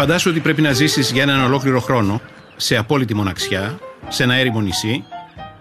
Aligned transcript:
Φαντάσου 0.00 0.30
ότι 0.30 0.40
πρέπει 0.40 0.62
να 0.62 0.72
ζήσεις 0.72 1.10
για 1.10 1.22
έναν 1.22 1.44
ολόκληρο 1.44 1.80
χρόνο 1.80 2.20
σε 2.56 2.76
απόλυτη 2.76 3.14
μοναξιά, 3.14 3.78
σε 4.08 4.22
ένα 4.22 4.34
έρημο 4.34 4.60
νησί. 4.60 5.04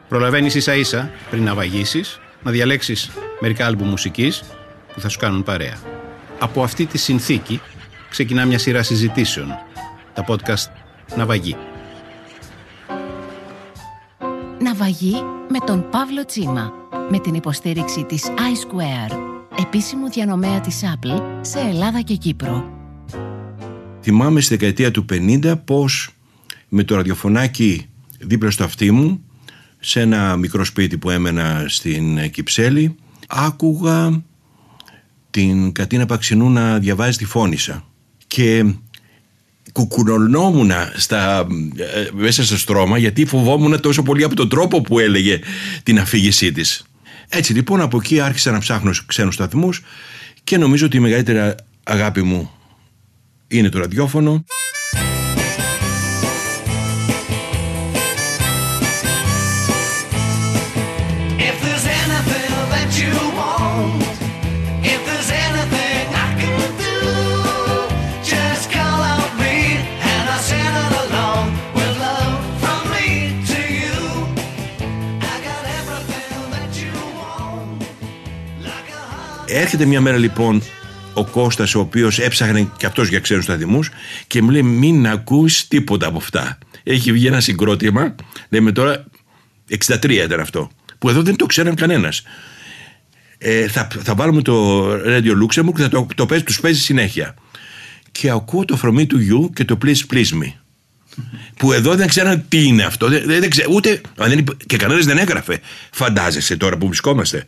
Προλαβαίνεις 0.07 0.55
ίσα 0.55 0.75
ίσα 0.75 1.11
πριν 1.29 1.43
να 1.43 1.55
βαγίσεις, 1.55 2.19
να 2.43 2.51
διαλέξεις 2.51 3.11
μερικά 3.39 3.65
άλμπου 3.65 3.83
μουσικής 3.83 4.43
που 4.93 4.99
θα 4.99 5.09
σου 5.09 5.19
κάνουν 5.19 5.43
παρέα. 5.43 5.77
Από 6.39 6.63
αυτή 6.63 6.85
τη 6.85 6.97
συνθήκη 6.97 7.61
ξεκινά 8.09 8.45
μια 8.45 8.59
σειρά 8.59 8.83
συζητήσεων. 8.83 9.47
Τα 10.13 10.25
podcast 10.27 10.71
Ναυαγή. 11.15 11.55
Ναυαγή 14.59 15.23
με 15.49 15.59
τον 15.65 15.89
Παύλο 15.89 16.25
Τσίμα. 16.25 16.73
Με 17.09 17.19
την 17.19 17.33
υποστήριξη 17.33 18.03
της 18.03 18.27
iSquare, 18.27 19.17
επίσημου 19.59 20.09
διανομέα 20.09 20.59
της 20.59 20.81
Apple 20.83 21.21
σε 21.41 21.59
Ελλάδα 21.59 22.01
και 22.01 22.15
Κύπρο. 22.15 22.78
Θυμάμαι 24.01 24.41
στη 24.41 24.55
δεκαετία 24.55 24.91
του 24.91 25.05
50 25.13 25.53
πως 25.65 26.09
με 26.69 26.83
το 26.83 26.95
ραδιοφωνάκι 26.95 27.85
δίπλα 28.19 28.51
στο 28.51 28.63
αυτί 28.63 28.91
μου 28.91 29.23
σε 29.79 30.01
ένα 30.01 30.35
μικρό 30.35 30.63
σπίτι 30.63 30.97
που 30.97 31.09
έμενα 31.09 31.65
στην 31.67 32.31
Κυψέλη 32.31 32.95
άκουγα 33.27 34.23
την 35.29 35.71
Κατίνα 35.71 36.05
Παξινού 36.05 36.49
να 36.49 36.79
διαβάζει 36.79 37.17
τη 37.17 37.25
φώνησα 37.25 37.83
και 38.27 38.73
κουκουρωνόμουν 39.71 40.71
στα, 40.95 41.47
ε, 41.75 42.09
μέσα 42.13 42.43
στο 42.43 42.57
στρώμα 42.57 42.97
γιατί 42.97 43.25
φοβόμουν 43.25 43.81
τόσο 43.81 44.03
πολύ 44.03 44.23
από 44.23 44.35
τον 44.35 44.49
τρόπο 44.49 44.81
που 44.81 44.99
έλεγε 44.99 45.39
την 45.83 45.99
αφήγησή 45.99 46.51
της. 46.51 46.83
Έτσι 47.29 47.53
λοιπόν 47.53 47.81
από 47.81 47.97
εκεί 47.97 48.19
άρχισα 48.19 48.51
να 48.51 48.59
ψάχνω 48.59 48.91
ξένους 49.05 49.33
σταθμούς 49.33 49.81
και 50.43 50.57
νομίζω 50.57 50.85
ότι 50.85 50.97
η 50.97 50.99
μεγαλύτερη 50.99 51.55
αγάπη 51.83 52.21
μου 52.21 52.51
είναι 53.49 53.69
το 53.69 53.79
ραδιόφωνο. 53.79 54.43
Έρχεται 79.51 79.85
μια 79.85 80.01
μέρα 80.01 80.17
λοιπόν 80.17 80.61
ο 81.19 81.25
Κώστας 81.25 81.75
ο 81.75 81.79
οποίος 81.79 82.19
έψαχνε 82.19 82.67
και 82.77 82.85
αυτός 82.85 83.07
για 83.07 83.19
ξένους 83.19 83.43
σταθμούς 83.43 83.89
και 84.27 84.41
μου 84.41 84.49
λέει 84.49 84.63
μην 84.63 85.07
ακούσει 85.07 85.69
τίποτα 85.69 86.07
από 86.07 86.17
αυτά. 86.17 86.57
Έχει 86.83 87.11
βγει 87.11 87.27
ένα 87.27 87.39
συγκρότημα, 87.39 88.15
λέμε 88.49 88.71
τώρα 88.71 89.05
63 89.87 90.09
ήταν 90.09 90.39
αυτό, 90.39 90.71
που 90.97 91.09
εδώ 91.09 91.21
δεν 91.21 91.35
το 91.35 91.45
ξέραν 91.45 91.75
κανένας. 91.75 92.23
Ε, 93.37 93.67
θα, 93.67 93.87
θα 94.03 94.15
βάλουμε 94.15 94.41
το 94.41 94.85
Radio 94.93 95.31
Luxembourg 95.43 95.73
και 95.75 95.81
θα 95.81 95.89
το, 95.89 96.07
το 96.15 96.25
παίζει, 96.25 96.43
τους 96.43 96.59
παίζει 96.59 96.81
συνέχεια. 96.81 97.35
Και 98.11 98.29
ακούω 98.29 98.65
το 98.65 98.75
φρομί 98.75 99.05
του 99.05 99.19
γιου 99.19 99.51
και 99.55 99.65
το 99.65 99.77
Please 99.85 100.13
Please 100.13 100.43
Me. 100.43 100.51
Που 101.57 101.71
εδώ 101.73 101.95
δεν 101.95 102.07
ξέραν 102.07 102.45
τι 102.47 102.63
είναι 102.63 102.83
αυτό. 102.83 103.07
Δεν, 103.07 103.23
δεν, 103.25 103.39
δεν 103.39 103.51
ούτε, 103.69 104.01
και 104.65 104.77
κανένας 104.77 105.05
δεν 105.05 105.17
έγραφε. 105.17 105.59
Φαντάζεσαι 105.91 106.57
τώρα 106.57 106.77
που 106.77 106.87
βρισκόμαστε. 106.87 107.47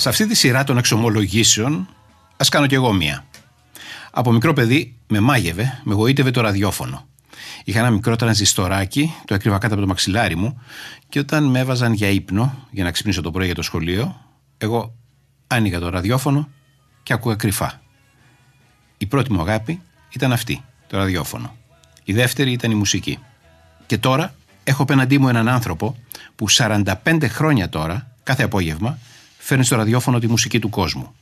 Σε 0.00 0.08
αυτή 0.08 0.26
τη 0.26 0.34
σειρά 0.34 0.64
των 0.64 0.78
εξομολογήσεων, 0.78 1.88
ας 2.36 2.48
κάνω 2.48 2.66
κι 2.66 2.74
εγώ 2.74 2.92
μία. 2.92 3.24
Από 4.10 4.32
μικρό 4.32 4.52
παιδί 4.52 4.96
με 5.06 5.20
μάγευε, 5.20 5.80
με 5.84 5.94
γοήτευε 5.94 6.30
το 6.30 6.40
ραδιόφωνο. 6.40 7.08
Είχα 7.64 7.78
ένα 7.78 7.90
μικρό 7.90 8.16
τρανζιστοράκι, 8.16 9.14
το 9.24 9.34
έκρυβα 9.34 9.58
κάτω 9.58 9.72
από 9.72 9.82
το 9.82 9.88
μαξιλάρι 9.88 10.36
μου 10.36 10.62
και 11.08 11.18
όταν 11.18 11.44
με 11.44 11.58
έβαζαν 11.58 11.92
για 11.92 12.08
ύπνο, 12.08 12.66
για 12.70 12.84
να 12.84 12.90
ξυπνήσω 12.90 13.22
το 13.22 13.30
πρωί 13.30 13.46
για 13.46 13.54
το 13.54 13.62
σχολείο, 13.62 14.20
εγώ 14.58 14.94
άνοιγα 15.46 15.78
το 15.78 15.88
ραδιόφωνο 15.88 16.48
και 17.02 17.12
ακούγα 17.12 17.34
κρυφά. 17.34 17.80
Η 18.98 19.06
πρώτη 19.06 19.32
μου 19.32 19.40
αγάπη 19.40 19.80
ήταν 20.10 20.32
αυτή, 20.32 20.64
το 20.86 20.96
ραδιόφωνο. 20.96 21.56
Η 22.04 22.12
δεύτερη 22.12 22.52
ήταν 22.52 22.70
η 22.70 22.74
μουσική. 22.74 23.18
Και 23.86 23.98
τώρα 23.98 24.34
έχω 24.64 24.82
απέναντί 24.82 25.18
μου 25.18 25.28
έναν 25.28 25.48
άνθρωπο 25.48 25.96
που 26.36 26.46
45 26.50 26.84
χρόνια 27.28 27.68
τώρα, 27.68 28.10
κάθε 28.22 28.42
απόγευμα, 28.42 28.98
φέρνει 29.48 29.64
στο 29.64 29.76
ραδιόφωνο 29.76 30.18
τη 30.18 30.28
μουσική 30.28 30.58
του 30.58 30.68
κόσμου. 30.68 31.14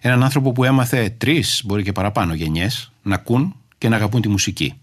Έναν 0.00 0.22
άνθρωπο 0.22 0.52
που 0.52 0.64
έμαθε 0.64 1.14
τρεις, 1.18 1.62
μπορεί 1.64 1.82
και 1.82 1.92
παραπάνω 1.92 2.34
γενιές, 2.34 2.92
να 3.02 3.14
ακούν 3.14 3.56
και 3.78 3.88
να 3.88 3.96
αγαπούν 3.96 4.20
τη 4.20 4.28
μουσική. 4.28 4.74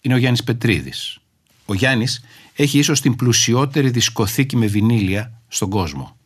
Είναι 0.00 0.14
ο 0.14 0.16
Γιάννης 0.16 0.44
Πετρίδης. 0.44 1.18
Ο 1.64 1.74
Γιάννης 1.74 2.24
έχει 2.54 2.78
ίσως 2.78 3.00
την 3.00 3.16
πλουσιότερη 3.16 3.90
δισκοθήκη 3.90 4.56
με 4.56 4.66
βινίλια 4.66 5.32
στον 5.48 5.70
κόσμο. 5.70 6.16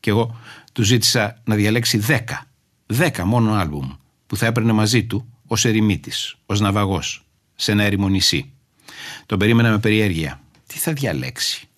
Και 0.00 0.10
εγώ 0.10 0.40
του 0.72 0.82
ζήτησα 0.82 1.40
να 1.44 1.54
διαλέξει 1.54 1.98
δέκα, 1.98 2.46
δέκα 2.86 3.24
μόνο 3.24 3.52
άλμπουμ 3.52 3.90
που 4.26 4.36
θα 4.36 4.46
έπαιρνε 4.46 4.72
μαζί 4.72 5.04
του 5.04 5.26
ως 5.46 5.64
ερημίτης, 5.64 6.36
ως 6.46 6.60
ναυαγός, 6.60 7.24
σε 7.54 7.72
ένα 7.72 7.82
έρημο 7.82 8.08
νησί. 8.08 8.52
Τον 9.26 9.38
περίμενα 9.38 9.70
με 9.70 9.78
περιέργεια. 9.78 10.40
Τι 10.66 10.78
θα 10.78 10.92
διαλέξει; 10.92 11.68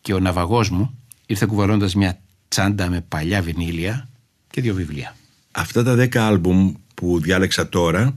Και 0.00 0.14
ο 0.14 0.20
ναυαγός 0.20 0.70
μου 0.70 0.98
ήρθε 1.26 1.46
κουβαλώντας 1.46 1.94
μια 1.94 2.18
τσάντα 2.54 2.88
με 2.88 3.04
παλιά 3.08 3.42
βινίλια 3.42 4.08
και 4.50 4.60
δύο 4.60 4.74
βιβλία. 4.74 5.16
Αυτά 5.50 5.82
τα 5.82 5.94
δέκα 5.94 6.26
άλμπουμ 6.26 6.74
που 6.94 7.20
διάλεξα 7.20 7.68
τώρα 7.68 8.14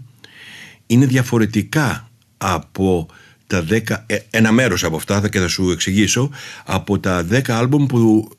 είναι 0.88 1.06
διαφορετικά 1.06 2.10
από 2.38 3.08
τα 3.48 3.62
δέκα, 3.62 4.04
ε, 4.08 4.18
ένα 4.30 4.52
μέρος 4.52 4.84
από 4.84 4.96
αυτά 4.96 5.30
και 5.30 5.40
θα 5.40 5.48
σου 5.48 5.72
εξηγήσω 5.72 6.32
από 6.66 7.00
τα 7.00 7.24
δέκα 7.24 7.58
άλμπουμ 7.58 7.86
που 7.86 8.30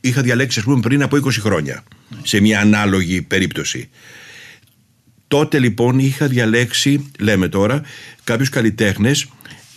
είχα 0.00 0.22
διαλέξει 0.22 0.58
ας 0.58 0.64
πούμε 0.64 0.80
πριν 0.80 1.02
από 1.02 1.16
20 1.16 1.30
χρόνια 1.30 1.84
σε 2.22 2.40
μια 2.40 2.60
ανάλογη 2.60 3.22
περίπτωση. 3.22 3.88
Τότε 5.28 5.58
λοιπόν 5.58 5.98
είχα 5.98 6.26
διαλέξει, 6.26 7.10
λέμε 7.18 7.48
τώρα, 7.48 7.82
κάποιους 8.24 8.48
καλλιτέχνες 8.48 9.28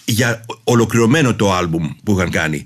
για 0.05 0.45
ολοκληρωμένο 0.63 1.35
το 1.35 1.53
άλμπουμ 1.53 1.89
που 2.03 2.11
είχαν 2.17 2.29
κάνει. 2.29 2.65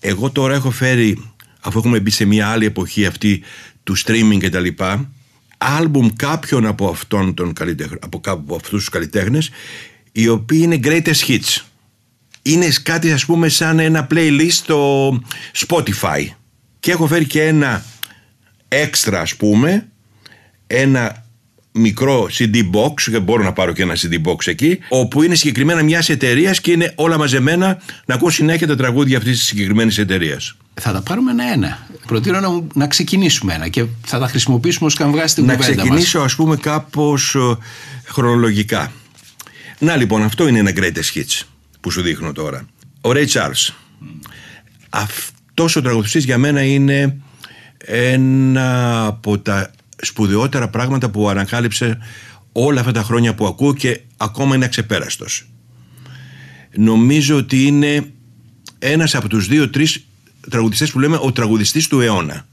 Εγώ 0.00 0.30
τώρα 0.30 0.54
έχω 0.54 0.70
φέρει 0.70 1.31
αφού 1.62 1.78
έχουμε 1.78 2.00
μπει 2.00 2.10
σε 2.10 2.24
μια 2.24 2.48
άλλη 2.48 2.64
εποχή 2.64 3.06
αυτή 3.06 3.42
του 3.82 3.98
streaming 3.98 4.38
και 4.38 4.50
τα 4.50 4.60
λοιπά, 4.60 5.10
άλμπουμ 5.58 6.08
κάποιον 6.16 6.66
από, 6.66 6.88
αυτόν 6.88 7.34
τον 7.34 7.52
από, 8.00 8.20
από 8.24 8.54
αυτούς 8.54 8.70
τους 8.70 8.88
καλλιτέχνες 8.88 9.50
οι 10.12 10.28
οποίοι 10.28 10.60
είναι 10.62 10.80
greatest 10.82 11.26
hits. 11.28 11.62
Είναι 12.42 12.68
κάτι 12.82 13.12
ας 13.12 13.24
πούμε 13.24 13.48
σαν 13.48 13.78
ένα 13.78 14.06
playlist 14.10 14.48
στο 14.50 15.10
Spotify 15.66 16.26
και 16.80 16.90
έχω 16.90 17.06
φέρει 17.06 17.26
και 17.26 17.42
ένα 17.42 17.84
έξτρα 18.68 19.20
ας 19.20 19.36
πούμε 19.36 19.88
ένα 20.66 21.21
μικρό 21.72 22.28
CD 22.38 22.56
box, 22.56 22.92
δεν 23.06 23.22
μπορώ 23.22 23.42
να 23.42 23.52
πάρω 23.52 23.72
και 23.72 23.82
ένα 23.82 23.94
CD 23.96 24.28
box 24.28 24.46
εκεί, 24.46 24.78
όπου 24.88 25.22
είναι 25.22 25.34
συγκεκριμένα 25.34 25.82
μιας 25.82 26.08
εταιρείας 26.08 26.60
και 26.60 26.70
είναι 26.70 26.92
όλα 26.94 27.18
μαζεμένα 27.18 27.82
να 28.04 28.14
ακούω 28.14 28.30
συνέχεια 28.30 28.66
τα 28.66 28.76
τραγούδια 28.76 29.18
αυτής 29.18 29.38
της 29.38 29.46
συγκεκριμένης 29.46 29.98
εταιρείας. 29.98 30.56
Θα 30.74 30.92
τα 30.92 31.02
πάρουμε 31.02 31.30
ένα-ένα. 31.30 31.86
Προτείνω 32.06 32.40
να, 32.40 32.48
να 32.74 32.86
ξεκινήσουμε 32.86 33.54
ένα 33.54 33.68
και 33.68 33.84
θα 34.06 34.18
τα 34.18 34.26
χρησιμοποιήσουμε 34.26 34.86
ως 34.86 34.94
καν 34.94 35.10
βγάζει 35.10 35.34
την 35.34 35.44
Να 35.44 35.56
ξεκινήσω, 35.56 36.20
ας 36.20 36.34
πούμε, 36.34 36.56
κάπως 36.56 37.34
ε, 37.34 37.56
χρονολογικά. 38.04 38.92
Να 39.78 39.96
λοιπόν, 39.96 40.22
αυτό 40.22 40.48
είναι 40.48 40.58
ένα 40.58 40.72
greatest 40.76 41.18
hits 41.18 41.42
που 41.80 41.90
σου 41.90 42.02
δείχνω 42.02 42.32
τώρα. 42.32 42.66
Ο 43.00 43.10
Ray 43.10 43.26
Charles. 43.26 43.74
Αυτός 44.88 45.76
ο 45.76 45.82
τραγουδιστής 45.82 46.24
για 46.24 46.38
μένα 46.38 46.62
είναι 46.62 47.16
ένα 47.86 49.06
από 49.06 49.38
τα 49.38 49.70
σπουδαιότερα 50.02 50.68
πράγματα 50.68 51.10
που 51.10 51.28
ανακάλυψε 51.28 51.98
όλα 52.52 52.80
αυτά 52.80 52.92
τα 52.92 53.02
χρόνια 53.02 53.34
που 53.34 53.46
ακούω 53.46 53.74
και 53.74 54.00
ακόμα 54.16 54.54
είναι 54.54 54.64
αξεπέραστος. 54.64 55.46
Νομίζω 56.76 57.36
ότι 57.36 57.66
είναι 57.66 58.10
ένας 58.78 59.14
από 59.14 59.28
τους 59.28 59.46
δύο-τρεις 59.46 60.06
τραγουδιστές 60.50 60.90
που 60.90 60.98
λέμε 60.98 61.18
ο 61.20 61.32
τραγουδιστής 61.32 61.88
του 61.88 62.00
αιώνα. 62.00 62.46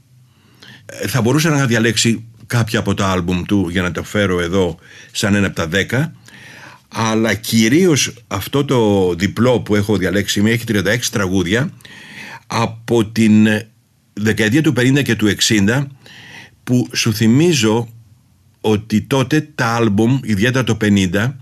Ε, 0.86 1.06
θα 1.06 1.20
μπορούσα 1.20 1.50
να 1.50 1.66
διαλέξει 1.66 2.24
κάποια 2.46 2.78
από 2.78 2.94
τα 2.94 3.08
άλμπουμ 3.08 3.42
του 3.42 3.68
για 3.70 3.82
να 3.82 3.90
το 3.92 4.02
φέρω 4.02 4.40
εδώ 4.40 4.78
σαν 5.12 5.34
ένα 5.34 5.46
από 5.46 5.56
τα 5.56 5.66
δέκα 5.66 6.14
αλλά 6.88 7.34
κυρίως 7.34 8.12
αυτό 8.26 8.64
το 8.64 9.12
διπλό 9.14 9.60
που 9.60 9.74
έχω 9.74 9.96
διαλέξει 9.96 10.42
έχει 10.46 10.64
36 10.68 10.98
τραγούδια 11.10 11.70
από 12.46 13.06
την 13.06 13.46
δεκαετία 14.12 14.62
του 14.62 14.72
50 14.76 15.02
και 15.02 15.14
του 15.16 15.34
60 15.48 15.86
που 16.70 16.88
σου 16.92 17.14
θυμίζω 17.14 17.88
ότι 18.60 19.00
τότε 19.00 19.48
τα 19.54 19.66
άλμπουμ, 19.66 20.18
ιδιαίτερα 20.22 20.64
το 20.64 20.76
50 20.80 21.32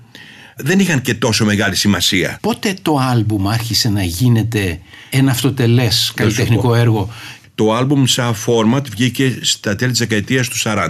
δεν 0.57 0.79
είχαν 0.79 1.01
και 1.01 1.15
τόσο 1.15 1.45
μεγάλη 1.45 1.77
σημασία. 1.77 2.39
Πότε 2.43 2.75
το 2.83 2.97
άλμπουμ 2.97 3.49
άρχισε 3.49 3.89
να 3.89 4.03
γίνεται 4.03 4.81
ένα 5.11 5.31
αυτοτελές 5.31 6.13
καλλιτεχνικό 6.15 6.75
έργο; 6.75 7.11
Το 7.55 7.75
άλμπουμ 7.75 8.05
σαν 8.05 8.35
format 8.47 8.83
βγήκε 8.91 9.39
στα 9.41 9.77
τέλη 9.77 9.91
της 9.91 10.01
δεκαετίας 10.01 10.49
του 10.49 10.57
40. 10.63 10.89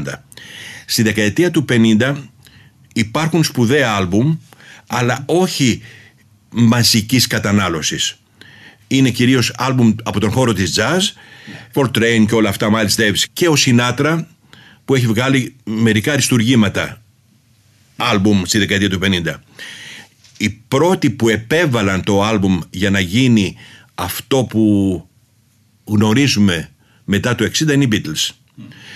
Στη 0.87 1.03
δεκαετία 1.03 1.51
του 1.51 1.65
50 1.69 2.15
υπάρχουν 2.95 3.45
σπουδαία 3.45 3.93
άλμπουμ 3.93 4.37
αλλά 4.87 5.23
όχι 5.27 5.83
μαζικής 6.51 7.27
κατανάλωσης. 7.27 8.19
Είναι 8.89 9.11
κυρίως 9.11 9.53
άλμπουμ 9.57 9.95
από 10.03 10.21
τον 10.21 10.31
χώρο 10.31 10.53
της 10.53 10.79
jazz, 10.79 11.01
Train 11.73 12.25
και 12.29 12.35
όλα 12.35 12.49
αυτά, 12.49 12.71
Miles 12.73 13.01
Davis 13.01 13.23
και 13.33 13.49
ο 13.49 13.55
Sinatra 13.59 14.25
που 14.85 14.95
έχει 14.95 15.07
βγάλει 15.07 15.55
μερικά 15.65 16.13
αριστουργήματα 16.13 17.03
άλμπουμ 17.97 18.43
στη 18.45 18.59
δεκαετία 18.59 18.91
του 18.91 18.99
50. 19.03 19.35
Οι 20.37 20.51
πρώτοι 20.51 21.11
που 21.11 21.29
επέβαλαν 21.29 22.05
το 22.05 22.23
άλμπουμ 22.23 22.61
για 22.71 22.91
να 22.91 23.01
γίνει 23.01 23.57
αυτό 23.95 24.45
που 24.45 25.05
γνωρίζουμε 25.85 26.71
μετά 27.05 27.35
το 27.35 27.45
60 27.45 27.73
είναι 27.73 27.85
οι 27.85 27.89
Beatles. 27.93 28.31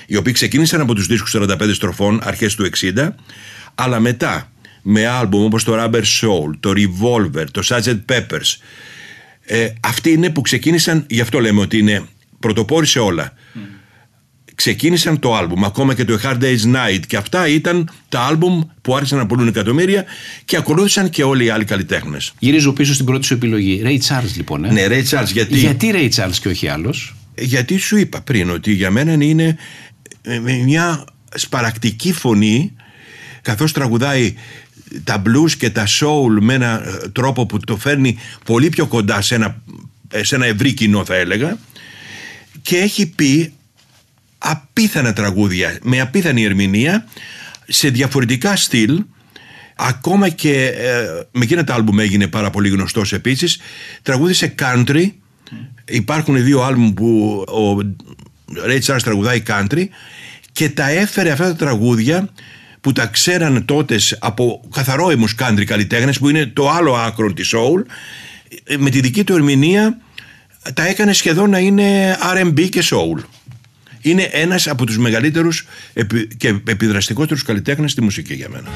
Οι 0.06 0.16
οποίοι 0.16 0.32
ξεκίνησαν 0.32 0.80
από 0.80 0.94
τους 0.94 1.06
δίσκους 1.06 1.36
45 1.36 1.74
στροφών 1.74 2.20
αρχές 2.22 2.54
του 2.54 2.68
60 2.80 3.08
αλλά 3.74 4.00
μετά 4.00 4.52
με 4.82 5.06
άλμπουμ 5.06 5.44
όπως 5.44 5.64
το 5.64 5.74
Rubber 5.76 6.02
Soul, 6.20 6.50
το 6.60 6.72
Revolver, 6.76 7.44
το 7.50 7.62
Sgt. 7.64 8.00
Peppers 8.08 8.56
ε, 9.44 9.68
αυτοί 9.80 10.10
είναι 10.10 10.30
που 10.30 10.40
ξεκίνησαν, 10.40 11.04
γι' 11.08 11.20
αυτό 11.20 11.40
λέμε 11.40 11.60
ότι 11.60 11.78
είναι 11.78 12.04
πρωτοπόροι 12.40 12.86
σε 12.86 12.98
όλα. 12.98 13.32
Ξεκίνησαν 14.54 15.18
το 15.18 15.36
άλμπουμ, 15.36 15.64
ακόμα 15.64 15.94
και 15.94 16.04
το 16.04 16.18
A 16.22 16.26
Hard 16.26 16.42
Day's 16.42 16.74
Night 16.74 17.00
και 17.06 17.16
αυτά 17.16 17.48
ήταν 17.48 17.90
τα 18.08 18.20
άλμπουμ 18.20 18.62
που 18.82 18.96
άρχισαν 18.96 19.18
να 19.18 19.26
πουλούν 19.26 19.46
εκατομμύρια 19.48 20.04
και 20.44 20.56
ακολούθησαν 20.56 21.10
και 21.10 21.22
όλοι 21.22 21.44
οι 21.44 21.48
άλλοι 21.48 21.64
καλλιτέχνες. 21.64 22.32
Γυρίζω 22.38 22.72
πίσω 22.72 22.94
στην 22.94 23.06
πρώτη 23.06 23.26
σου 23.26 23.34
επιλογή. 23.34 23.82
Ray 23.84 23.98
Charles 24.08 24.32
λοιπόν. 24.36 24.64
Ε; 24.64 24.72
Ναι, 24.72 24.86
Ray 24.88 25.04
Charles 25.08 25.32
γιατί. 25.32 25.58
Γιατί 25.58 25.92
Ray 25.94 26.08
Charles 26.14 26.36
και 26.40 26.48
όχι 26.48 26.68
άλλος; 26.68 27.14
Γιατί 27.38 27.76
σου 27.76 27.96
είπα 27.96 28.20
πριν 28.20 28.50
ότι 28.50 28.72
για 28.72 28.90
μένα 28.90 29.12
είναι 29.12 29.56
ε, 30.22 30.38
μια 30.38 31.04
σπαρακτική 31.34 32.12
φωνή 32.12 32.72
καθώς 33.42 33.72
τραγουδάει 33.72 34.34
τα 35.04 35.22
blues 35.26 35.50
και 35.58 35.70
τα 35.70 35.86
soul 35.86 36.38
με 36.40 36.54
ένα 36.54 36.82
ε, 36.84 37.08
τρόπο 37.08 37.46
που 37.46 37.58
το 37.58 37.76
φέρνει 37.76 38.18
πολύ 38.44 38.68
πιο 38.68 38.86
κοντά 38.86 39.20
σε 39.20 39.34
ένα, 39.34 39.62
ε, 40.10 40.24
σε 40.24 40.34
ένα 40.34 40.46
ευρύ 40.46 40.72
κοινό 40.72 41.04
θα 41.04 41.14
έλεγα 41.14 41.58
και 42.62 42.76
έχει 42.76 43.06
πει 43.06 43.52
απίθανα 44.38 45.12
τραγούδια 45.12 45.78
με 45.82 46.00
απίθανη 46.00 46.42
ερμηνεία 46.42 47.06
σε 47.68 47.88
διαφορετικά 47.88 48.56
στυλ 48.56 49.04
ακόμα 49.76 50.28
και 50.28 50.66
ε, 50.66 51.04
με 51.30 51.44
εκείνα 51.44 51.64
τα 51.64 51.74
άλμπουμ 51.74 52.00
έγινε 52.00 52.26
πάρα 52.26 52.50
πολύ 52.50 52.68
γνωστός 52.68 53.12
επίσης 53.12 53.58
τραγούδισε 54.02 54.54
country. 54.58 55.10
Υπάρχουν 55.84 56.44
δύο 56.44 56.62
άλμπουμ 56.62 56.94
που 56.94 57.44
ο 57.48 57.78
Ray 58.66 58.80
Charles 58.80 59.02
τραγουδάει 59.02 59.42
country 59.46 59.84
και 60.52 60.68
τα 60.68 60.88
έφερε 60.88 61.30
αυτά 61.30 61.44
τα 61.44 61.56
τραγούδια 61.56 62.28
που 62.82 62.92
τα 62.92 63.06
ξέρανε 63.06 63.60
τότε 63.60 63.98
από 64.18 64.64
καθαρό 64.74 65.06
country 65.38 65.64
καλλιτέχνες 65.64 66.18
που 66.18 66.28
είναι 66.28 66.46
το 66.46 66.70
άλλο 66.70 66.94
άκρο 66.94 67.32
της 67.32 67.54
soul 67.54 67.82
με 68.78 68.90
τη 68.90 69.00
δική 69.00 69.24
του 69.24 69.34
ερμηνεία 69.34 69.98
τα 70.74 70.86
έκανε 70.86 71.12
σχεδόν 71.12 71.50
να 71.50 71.58
είναι 71.58 72.16
R&B 72.36 72.68
και 72.68 72.84
soul. 72.90 73.22
Είναι 74.00 74.22
ένας 74.22 74.68
από 74.68 74.86
τους 74.86 74.98
μεγαλύτερους 74.98 75.66
και 76.36 76.48
επιδραστικότερους 76.66 77.42
καλλιτέχνες 77.42 77.90
στη 77.90 78.02
μουσική 78.02 78.34
για 78.34 78.48
μένα. 78.48 78.68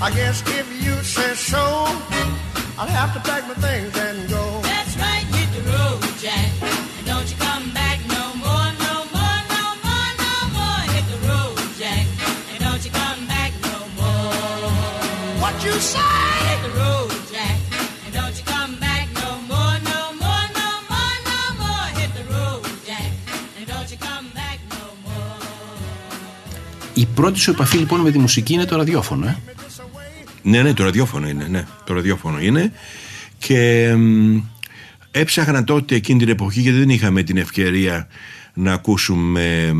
I 0.00 0.10
guess 0.18 0.42
if 0.60 0.66
you 0.84 0.94
say 1.02 1.34
so, 1.34 1.64
I'll 2.78 2.86
have 3.00 3.12
to 3.14 3.20
pack 3.28 3.42
my 3.50 3.54
things 3.54 3.92
and 4.06 4.16
go. 4.34 4.42
That's 4.62 4.94
right, 5.04 5.26
hit 5.36 5.48
the 5.56 5.62
road, 5.72 6.00
Jack. 6.24 6.50
And 6.98 7.04
don't 7.10 7.28
you 7.30 7.36
come 7.48 7.66
back 7.80 7.98
no 8.16 8.22
more, 8.44 8.68
no 8.86 8.94
more, 9.14 9.38
no 9.54 9.64
more, 9.86 10.10
no 10.24 10.34
more. 10.56 10.80
Hit 10.94 11.06
the 11.14 11.18
road, 11.30 11.56
Jack. 11.80 12.04
And 12.50 12.58
don't 12.64 12.82
you 12.86 12.92
come 13.02 13.20
back 13.34 13.52
no 13.70 13.76
more. 13.98 14.70
What 15.42 15.54
you 15.66 15.74
say? 15.92 16.14
Hit 16.48 16.60
the 16.66 16.72
road, 16.82 17.10
Jack. 17.34 17.58
And 18.04 18.12
don't 18.18 18.34
you 18.38 18.44
come 18.54 18.72
back 18.86 19.06
no 19.22 19.30
more, 19.50 19.76
no 19.92 20.00
more, 20.22 20.46
no 20.60 20.68
more, 20.90 21.16
no 21.30 21.40
more. 21.62 21.86
Hit 21.98 22.10
the 22.18 22.24
road, 22.34 22.62
Jack. 22.88 23.10
And 23.58 23.64
don't 23.72 23.88
you 23.92 23.98
come 24.08 24.26
back 24.40 24.58
no 24.74 24.84
more. 25.06 25.42
Η 26.94 27.06
πρώτη 27.06 27.38
σου 27.38 27.50
επαφή 27.50 27.76
λοιπόν 27.76 28.00
με 28.00 28.10
τη 28.10 28.18
μουσική 28.18 28.52
είναι 28.52 28.64
το 28.64 28.76
ραδιόφωνο, 28.76 29.26
ε? 29.26 29.36
Ναι, 30.48 30.62
ναι, 30.62 30.72
το 30.72 30.84
ραδιόφωνο 30.84 31.28
είναι. 31.28 31.46
Ναι, 31.48 31.66
το 31.84 31.94
ραδιόφωνο 31.94 32.40
είναι. 32.40 32.72
Και 33.38 33.94
έψαχνα 35.10 35.64
τότε 35.64 35.94
εκείνη 35.94 36.18
την 36.18 36.28
εποχή 36.28 36.60
γιατί 36.60 36.78
δεν 36.78 36.88
είχαμε 36.88 37.22
την 37.22 37.36
ευκαιρία 37.36 38.08
να 38.54 38.72
ακούσουμε 38.72 39.74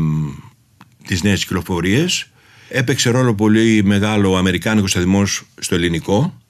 τις 1.07 1.23
νέες 1.23 1.39
κυκλοφορίες. 1.39 2.29
Έπαιξε 2.69 3.09
ρόλο 3.09 3.35
πολύ 3.35 3.83
μεγάλο 3.83 4.31
ο 4.31 4.37
Αμερικάνικος 4.37 4.91
σταθμός 4.91 5.43
στο 5.59 5.75
ελληνικό 5.75 6.41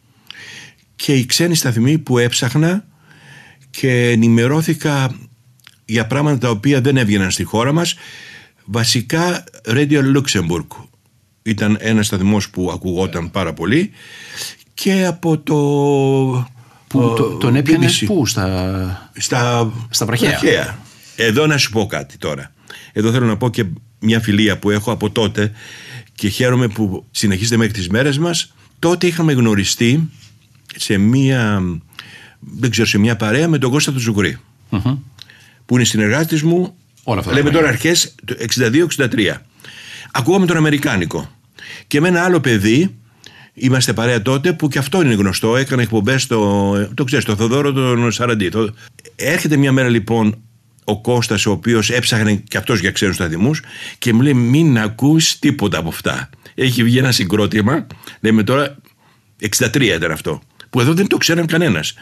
και 0.96 1.14
η 1.14 1.26
ξένη 1.26 1.56
σταθμή 1.56 1.98
που 1.98 2.18
έψαχνα 2.18 2.86
και 3.70 4.10
ενημερώθηκα 4.10 5.16
για 5.86 6.08
πράγματα 6.08 6.38
τα 6.38 6.50
οποία 6.50 6.82
δεν 6.82 6.98
έβγαιναν 6.98 7.32
στη 7.32 7.44
χώρα 7.44 7.72
μας 7.72 7.96
βασικά 8.66 9.44
Radio 9.66 10.02
Luxembourg 10.16 10.89
ήταν 11.50 11.78
ένας 11.80 12.06
σταθμός 12.06 12.50
που 12.50 12.72
ακουγόταν 12.74 13.32
πάρα 13.32 13.54
πολύ 13.54 13.92
και 14.74 15.06
από 15.06 15.38
το... 15.38 15.56
Που, 16.88 17.14
το, 17.18 17.24
τον 17.24 17.56
έπιανε 17.56 17.90
πού, 18.06 18.26
στα, 18.26 19.12
στα, 19.18 19.72
στα 19.90 20.06
βραχαία. 20.06 20.80
Εδώ 21.16 21.48
να 21.48 21.58
σου 21.58 21.72
πω 21.72 21.86
κάτι 21.86 22.18
τώρα. 22.18 22.52
Εδώ 22.94 23.12
θέλω 23.12 23.26
να 23.26 23.38
πω 23.38 23.50
και 23.50 23.66
μια 24.00 24.20
φιλία 24.20 24.60
που 24.60 24.70
έχω 24.70 24.92
από 24.92 25.10
τότε 25.10 25.52
και 26.16 26.28
χαίρομαι 26.28 26.68
που 26.68 27.06
συνεχίζεται 27.12 27.58
μέχρι 27.58 27.74
τις 27.74 27.90
μέρες 27.90 28.18
μας. 28.18 28.54
Τότε 28.80 29.08
είχαμε 29.08 29.34
γνωριστεί 29.34 30.10
σε 30.76 30.98
μια, 30.98 31.62
δεν 32.40 32.70
ξέρω, 32.70 32.88
σε 32.88 32.98
μια 32.98 33.16
παρέα 33.16 33.48
με 33.48 33.58
τον 33.58 33.72
Κώστα 33.72 33.92
του 33.92 34.00
ζουγκρη 34.00 34.38
που 35.66 35.76
είναι 35.76 35.84
συνεργάτης 35.84 36.44
μου 36.44 36.74
Όλα 37.04 37.20
αυτά 37.20 37.34
λέμε 37.34 37.50
τώρα 37.50 37.68
αρχές 37.68 38.16
62-63 38.98 39.36
ακούγαμε 40.12 40.46
τον 40.46 40.58
Αμερικάνικο 40.58 41.30
και 41.88 42.02
με 42.02 42.08
ένα 42.08 42.24
άλλο 42.24 42.40
παιδί 42.40 43.00
Είμαστε 43.62 43.94
παρέα 43.94 44.22
τότε 44.22 44.54
που 44.54 44.68
και 44.68 44.80
αυτό 44.80 45.02
είναι 45.02 45.14
γνωστό. 45.14 45.58
Έκανε 45.58 45.82
εκπομπές 45.82 46.22
στο. 46.22 46.74
Το 46.94 47.04
ξέρεις, 47.04 47.26
το 47.26 47.36
Θοδόρο 47.36 47.72
τον 47.74 48.12
Σαραντί. 48.12 48.52
Έρχεται 49.16 49.58
μια 49.58 49.72
μέρα 49.72 49.90
λοιπόν 49.90 50.44
ο 50.84 51.02
Κώστας 51.02 51.46
ο 51.46 51.52
οποίος 51.52 51.90
έψαχνε 51.90 52.36
και 52.36 52.58
αυτός 52.58 52.80
για 52.80 52.92
ξένους 52.92 53.16
σταθμούς 53.16 53.62
και 53.98 54.14
μου 54.14 54.22
λέει 54.22 54.34
μην 54.34 54.80
ακούς 54.80 55.40
τίποτα 55.40 55.78
από 55.78 55.90
αυτά. 55.90 56.30
Έχει 56.56 56.84
βγει 56.84 56.98
ένα 56.98 57.12
συγκρότημα, 57.12 57.88
λέμε 58.20 58.44
τώρα 58.44 58.78
63 59.60 59.82
ήταν 59.82 60.12
αυτό, 60.12 60.42
που 60.70 60.80
εδώ 60.80 60.94
δεν 60.94 61.08
το 61.08 61.18
ξέραν 61.18 61.46
κανένας. 61.46 61.94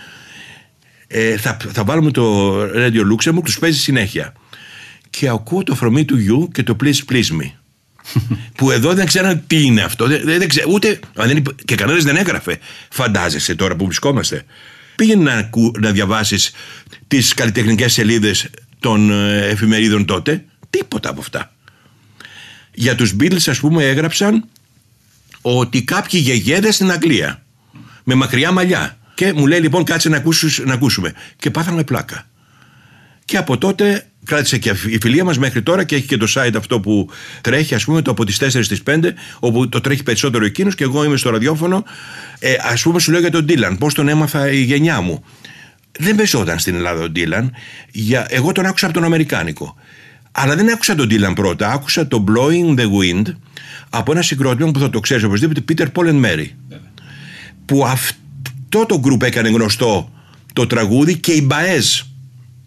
Ε, 1.08 1.38
θα, 1.38 1.58
θα 1.72 1.84
βάλουμε 1.84 2.12
το 2.12 2.56
Radio 2.64 3.02
Luxembourg, 3.12 3.44
τους 3.44 3.60
παίζει 3.60 3.80
συνέχεια. 3.80 4.34
Και 5.10 5.30
ακούω 5.30 5.64
το 5.64 5.76
φρομί 5.76 6.06
του 6.06 6.18
γιου 6.18 6.50
και 6.54 6.64
το 6.64 6.76
Please 6.84 7.12
Please 7.12 7.42
Me. 7.42 7.52
Που 8.56 8.72
εδώ 8.72 8.94
δεν 8.94 9.06
ξέραν 9.06 9.44
τι 9.48 9.62
είναι 9.62 9.82
αυτό. 9.82 10.08
Δεν, 10.08 10.22
δεν 10.26 10.48
ξέ, 10.48 10.64
ούτε, 10.68 11.00
δεν, 11.14 11.44
και 11.66 11.76
κανένας 11.76 12.04
δεν 12.04 12.16
έγραφε. 12.16 12.60
Φαντάζεσαι 12.90 13.56
τώρα 13.56 13.76
που 13.76 13.86
βρισκόμαστε. 13.86 14.46
Πήγαινε 14.96 15.24
να, 15.24 15.50
να 15.80 15.92
διαβάσεις 15.92 16.52
τις 17.08 17.34
καλλιτεχνικές 17.34 17.94
σελίδες 17.94 18.50
των 18.80 19.12
ε, 19.12 19.48
εφημερίδων 19.48 20.06
τότε. 20.06 20.46
Τίποτα 20.70 21.10
από 21.10 21.20
αυτά. 21.20 21.52
Για 22.74 22.96
τους 22.96 23.16
Beatles 23.20 23.50
ας 23.50 23.60
πούμε 23.60 23.84
έγραψαν 23.84 24.48
ότι 25.42 25.84
κάποιοι 25.84 26.20
γεγέδες 26.24 26.76
στην 26.76 26.92
Αγγλία 26.92 27.44
με 28.04 28.16
μακριά 28.16 28.52
μαλλιά. 28.52 28.98
Και 29.14 29.34
μου 29.34 29.48
λέει 29.48 29.60
λοιπόν 29.60 29.84
κάτσε 29.84 30.10
να, 30.10 30.18
ακούσους, 30.18 30.60
να 30.60 30.74
ακούσουμε. 30.74 31.14
Και 31.38 31.52
πάθαμε 31.52 31.84
πλάκα. 31.84 32.28
Και 33.26 33.38
από 33.38 33.58
τότε 33.58 34.07
κράτησε 34.27 34.57
και 34.57 34.69
η 34.69 34.98
φιλία 35.01 35.24
μας 35.24 35.38
μέχρι 35.38 35.62
τώρα 35.62 35.84
και 35.84 35.96
έχει 35.96 36.05
και 36.05 36.17
το 36.17 36.27
site 36.36 36.55
αυτό 36.57 36.79
που 36.79 37.10
τρέχει, 37.41 37.75
ας 37.75 37.86
πούμε, 37.86 38.01
το 38.01 38.12
από 38.12 38.25
τις 38.25 38.38
4 38.38 38.63
στις 38.63 38.81
5, 38.84 39.13
όπου 39.39 39.69
το 39.69 39.81
τρέχει 39.81 40.03
περισσότερο 40.03 40.46
εκείνος 40.46 40.75
και 40.75 40.84
εγώ 40.84 41.03
είμαι 41.03 41.17
στο 41.17 41.29
ραδιόφωνο. 41.29 41.84
Ε, 42.39 42.55
ας 42.72 42.81
πούμε, 42.81 43.00
σου 43.00 43.12
λέω 43.12 43.19
για 43.19 43.31
τον 43.31 43.46
Ντίλαν, 43.46 43.77
πώς 43.77 43.93
τον 43.93 44.07
έμαθα 44.07 44.51
η 44.51 44.62
γενιά 44.62 45.01
μου. 45.01 45.24
Δεν 46.00 46.15
παίζονταν 46.15 46.60
στην 46.60 46.75
Ελλάδα 46.75 47.03
ο 47.03 47.10
Ντίλαν. 47.10 47.51
Για... 47.91 48.25
Εγώ 48.29 48.51
τον 48.51 48.65
άκουσα 48.65 48.86
από 48.86 48.93
τον 48.93 49.03
Αμερικάνικο. 49.03 49.75
Αλλά 50.31 50.55
δεν 50.55 50.72
άκουσα 50.72 50.96
τον 50.96 51.07
Ντίλαν 51.07 51.34
πρώτα. 51.34 51.72
Άκουσα 51.72 52.07
το 52.07 52.24
Blowing 52.27 52.79
the 52.79 52.86
Wind 52.86 53.34
από 53.89 54.12
ένα 54.12 54.22
συγκρότημα 54.22 54.72
που 54.72 54.79
θα 54.79 54.89
το 54.89 55.00
ξέρεις 55.00 55.24
οπωσδήποτε, 55.24 55.63
Peter 55.69 55.86
Paul 55.93 56.10
and 56.10 56.25
Mary. 56.25 56.48
Που 57.65 57.86
αυτό 57.86 58.86
το 58.86 59.00
γκρουπ 59.00 59.24
έκανε 59.24 59.50
γνωστό 59.50 60.12
το 60.53 60.67
τραγούδι 60.67 61.17
και 61.17 61.31
οι 61.31 61.43
Μπαέζ 61.46 62.01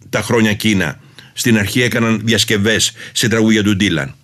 τα 0.09 0.21
χρόνια 0.21 0.49
εκείνα 0.49 0.99
στην 1.33 1.57
αρχή 1.57 1.81
έκαναν 1.81 2.21
διασκευές 2.23 2.91
σε 3.11 3.27
τραγούδια 3.27 3.63
του 3.63 3.75
Ντίλαν. 3.75 4.15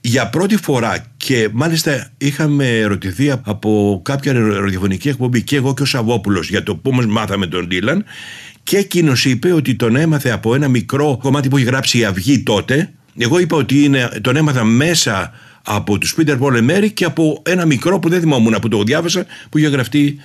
Για 0.00 0.28
πρώτη 0.28 0.56
φορά 0.56 1.06
και 1.16 1.48
μάλιστα 1.52 2.10
είχαμε 2.18 2.78
ερωτηθεί 2.78 3.30
από 3.30 4.00
κάποια 4.04 4.32
ραδιοφωνική 4.32 5.08
εκπομπή 5.08 5.42
και 5.42 5.56
εγώ 5.56 5.74
και 5.74 5.82
ο 5.82 5.84
Σαββόπουλος 5.84 6.48
για 6.48 6.62
το 6.62 6.76
που 6.76 6.92
μας 6.92 7.06
μάθαμε 7.06 7.46
τον 7.46 7.66
Ντίλαν 7.66 8.04
και 8.62 8.76
εκείνος 8.76 9.24
είπε 9.24 9.52
ότι 9.52 9.74
τον 9.74 9.96
έμαθε 9.96 10.30
από 10.30 10.54
ένα 10.54 10.68
μικρό 10.68 11.18
κομμάτι 11.22 11.48
που 11.48 11.56
είχε 11.56 11.66
γράψει 11.66 11.98
η 11.98 12.04
Αυγή 12.04 12.42
τότε. 12.42 12.90
Εγώ 13.18 13.38
είπα 13.38 13.56
ότι 13.56 13.84
είναι, 13.84 14.08
τον 14.20 14.36
έμαθα 14.36 14.64
μέσα 14.64 15.32
από 15.62 15.98
τους 15.98 16.14
Πίτερ 16.14 16.36
Πόλε 16.36 16.60
Μέρι 16.60 16.90
και 16.90 17.04
από 17.04 17.42
ένα 17.44 17.64
μικρό 17.64 17.98
που 17.98 18.08
δεν 18.08 18.20
θυμόμουν 18.20 18.56
που 18.60 18.68
το 18.68 18.82
διάβασα 18.82 19.26
που 19.48 19.58
είχε 19.58 19.68
γραφτεί 19.68 20.16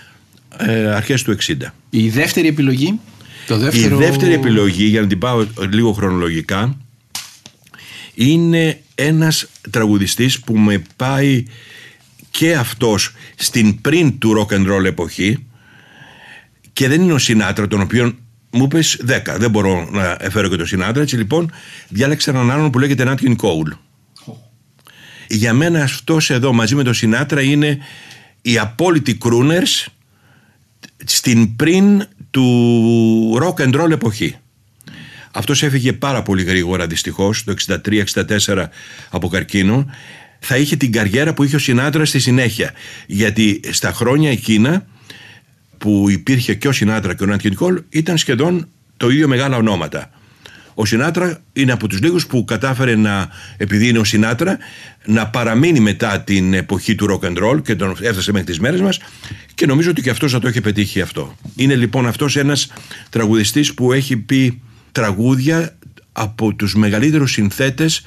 ε, 0.58 0.86
αρχές 0.86 1.24
του 1.24 1.36
60. 1.48 1.54
Η 1.90 2.10
δεύτερη 2.10 2.48
επιλογή 2.48 3.00
η 3.72 3.88
δεύτερη 3.88 4.34
επιλογή, 4.34 4.86
για 4.86 5.02
να 5.02 5.08
την 5.08 5.18
πάω 5.18 5.46
λίγο 5.70 5.92
χρονολογικά, 5.92 6.78
είναι 8.14 8.82
ένας 8.96 9.48
τραγουδιστής 9.70 10.40
που 10.40 10.58
με 10.58 10.82
πάει 10.96 11.46
και 12.32 12.56
αυτός 12.56 13.12
στην 13.36 13.82
πριν 13.82 14.18
του 14.18 14.34
rock 14.38 14.54
and 14.54 14.72
roll 14.72 14.86
εποχή 14.86 15.46
και 16.74 16.88
δεν 16.88 17.02
είναι 17.02 17.14
ο 17.14 17.18
Σινάτρα 17.18 17.68
τον 17.68 17.82
οποίο 17.82 18.16
μου 18.52 18.64
είπε 18.64 18.80
10, 19.08 19.36
δεν 19.38 19.50
μπορώ 19.50 19.90
να 19.92 20.18
εφέρω 20.20 20.48
και 20.50 20.56
τον 20.56 20.66
Σινάτρα 20.66 21.02
έτσι 21.02 21.16
λοιπόν 21.16 21.52
διάλεξα 21.90 22.32
έναν 22.32 22.52
άλλον 22.52 22.72
που 22.72 22.80
λέγεται 22.80 23.04
Nat 23.08 23.26
King 23.26 23.36
Cole. 23.36 23.78
Για 25.28 25.54
μένα 25.54 25.84
αυτός 25.84 26.30
εδώ 26.30 26.54
μαζί 26.54 26.76
με 26.76 26.84
τον 26.84 26.94
Σινάτρα 26.94 27.42
είναι 27.42 27.78
οι 28.42 28.58
απόλυτοι 28.58 29.18
crooners 29.22 29.86
στην 31.06 31.56
πριν 31.56 32.08
του 32.32 33.40
rock 33.42 33.66
and 33.66 33.82
roll 33.82 33.92
εποχή. 33.92 34.36
Αυτός 35.32 35.64
έφυγε 35.64 35.94
πάρα 35.94 36.22
πολύ 36.22 36.44
γρήγορα 36.44 36.88
δυστυχώς 36.88 37.44
το 37.44 37.54
63-64 38.46 38.66
από 39.10 39.28
καρκίνο. 39.28 39.86
Θα 40.40 40.58
είχε 40.58 40.76
την 40.76 40.92
καριέρα 40.92 41.34
που 41.34 41.44
είχε 41.44 41.56
ο 41.56 41.60
Σινάτρα 41.60 42.06
στη 42.06 42.20
συνέχεια. 42.20 42.72
Γιατί 43.08 43.60
στα 43.72 43.92
χρόνια 43.92 44.32
εκείνα 44.32 44.86
που 45.78 46.10
υπήρχε 46.10 46.54
και 46.54 46.68
ο 46.68 46.72
Σινάτρα 46.72 47.16
και 47.16 47.24
ο 47.24 47.26
Νάντ 47.26 47.54
Κόλ 47.54 47.82
ήταν 47.90 48.18
σχεδόν 48.18 48.68
το 48.98 49.10
ίδιο 49.10 49.28
μεγάλα 49.28 49.58
ονόματα. 49.58 50.10
Ο 50.82 50.86
Σινάτρα 50.86 51.42
είναι 51.54 51.72
από 51.72 51.88
τους 51.88 52.02
λίγους 52.02 52.28
που 52.28 52.46
κατάφερε 52.46 52.96
να, 52.96 53.30
επειδή 53.58 53.88
είναι 53.88 54.00
ο 54.00 54.04
Σινάτρα, 54.04 54.58
να 55.06 55.28
παραμείνει 55.28 55.80
μετά 55.80 56.22
την 56.22 56.54
εποχή 56.54 56.96
του 56.96 57.08
rock 57.10 57.26
and 57.26 57.38
roll 57.44 57.64
και 57.64 57.76
τον 57.76 57.96
έφτασε 58.02 58.32
μέχρι 58.32 58.48
τις 58.48 58.60
μέρες 58.60 58.82
μας 58.82 59.00
και 59.54 59.66
νομίζω 59.66 59.90
ότι 59.90 60.02
και 60.02 60.10
αυτός 60.10 60.32
θα 60.32 60.40
το 60.40 60.48
έχει 60.48 60.62
πετύχει 60.62 61.02
αυτό. 61.02 61.36
Είναι 61.56 61.76
λοιπόν 61.76 62.08
αυτός 62.08 62.36
ένας 62.36 62.72
τραγουδιστής 63.10 63.74
που 63.74 63.94
έχει 63.94 64.18
πει 64.18 64.62
τραγούδια 64.92 65.78
από 66.12 66.54
τους 66.54 66.76
μεγαλύτερους 66.76 67.32
συνθέτες 67.32 68.06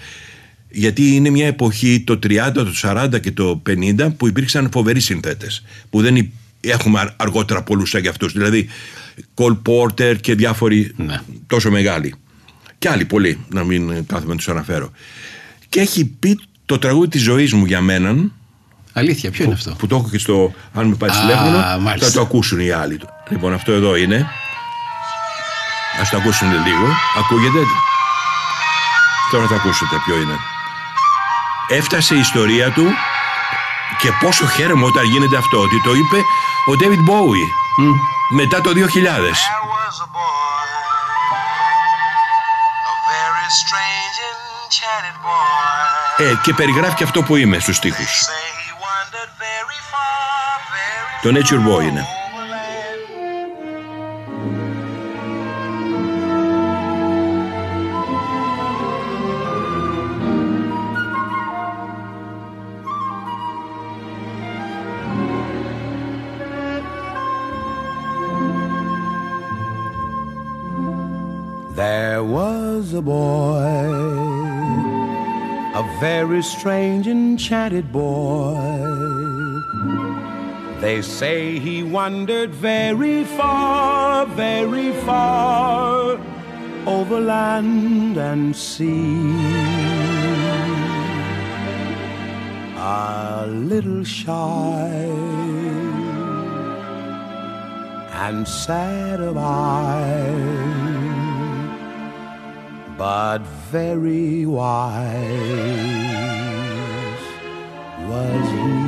γιατί 0.69 1.15
είναι 1.15 1.31
μια 1.31 1.47
εποχή 1.47 2.01
το 2.01 2.19
30, 2.23 2.51
το 2.55 2.73
40 2.83 3.21
και 3.21 3.31
το 3.31 3.63
50 3.69 4.09
που 4.17 4.29
υπήρξαν 4.29 4.69
φοβεροί 4.73 5.01
συνθέτες 5.01 5.65
που 5.91 6.01
δεν 6.01 6.31
έχουμε 6.61 7.15
αργότερα 7.17 7.63
πολλούς 7.63 7.91
σαν 7.91 8.09
αυτούς 8.09 8.33
δηλαδή 8.33 8.69
Cole 9.35 9.59
Porter 9.67 10.17
και 10.21 10.35
διάφοροι 10.35 10.93
ναι. 10.97 11.21
τόσο 11.47 11.71
μεγάλοι 11.71 12.15
και 12.83 12.89
άλλοι 12.89 13.05
πολλοί, 13.05 13.45
να 13.49 13.65
μην 13.65 14.07
κάθομαι 14.07 14.31
να 14.31 14.37
τους 14.37 14.49
αναφέρω. 14.49 14.91
Και 15.69 15.81
έχει 15.81 16.05
πει 16.05 16.41
το 16.67 16.79
τραγούδι 16.79 17.09
της 17.09 17.23
ζωής 17.23 17.53
μου 17.53 17.65
για 17.65 17.81
μένα. 17.81 18.15
Αλήθεια, 18.93 19.31
ποιο 19.31 19.45
είναι 19.45 19.53
αυτό; 19.55 19.75
Που 19.79 19.87
το 19.87 19.97
έχω 19.97 20.09
και 20.11 20.19
στο. 20.19 20.53
Αν 20.75 20.87
με 20.87 20.95
πάρεις 20.95 21.19
τηλέφωνο, 21.19 21.59
θα 21.99 22.11
το 22.11 22.21
ακούσουν 22.21 22.61
οι 22.61 22.71
άλλοι. 22.71 23.01
Λοιπόν, 23.29 23.53
αυτό 23.53 23.73
εδώ 23.73 23.97
είναι. 23.97 24.17
Α 26.01 26.03
το 26.11 26.17
ακούσουν 26.17 26.49
λίγο. 26.49 26.87
Ακούγεται; 27.19 27.59
Τώρα 29.31 29.47
θα 29.47 29.55
ακούσετε 29.55 29.97
ποιο 30.05 30.17
είναι. 30.17 30.37
Έφτασε 31.69 32.15
η 32.15 32.19
ιστορία 32.19 32.71
του 32.73 32.87
και 33.99 34.09
πόσο 34.21 34.47
χαίρομαι 34.47 34.85
όταν 34.85 35.05
γίνεται 35.05 35.37
αυτό. 35.37 35.59
Ότι 35.59 35.81
το 35.85 35.95
είπε 35.95 36.19
ο 36.71 36.73
David 36.81 37.11
Bowie 37.11 37.49
μετά 38.35 38.61
το 38.61 38.71
2000. 38.71 39.62
Ε, 46.23 46.35
και 46.43 46.55
περιγράφει 46.55 46.95
και 46.95 47.05
αυτό 47.05 47.23
που 47.23 47.37
είμαι 47.37 47.59
στους 47.59 47.77
στίχους. 47.77 48.27
Το 51.23 51.31
Nature 51.31 51.79
Boy 51.79 51.83
είναι. 51.83 52.07
There 71.75 72.23
was 72.23 72.93
a 72.95 73.03
boy, 73.03 74.42
a 75.83 76.01
very 76.01 76.43
strange, 76.43 77.09
enchanted 77.09 77.91
boy. 77.91 78.55
They 80.81 81.03
say 81.03 81.59
he 81.59 81.83
wandered 81.83 82.51
very 82.51 83.25
far, 83.25 84.27
very 84.27 84.93
far 85.07 86.21
over 86.87 87.21
land 87.21 88.17
and 88.17 88.55
sea. 88.55 89.33
A 92.77 93.47
little 93.49 94.05
shy 94.05 94.89
and 98.25 98.47
sad 98.47 99.21
of 99.21 99.37
eye 99.37 100.82
but 103.03 103.43
very 103.73 104.47
wise 104.59 105.25
was 108.09 108.47
he. 108.57 108.83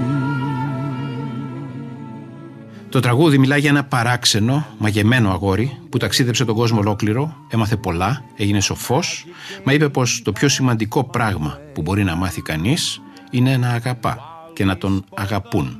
Το 2.88 3.00
τραγούδι 3.00 3.38
μιλάει 3.38 3.60
για 3.60 3.70
ένα 3.70 3.84
παράξενο, 3.84 4.66
μαγεμένο 4.78 5.30
αγόρι 5.30 5.78
που 5.90 5.98
ταξίδεψε 5.98 6.44
τον 6.44 6.54
κόσμο 6.54 6.78
ολόκληρο, 6.78 7.36
έμαθε 7.48 7.76
πολλά, 7.76 8.24
έγινε 8.36 8.60
σοφός, 8.60 9.26
μα 9.64 9.72
είπε 9.72 9.88
πως 9.88 10.22
το 10.24 10.32
πιο 10.32 10.48
σημαντικό 10.48 11.04
πράγμα 11.04 11.58
που 11.74 11.82
μπορεί 11.82 12.04
να 12.04 12.14
μάθει 12.14 12.42
κανείς 12.42 13.00
είναι 13.30 13.56
να 13.56 13.68
αγαπά 13.68 14.18
και 14.54 14.64
να 14.64 14.76
τον 14.76 15.04
αγαπούν. 15.14 15.76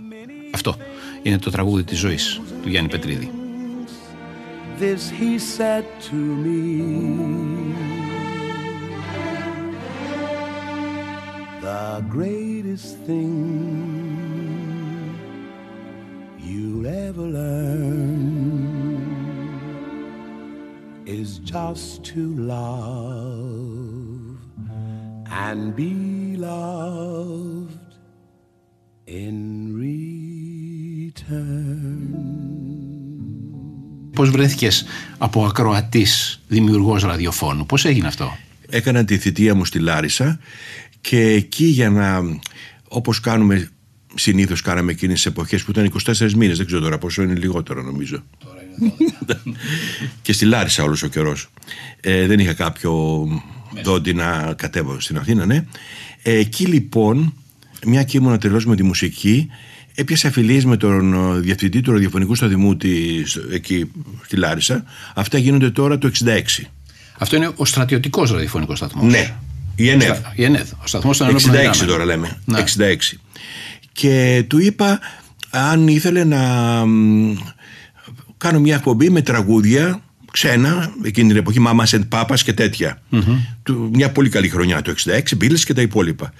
Αυτό 0.54 0.76
είναι 1.22 1.38
το 1.38 1.50
τραγούδι 1.50 1.84
της 1.84 1.98
ζωής 1.98 2.40
του 2.62 2.68
Γιάννη 2.68 2.90
Πετρίδη. 2.90 3.30
This 4.80 5.02
he 5.20 5.38
said 5.38 5.84
to 6.08 6.16
me 6.44 8.13
the 11.64 12.04
greatest 12.16 12.90
thing 13.08 13.34
you'll 16.46 16.86
ever 17.06 17.26
learn 17.40 18.22
is 21.06 21.28
just 21.54 22.04
to 22.10 22.22
love 22.54 23.54
and 25.44 25.60
be 25.74 25.94
loved 26.36 27.92
in 29.06 29.36
return. 29.84 30.14
Πώς 34.14 34.30
βρέθηκες 34.30 34.84
από 35.18 35.44
ακροατής 35.44 36.40
δημιουργός 36.48 37.02
ραδιοφώνου, 37.02 37.66
πώς 37.66 37.84
έγινε 37.84 38.06
αυτό; 38.06 38.36
Έκανα 38.68 39.04
τη 39.04 39.18
θητεία 39.18 39.54
μου 39.54 39.64
στη 39.64 39.78
Λάρισα 39.78 40.38
και 41.08 41.20
εκεί 41.20 41.64
για 41.64 41.90
να, 41.90 42.22
όπως 42.88 43.20
κάνουμε 43.20 43.68
συνήθως 44.14 44.60
κάναμε 44.60 44.92
εκείνες 44.92 45.14
τις 45.14 45.26
εποχές 45.26 45.64
που 45.64 45.70
ήταν 45.70 45.92
24 46.04 46.32
μήνες, 46.32 46.56
δεν 46.56 46.66
ξέρω 46.66 46.80
τώρα 46.80 46.98
πόσο 46.98 47.22
είναι 47.22 47.34
λιγότερο 47.34 47.82
νομίζω. 47.82 48.22
και 50.22 50.32
στη 50.32 50.44
Λάρισα 50.44 50.82
όλος 50.82 51.02
ο 51.02 51.06
καιρός. 51.06 51.50
Ε, 52.00 52.26
δεν 52.26 52.38
είχα 52.38 52.52
κάποιο 52.52 53.26
δόντι 53.82 54.14
να 54.14 54.54
κατέβω 54.56 55.00
στην 55.00 55.16
Αθήνα, 55.16 55.46
ναι. 55.46 55.64
Ε, 56.22 56.34
εκεί 56.34 56.66
λοιπόν, 56.66 57.34
μια 57.86 58.02
και 58.02 58.16
ήμουν 58.16 58.38
τελώς 58.38 58.66
με 58.66 58.76
τη 58.76 58.82
μουσική, 58.82 59.48
έπιασα 59.94 60.30
φιλίες 60.30 60.64
με 60.64 60.76
τον 60.76 61.14
ε, 61.14 61.40
διευθυντή 61.40 61.80
του 61.80 61.92
ραδιοφωνικού 61.92 62.34
σταθμού 62.34 62.76
της, 62.76 63.38
εκεί 63.50 63.90
στη 64.24 64.36
Λάρισα. 64.36 64.84
Αυτά 65.14 65.38
γίνονται 65.38 65.70
τώρα 65.70 65.98
το 65.98 66.10
66. 66.24 66.64
Αυτό 67.18 67.36
είναι 67.36 67.50
ο 67.56 67.64
στρατιωτικός 67.64 68.30
ραδιοφωνικός 68.30 68.78
σταθμός. 68.78 69.12
Ναι, 69.12 69.34
η 69.76 69.88
ΕΝΕΒ. 69.90 70.18
Η 70.34 70.44
ΕΝΕΔ, 70.44 70.70
ο 70.82 70.86
σταθμός 70.86 71.16
των 71.16 71.26
66 71.26 71.30
Ενόπλων 71.30 71.60
Δυνάμεων. 71.60 71.86
τώρα 71.86 72.04
λέμε. 72.04 72.38
Ναι. 72.44 72.58
66. 72.58 73.18
Και 73.92 74.44
του 74.48 74.58
είπα 74.60 75.00
αν 75.50 75.88
ήθελε 75.88 76.24
να 76.24 76.40
μ, 76.86 77.34
κάνω 78.36 78.60
μια 78.60 78.74
εκπομπή 78.74 79.10
με 79.10 79.22
τραγούδια 79.22 80.02
ξένα, 80.30 80.92
εκείνη 81.04 81.28
την 81.28 81.36
εποχή 81.36 81.60
Μάμας 81.60 81.88
Σεντ 81.88 82.02
Πάπας 82.02 82.42
και 82.42 82.52
τέτοια. 82.52 83.02
Του, 83.62 83.90
μια 83.92 84.10
πολύ 84.10 84.28
καλή 84.28 84.48
χρονιά 84.48 84.82
το 84.82 84.94
66, 85.04 85.18
Beatles 85.40 85.58
και 85.58 85.74
τα 85.74 85.80
υπόλοιπα. 85.80 86.32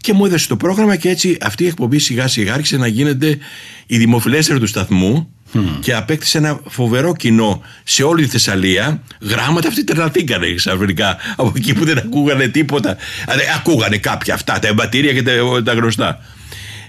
Και 0.00 0.12
μου 0.12 0.24
έδωσε 0.24 0.48
το 0.48 0.56
πρόγραμμα 0.56 0.96
και 0.96 1.08
έτσι 1.08 1.36
αυτή 1.40 1.64
η 1.64 1.66
εκπομπή 1.66 1.98
σιγά 1.98 2.28
σιγά 2.28 2.54
άρχισε 2.54 2.76
να 2.76 2.86
γίνεται 2.86 3.38
η 3.86 3.98
δημοφιλέστερη 3.98 4.58
του 4.58 4.66
σταθμού 4.66 5.33
και 5.80 5.94
απέκτησε 5.94 6.38
ένα 6.38 6.60
φοβερό 6.68 7.14
κοινό 7.16 7.62
σε 7.84 8.02
όλη 8.02 8.22
τη 8.24 8.28
Θεσσαλία. 8.30 9.02
Γράμματα 9.20 9.68
αυτοί 9.68 9.84
τρελαθήκανε 9.84 10.54
ξαφνικά 10.54 11.16
από 11.36 11.52
εκεί 11.56 11.74
που 11.74 11.84
δεν 11.84 11.98
ακούγανε 11.98 12.48
τίποτα. 12.48 12.90
Α, 12.90 12.96
δεν 13.36 13.46
ακούγανε 13.56 13.96
κάποια 13.98 14.34
αυτά, 14.34 14.58
τα 14.58 14.68
εμπατήρια 14.68 15.12
και 15.12 15.22
τα, 15.22 15.32
τα 15.64 15.72
γνωστά. 15.72 16.18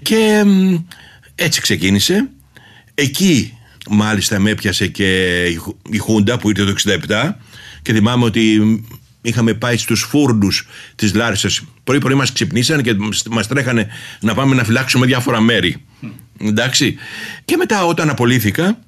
Και 0.02 0.44
μ, 0.46 0.76
έτσι 1.36 1.62
ξεκίνησε. 1.62 2.30
Εκεί 2.96 3.58
μάλιστα 3.90 4.40
με 4.40 4.50
έπιασε 4.50 4.88
και 4.88 5.44
η, 5.46 5.56
Χου- 5.56 5.78
η 5.90 5.98
Χούντα 5.98 6.38
που 6.38 6.50
ήρθε 6.50 6.64
το 6.66 6.74
67 7.08 7.32
και 7.82 7.94
θυμάμαι 7.94 8.24
ότι 8.26 8.60
είχαμε 9.22 9.54
πάει 9.54 9.78
στους 9.78 10.02
φούρνους 10.02 10.68
της 10.96 11.14
Λάρισας 11.14 11.62
πρωί 11.84 12.00
πρωί 12.00 12.16
μας 12.16 12.32
ξυπνήσανε 12.32 12.82
και 12.82 12.94
μας- 12.94 13.24
μας 13.30 13.48
τρέχανε 13.48 13.88
να 14.20 14.34
πάμε 14.34 14.56
να 14.56 14.64
φυλάξουμε 14.64 15.06
διάφορα 15.06 15.40
μέρη 15.42 15.86
εντάξει 16.39 16.96
και 17.46 17.58
μετά 17.58 17.86
όταν 17.86 18.10
απολύθηκα 18.10 18.80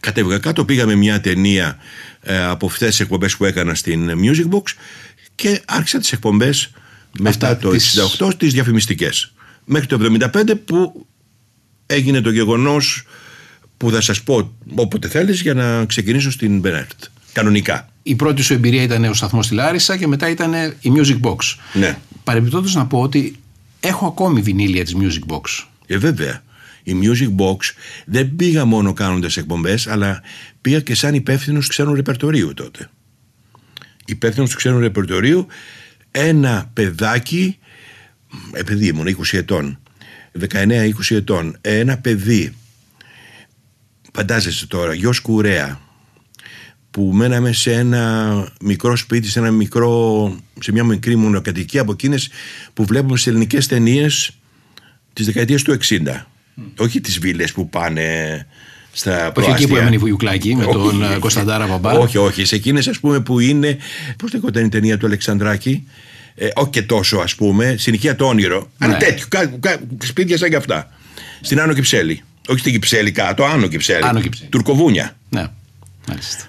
κατέβηκα 0.00 0.38
κάτω 0.38 0.64
πήγαμε 0.64 0.94
μια 0.94 1.20
ταινία 1.20 1.78
ε, 2.20 2.42
από 2.44 2.66
αυτές 2.66 2.88
τις 2.88 3.00
εκπομπές 3.00 3.36
που 3.36 3.44
έκανα 3.44 3.74
στην 3.74 4.10
Music 4.22 4.48
Box 4.54 4.62
και 5.34 5.62
άρχισα 5.66 5.98
τις 5.98 6.12
εκπομπές 6.12 6.70
μετά 7.18 7.48
Αυτά 7.48 7.56
το 7.56 7.70
τις- 7.70 7.98
68 8.20 8.34
τις 8.36 8.52
διαφημιστικές 8.52 9.32
μέχρι 9.64 9.86
το 9.86 9.98
75 10.34 10.54
που 10.64 11.06
έγινε 11.86 12.20
το 12.20 12.30
γεγονός 12.30 13.02
που 13.76 13.90
θα 13.90 14.00
σας 14.00 14.22
πω 14.22 14.52
όποτε 14.74 15.08
θέλεις 15.08 15.40
για 15.40 15.54
να 15.54 15.84
ξεκινήσω 15.84 16.30
στην 16.30 16.58
Μπενέρτ. 16.58 17.02
Κανονικά. 17.32 17.88
Η 18.02 18.14
πρώτη 18.14 18.42
σου 18.42 18.52
εμπειρία 18.52 18.82
ήταν 18.82 19.04
ο 19.04 19.14
σταθμός 19.14 19.44
στη 19.46 19.54
Λάρισα 19.54 19.96
και 19.96 20.06
μετά 20.06 20.28
ήταν 20.28 20.52
η 20.80 20.92
Music 20.96 21.20
Box. 21.20 21.36
Ναι. 21.72 21.98
Παρεμπιπτόντως 22.24 22.74
να 22.74 22.86
πω 22.86 23.00
ότι 23.00 23.36
έχω 23.80 24.06
ακόμη 24.06 24.40
βινίλια 24.40 24.84
της 24.84 24.96
Music 24.98 25.34
Box. 25.34 25.40
Ε, 25.86 25.98
βέβαια. 25.98 26.42
Η 26.82 26.94
Music 27.02 27.34
Box 27.36 27.56
δεν 28.06 28.36
πήγα 28.36 28.64
μόνο 28.64 28.92
κάνοντας 28.92 29.36
εκπομπές, 29.36 29.86
αλλά 29.86 30.22
πήγα 30.60 30.80
και 30.80 30.94
σαν 30.94 31.14
υπεύθυνος 31.14 31.64
του 31.64 31.70
ξένου 31.70 31.94
ρεπερτορίου 31.94 32.54
τότε. 32.54 32.90
Υπεύθυνος 34.06 34.50
του 34.50 34.56
ξένου 34.56 34.78
ρεπερτορίου, 34.78 35.46
ένα 36.10 36.70
παιδάκι, 36.72 37.58
ε, 38.52 38.62
παιδί 38.62 38.86
ήμουν 38.86 39.06
20 39.06 39.36
ετών, 39.36 39.78
19-20 40.32 41.14
ετών, 41.14 41.56
ένα 41.60 41.98
παιδί, 41.98 42.54
φαντάζεσαι 44.12 44.66
τώρα, 44.66 44.94
γιος 44.94 45.20
Κουρέα, 45.20 45.80
που 46.90 47.10
μέναμε 47.12 47.52
σε 47.52 47.72
ένα 47.72 48.48
μικρό 48.60 48.96
σπίτι, 48.96 49.28
σε, 49.28 49.38
ένα 49.38 49.50
μικρό, 49.50 50.36
σε 50.60 50.72
μια 50.72 50.84
μικρή 50.84 51.16
μονοκατοικία 51.16 51.80
από 51.80 51.92
εκείνες 51.92 52.28
που 52.74 52.84
βλέπουμε 52.84 53.16
σε 53.16 53.30
ελληνικές 53.30 53.66
ταινίες 53.66 54.30
της 55.14 55.26
δεκαετίας 55.26 55.62
του 55.62 55.72
60. 55.72 56.26
Όχι 56.78 57.00
τις 57.00 57.18
βίλες 57.18 57.52
που 57.52 57.68
πάνε 57.68 58.46
στα 58.92 59.12
Όχι 59.12 59.22
εκεί 59.26 59.32
προάστια. 59.40 59.68
που 59.68 59.76
έμενε 59.76 59.94
η 59.94 59.98
Βουγιουκλάκη 59.98 60.54
με 60.56 60.64
τον 60.64 61.02
Όχι. 61.02 61.12
ε, 61.14 61.18
Κωνσταντάρα 61.18 61.66
Μπαμπά. 61.66 61.92
Όχι, 61.92 62.16
όχι. 62.18 62.44
Σε 62.44 62.54
εκείνες 62.54 62.88
ας 62.88 63.00
πούμε 63.00 63.20
που 63.20 63.40
είναι. 63.40 63.76
Πώς 64.18 64.32
λέγονταν 64.32 64.64
η 64.64 64.68
ταινία 64.68 64.98
του 64.98 65.06
Αλεξανδράκη; 65.06 65.88
Ε, 66.34 66.48
όχι 66.54 66.70
και 66.70 66.82
τόσο 66.82 67.16
ας 67.18 67.34
πούμε. 67.34 67.74
Συνοικία 67.78 68.16
το 68.16 68.26
όνειρο. 68.26 68.70
Αλλά 68.78 68.92
Ναι. 68.92 68.98
τέτοιο. 68.98 69.26
Κα, 69.28 69.46
κα, 69.46 69.76
σπίτια 70.02 70.36
σαν 70.38 70.50
και 70.50 70.56
αυτά. 70.56 70.90
Στην 71.40 71.60
Άνω 71.60 71.72
Κυψέλη. 71.72 72.22
Όχι 72.48 72.58
στην 72.58 72.72
Κυψέλη 72.72 73.10
κάτω, 73.10 73.44
Άνω 73.44 73.66
Κυψέλη. 73.66 74.04
Άνω 74.04 74.20
Κυψέλη. 74.20 74.48
Τουρκοβούνια. 74.48 75.16
Ναι, 75.28 75.44
μάλιστα. 76.08 76.44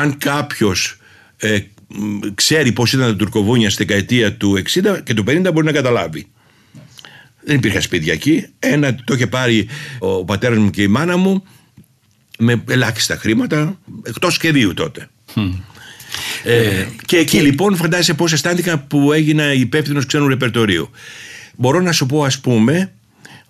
Αν 0.00 0.18
κάποιος 0.18 0.96
ε, 1.36 1.58
μ, 1.88 2.18
ξέρει 2.34 2.72
πώς 2.72 2.92
ήταν 2.92 3.06
τα 3.06 3.16
τουρκοβούνια 3.16 3.70
στη 3.70 3.84
δεκαετία 3.84 4.32
του 4.34 4.62
60 4.94 5.00
και 5.04 5.14
του 5.14 5.24
50 5.28 5.50
μπορεί 5.52 5.66
να 5.66 5.72
καταλάβει. 5.72 6.26
Δεν 7.44 7.56
υπήρχαν 7.56 7.82
σπίτια 7.82 8.12
εκεί. 8.12 8.46
Ένα 8.58 8.94
το 8.94 9.14
είχε 9.14 9.26
πάρει 9.26 9.68
ο 9.98 10.24
πατέρας 10.24 10.58
μου 10.58 10.70
και 10.70 10.82
η 10.82 10.88
μάνα 10.88 11.16
μου 11.16 11.44
με 12.38 12.64
ελάχιστα 12.68 13.16
χρήματα, 13.16 13.78
εκτός 14.02 14.34
σχεδίου 14.34 14.74
τότε. 14.74 15.08
Ε, 16.44 16.86
και 17.06 17.16
εκεί 17.16 17.40
λοιπόν 17.40 17.76
φαντάζεσαι 17.76 18.14
πώς 18.14 18.32
αισθάνθηκα 18.32 18.78
που 18.78 19.12
έγινα 19.12 19.52
υπεύθυνος 19.52 20.06
ξένου 20.06 20.28
ρεπερτορίου. 20.28 20.90
Μπορώ 21.56 21.80
να 21.80 21.92
σου 21.92 22.06
πω 22.06 22.24
ας 22.24 22.40
πούμε 22.40 22.92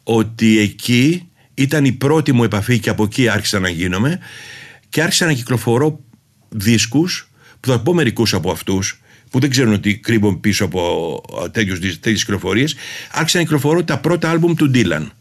ότι 0.02 0.58
εκεί 0.58 1.28
ήταν 1.54 1.84
η 1.84 1.92
πρώτη 1.92 2.32
μου 2.32 2.44
επαφή 2.44 2.78
και 2.78 2.90
από 2.90 3.02
εκεί 3.02 3.28
άρχισα 3.28 3.58
να 3.58 3.68
γίνομαι 3.68 4.18
και 4.88 5.02
άρχισα 5.02 5.26
να 5.26 5.32
κυκλοφορώ 5.32 6.00
δίσκους 6.48 7.30
που 7.60 7.68
θα 7.68 7.80
πω 7.80 7.94
μερικούς 7.94 8.34
από 8.34 8.50
αυτούς 8.50 9.00
που 9.32 9.40
δεν 9.40 9.50
ξέρουν 9.50 9.72
ότι 9.72 9.96
κρύβουν 9.96 10.40
πίσω 10.40 10.64
από 10.64 11.22
τέτοιους, 11.52 11.78
τέτοιες 11.78 12.24
κυκλοφορίες 12.24 12.74
άρχισα 13.12 13.36
να 13.38 13.42
κυκλοφορώ 13.42 13.84
τα 13.84 13.98
πρώτα 13.98 14.30
άλμπουμ 14.30 14.54
του 14.54 14.70
Ντίλαν. 14.70 15.12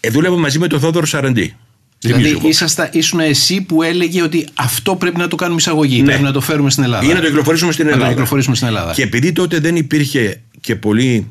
Ε, 0.00 0.10
δούλευα 0.10 0.36
μαζί 0.36 0.58
με 0.58 0.66
τον 0.66 0.80
Θόδωρο 0.80 1.06
Σαραντή. 1.06 1.56
στη 1.98 2.12
Δηλαδή 2.12 2.38
Music 2.38 2.44
Box. 2.44 2.48
ήσαστα, 2.48 2.90
ήσουν 2.92 3.20
εσύ 3.20 3.60
που 3.62 3.82
έλεγε 3.82 4.22
ότι 4.22 4.46
αυτό 4.54 4.96
πρέπει 4.96 5.18
να 5.18 5.28
το 5.28 5.36
κάνουμε 5.36 5.58
εισαγωγή, 5.58 6.02
πρέπει 6.02 6.22
να 6.22 6.32
το 6.32 6.40
φέρουμε 6.40 6.70
στην 6.70 6.82
Ελλάδα. 6.82 7.04
Ή 7.04 7.08
να 7.08 7.20
το 7.20 7.26
κυκλοφορήσουμε 7.26 7.72
στην 7.72 7.84
Να 7.84 7.90
το 7.90 7.96
Ελλάδα. 7.96 8.12
κυκλοφορήσουμε 8.12 8.56
στην 8.56 8.68
Ελλάδα. 8.68 8.92
Και 8.92 9.02
επειδή 9.02 9.32
τότε 9.32 9.58
δεν 9.58 9.76
υπήρχε 9.76 10.40
και 10.60 10.76
πολύ. 10.76 11.30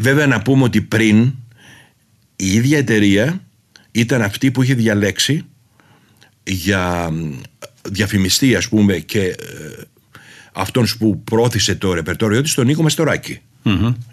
Βέβαια 0.00 0.26
να 0.26 0.42
πούμε 0.42 0.62
ότι 0.62 0.80
πριν 0.80 1.32
η 2.36 2.52
ίδια 2.52 2.78
εταιρεία 2.78 3.42
ήταν 3.92 4.22
αυτή 4.22 4.50
που 4.50 4.62
είχε 4.62 4.74
διαλέξει 4.74 5.44
για 6.44 7.10
μ, 7.10 7.32
διαφημιστή 7.90 8.54
ας 8.56 8.68
πούμε 8.68 8.98
και 8.98 9.20
ε, 9.20 9.34
αυτόν 10.52 10.86
που 10.98 11.22
πρόθεσε 11.22 11.74
το 11.74 11.92
ρεπερτόριό 11.94 12.42
της 12.42 12.54
τον 12.54 12.66
Νίκο 12.66 12.82
Μαστοράκη. 12.82 13.40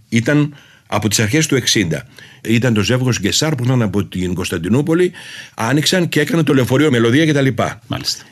Ήταν 0.09 0.55
από 0.87 1.09
τις 1.09 1.19
αρχές 1.19 1.47
του 1.47 1.55
60. 1.55 2.05
Ήταν 2.43 2.73
το 2.73 2.81
ζεύγος 2.81 3.19
Γκεσάρ 3.19 3.55
που 3.55 3.63
ήταν 3.63 3.81
από 3.81 4.05
την 4.05 4.33
Κωνσταντινούπολη 4.33 5.11
άνοιξαν 5.55 6.09
και 6.09 6.19
έκαναν 6.19 6.45
το 6.45 6.53
λεωφορείο 6.53 6.91
μελωδία 6.91 7.25
κτλ. 7.25 7.47
Μάλιστα. 7.87 8.23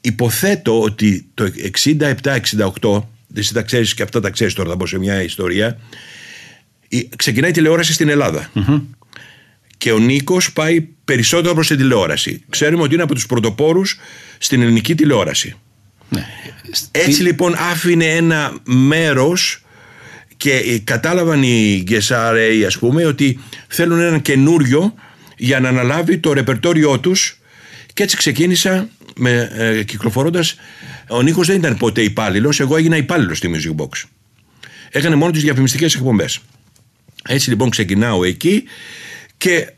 Υποθέτω 0.00 0.80
ότι 0.82 1.26
το 1.34 1.50
67-68, 2.80 3.02
εσύ 3.34 3.54
τα 3.54 3.62
ξέρεις 3.62 3.94
και 3.94 4.02
αυτά 4.02 4.20
τα 4.20 4.30
ξέρεις 4.30 4.54
τώρα, 4.54 4.70
θα 4.70 4.76
πω 4.76 4.86
σε 4.86 4.98
μια 4.98 5.22
ιστορία, 5.22 5.78
η- 6.88 7.08
ξεκινάει 7.16 7.50
η 7.50 7.52
τηλεόραση 7.52 7.92
στην 7.92 8.08
ελλαδα 8.08 8.50
Και 9.78 9.92
ο 9.92 9.98
Νίκος 9.98 10.52
πάει 10.52 10.80
περισσότερο 11.04 11.54
προς 11.54 11.66
την 11.66 11.76
τηλεόραση. 11.76 12.42
Ξέρουμε 12.48 12.82
ότι 12.82 12.94
είναι 12.94 13.02
από 13.02 13.14
τους 13.14 13.26
πρωτοπόρους 13.26 13.98
στην 14.38 14.62
ελληνική 14.62 14.94
τηλεόραση. 14.94 15.54
Ναι. 16.08 16.26
Έτσι 16.90 17.22
λοιπόν 17.22 17.54
άφηνε 17.54 18.04
ένα 18.04 18.52
μέρος 18.64 19.62
και 20.36 20.52
ε, 20.52 20.78
κατάλαβαν 20.78 21.42
οι 21.42 21.80
Γκεσάρεοι 21.84 22.64
ας 22.64 22.78
πούμε 22.78 23.04
ότι 23.04 23.38
θέλουν 23.68 24.00
ένα 24.00 24.18
καινούριο 24.18 24.94
για 25.36 25.60
να 25.60 25.68
αναλάβει 25.68 26.18
το 26.18 26.32
ρεπερτόριό 26.32 27.00
τους. 27.00 27.36
Και 27.92 28.02
έτσι 28.02 28.16
ξεκίνησα 28.16 28.88
με, 29.16 29.50
ε, 29.54 29.82
κυκλοφορώντας. 29.82 30.56
Ο 31.08 31.22
Νίκος 31.22 31.46
δεν 31.46 31.56
ήταν 31.56 31.76
ποτέ 31.76 32.02
υπάλληλος, 32.02 32.60
εγώ 32.60 32.76
έγινα 32.76 32.96
υπάλληλος 32.96 33.38
στη 33.38 33.50
Music 33.54 33.82
Box. 33.82 34.02
Έκανε 34.90 35.14
μόνο 35.14 35.32
τις 35.32 35.42
διαφημιστικές 35.42 35.94
εκπομπές. 35.94 36.40
Έτσι 37.28 37.48
λοιπόν 37.48 37.70
ξεκινάω 37.70 38.24
εκεί 38.24 38.62
και 39.36 39.72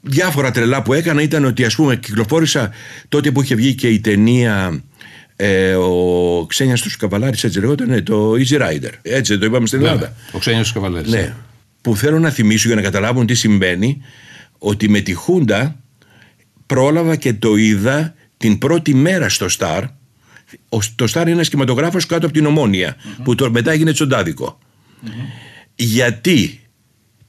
διάφορα 0.00 0.50
τρελά 0.50 0.82
που 0.82 0.92
έκανα 0.92 1.22
ήταν 1.22 1.44
ότι 1.44 1.64
ας 1.64 1.74
πούμε 1.74 1.96
κυκλοφόρησα 1.96 2.70
τότε 3.08 3.30
που 3.30 3.42
είχε 3.42 3.54
βγει 3.54 3.74
και 3.74 3.88
η 3.88 4.00
ταινία 4.00 4.82
ε, 5.36 5.74
ο 5.74 6.46
Ξένιας 6.48 6.80
τους 6.80 6.96
Καβαλάρης 6.96 7.44
έτσι 7.44 7.60
λέγονταν 7.60 8.04
το 8.04 8.32
Easy 8.32 8.60
Rider 8.60 8.90
έτσι 9.02 9.38
το 9.38 9.46
είπαμε 9.46 9.66
στην 9.66 9.78
Ελλάδα 9.78 9.96
Βέβαια, 9.98 10.14
Ο 10.32 10.38
Ξένιος 10.38 10.72
Καβαλέρης. 10.72 11.10
ναι. 11.12 11.34
Που 11.82 11.96
θέλω 11.96 12.18
να 12.18 12.30
θυμίσω 12.30 12.66
για 12.66 12.76
να 12.76 12.82
καταλάβουν 12.82 13.26
τι 13.26 13.34
συμβαίνει 13.34 14.00
ότι 14.58 14.88
με 14.88 15.00
τη 15.00 15.12
Χούντα 15.12 15.76
πρόλαβα 16.66 17.16
και 17.16 17.32
το 17.34 17.56
είδα 17.56 18.14
την 18.36 18.58
πρώτη 18.58 18.94
μέρα 18.94 19.28
στο 19.28 19.48
Σταρ. 19.48 19.82
Ο- 20.68 20.78
Το 20.94 21.06
Σταρ 21.06 21.22
είναι 21.22 21.30
ένας 21.34 21.48
κινηματογράφος 21.48 22.06
κάτω 22.06 22.26
από 22.26 22.34
την 22.34 22.46
ομονια 22.46 22.96
που 23.24 23.34
το 23.34 23.50
μετά 23.50 23.70
έγινε 23.72 23.92
τσοντάδικο. 23.92 24.58
Γιατί 25.74 26.60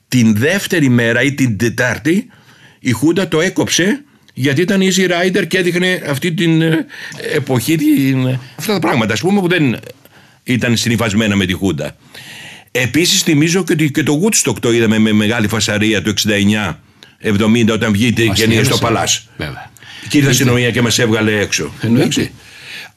την 0.07 0.35
δεύτερη 0.37 0.89
μέρα 0.89 1.21
ή 1.21 1.33
την 1.33 1.57
Τετάρτη 1.57 2.27
η 2.79 2.91
Χούντα 2.91 3.27
το 3.27 3.41
έκοψε 3.41 4.03
γιατί 4.39 4.61
ήταν 4.61 4.81
Easy 4.81 5.09
Rider 5.09 5.47
και 5.47 5.57
έδειχνε 5.57 6.01
αυτή 6.07 6.33
την 6.33 6.61
ε, 6.61 6.85
εποχή 7.33 7.75
την, 7.75 8.39
αυτά 8.55 8.73
τα 8.73 8.79
πράγματα 8.79 9.13
ας 9.13 9.19
πούμε 9.19 9.41
που 9.41 9.47
δεν 9.47 9.79
ήταν 10.43 10.77
συνυφασμένα 10.77 11.35
με 11.35 11.45
τη 11.45 11.53
Χούντα. 11.53 11.95
Επίσης 12.71 13.21
θυμίζω 13.21 13.63
και, 13.63 13.73
ότι 13.73 13.91
και 13.91 14.03
το 14.03 14.21
Woodstock 14.23 14.55
το 14.61 14.71
είδαμε 14.71 14.97
με 14.97 15.11
μεγάλη 15.11 15.47
φασαρία 15.47 16.01
το 16.01 16.13
69-70 17.23 17.71
όταν 17.71 17.91
βγήκε 17.91 18.23
η 18.23 18.27
Μας 18.27 18.39
ταινία 18.39 18.63
στο 18.63 18.75
γέμισε. 18.75 18.93
Παλάς. 18.93 19.27
Βέβαια. 19.37 19.71
Και 20.09 20.17
ήρθε 20.17 20.29
η 20.29 20.31
αστυνομία 20.31 20.71
και 20.71 20.81
μας 20.81 20.99
έβγαλε 20.99 21.39
έξω. 21.39 21.73
Εννοείται. 21.81 22.31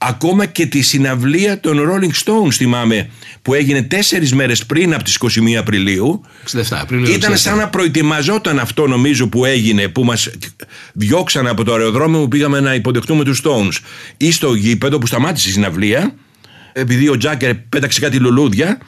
Εντάξει. 0.03 0.19
Ακόμα 0.27 0.47
και 0.47 0.67
τη 0.67 0.83
συναυλία 0.83 1.61
των 1.61 1.79
Rolling 1.79 2.25
Stones 2.25 2.53
θυμάμαι 2.53 3.11
που 3.43 3.55
έγινε 3.55 3.83
τέσσερις 3.83 4.35
μέρες 4.35 4.67
πριν 4.67 4.95
από 4.95 5.05
τις 5.05 5.19
21 5.21 5.55
Απριλίου 5.59 6.21
67 6.53 6.63
Απρίλιο. 6.71 7.15
ήταν 7.15 7.33
67. 7.33 7.37
σαν 7.37 7.57
να 7.57 7.69
προετοιμαζόταν 7.69 8.59
αυτό 8.59 8.87
νομίζω 8.87 9.29
που 9.29 9.45
έγινε 9.45 9.89
που 9.89 10.05
μας 10.05 10.31
διώξαν 10.93 11.47
από 11.47 11.65
το 11.65 11.73
αεροδρόμιο 11.73 12.21
που 12.21 12.29
πήγαμε 12.29 12.61
να 12.61 12.75
υποδεχτούμε 12.75 13.25
τους 13.25 13.43
Stones 13.45 13.79
ή 14.17 14.33
στο 14.33 14.55
γήπεδο 14.55 14.99
που 14.99 15.07
σταμάτησε 15.07 15.49
η 15.49 15.53
συναυλία 15.53 16.15
επειδή 16.73 17.09
ο 17.09 17.17
Τζάκερ 17.17 17.55
πέταξε 17.55 18.01
κάτι 18.01 18.17
λουλούδια 18.17 18.79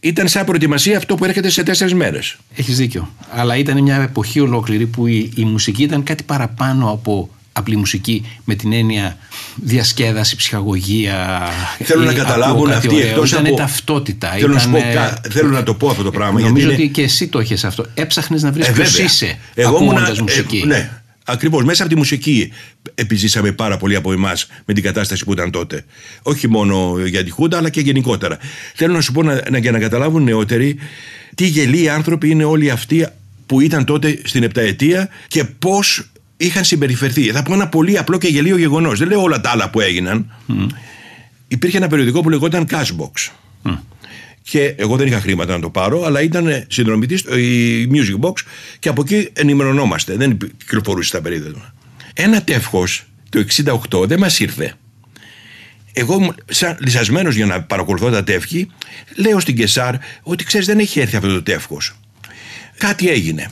ήταν 0.00 0.28
σαν 0.28 0.44
προετοιμασία 0.44 0.96
αυτό 0.96 1.14
που 1.14 1.24
έρχεται 1.24 1.50
σε 1.50 1.62
τέσσερις 1.62 1.94
μέρες. 1.94 2.36
Έχεις 2.56 2.76
δίκιο. 2.76 3.14
Αλλά 3.30 3.56
ήταν 3.56 3.82
μια 3.82 4.02
εποχή 4.02 4.40
ολόκληρη 4.40 4.86
που 4.86 5.06
η, 5.06 5.32
η 5.36 5.44
μουσική 5.44 5.82
ήταν 5.82 6.02
κάτι 6.02 6.22
παραπάνω 6.22 6.90
από 6.90 7.30
απλή 7.52 7.76
μουσική 7.76 8.26
με 8.44 8.54
την 8.54 8.72
έννοια 8.72 9.16
διασκέδαση, 9.56 10.36
ψυχαγωγία. 10.36 11.40
Θέλω 11.84 12.02
ή 12.02 12.06
να 12.06 12.12
καταλάβουν 12.12 12.54
ακούω 12.56 12.64
κάτι 12.64 12.76
αυτοί 12.86 12.94
ωραίο. 12.94 13.08
εκτός 13.08 13.30
Ήταν 13.30 13.46
από- 13.46 13.56
ταυτότητα. 13.56 14.28
Θέλω 14.30 14.52
να 14.52 14.58
σου 14.58 14.70
πω 14.70 14.76
ήτανε- 14.76 14.94
κα- 14.94 15.20
θέλω 15.30 15.48
να 15.48 15.62
το 15.62 15.74
πω 15.74 15.88
αυτό 15.90 16.02
το 16.02 16.10
πράγμα, 16.10 16.40
Νομίζω 16.40 16.54
γιατί 16.56 16.72
είναι- 16.72 16.82
ότι 16.82 16.92
και 16.92 17.02
εσύ 17.02 17.28
το 17.28 17.38
έχεις 17.38 17.64
αυτό. 17.64 17.86
Έψαχνες 17.94 18.42
να 18.42 18.52
βρεις 18.52 18.66
Ε, 18.68 18.72
ποιος 18.72 18.90
βέβαια. 18.90 19.04
είσαι 19.06 19.38
Εγώ 19.54 19.68
ήμουνα- 19.76 19.90
ακούγοντας 19.90 20.18
ε, 20.18 20.22
μουσική. 20.22 20.62
ναι, 20.66 20.90
ακριβώς. 21.24 21.64
Μέσα 21.64 21.82
από 21.82 21.92
τη 21.92 21.98
μουσική 21.98 22.52
επιζήσαμε 22.94 23.52
πάρα 23.52 23.76
πολύ 23.76 23.94
από 23.96 24.12
εμάς 24.12 24.46
με 24.64 24.74
την 24.74 24.82
κατάσταση 24.82 25.24
που 25.24 25.32
ήταν 25.32 25.50
τότε. 25.50 25.84
Όχι 26.22 26.48
μόνο 26.48 26.94
για 27.06 27.24
τη 27.24 27.30
Χούντα, 27.30 27.56
αλλά 27.58 27.68
και 27.70 27.80
γενικότερα. 27.80 28.38
Θέλω 28.74 28.92
να 28.94 29.00
σου 29.00 29.12
πω 29.12 29.22
να, 29.22 29.40
να, 29.50 29.58
για 29.58 29.70
να 29.70 29.78
καταλάβουν 29.78 30.22
νεότεροι 30.22 30.76
τι 31.34 31.46
γελοί 31.46 31.88
άνθρωποι 31.88 32.30
είναι 32.30 32.44
όλοι 32.44 32.70
αυτοί 32.70 33.06
που 33.46 33.60
ήταν 33.60 33.84
τότε 33.84 34.20
στην 34.24 34.42
επταετία 34.42 35.08
και 35.28 35.44
πώς 35.44 36.06
είχαν 36.44 36.64
συμπεριφερθεί. 36.64 37.30
Θα 37.30 37.42
πω 37.42 37.54
ένα 37.54 37.68
πολύ 37.68 37.98
απλό 37.98 38.18
και 38.18 38.28
γελίο 38.28 38.56
γεγονός. 38.56 38.98
Δεν 38.98 39.08
λέω 39.08 39.22
όλα 39.22 39.40
τα 39.40 39.50
άλλα 39.50 39.70
που 39.70 39.80
έγιναν. 39.80 40.30
Υπήρχε 41.48 41.76
ένα 41.76 41.86
περιοδικό 41.88 42.20
που 42.20 42.28
λεγόταν 42.30 42.66
Cashbox. 42.70 43.30
Και 44.42 44.74
εγώ 44.78 44.96
δεν 44.96 45.06
είχα 45.06 45.20
χρήματα 45.20 45.52
να 45.54 45.60
το 45.60 45.70
πάρω, 45.70 46.04
αλλά 46.04 46.22
ήταν 46.22 46.64
συνδρομητής 46.68 47.20
η 47.20 47.88
Music 47.92 48.20
Box 48.28 48.32
και 48.78 48.88
από 48.88 49.02
εκεί 49.02 49.28
ενημερωνόμαστε. 49.32 50.16
Δεν 50.16 50.36
κυκλοφορούσε 50.56 51.08
στα 51.08 51.20
περίδελα. 51.20 51.74
Ένα 52.14 52.42
τεύχος 52.42 53.04
το 53.28 53.38
68 53.38 54.06
δεν 54.06 54.18
μας 54.18 54.40
ήρθε. 54.40 54.74
Εγώ, 55.92 56.20
μου- 56.20 56.34
σαν 56.46 56.76
λυσασμένος 56.80 57.34
για 57.34 57.46
να 57.46 57.62
παρακολουθώ 57.62 58.10
τα 58.10 58.24
τεύχη, 58.24 58.68
λέω 59.16 59.40
στην 59.40 59.56
Κεσάρ 59.56 59.94
ότι 60.22 60.44
ξέρεις, 60.44 60.66
δεν 60.66 60.78
έχει 60.78 61.00
έρθει 61.00 61.16
αυτό 61.16 61.28
το 61.28 61.42
τεύχος. 61.42 61.92
Κάτι 62.78 63.08
έγινε. 63.08 63.48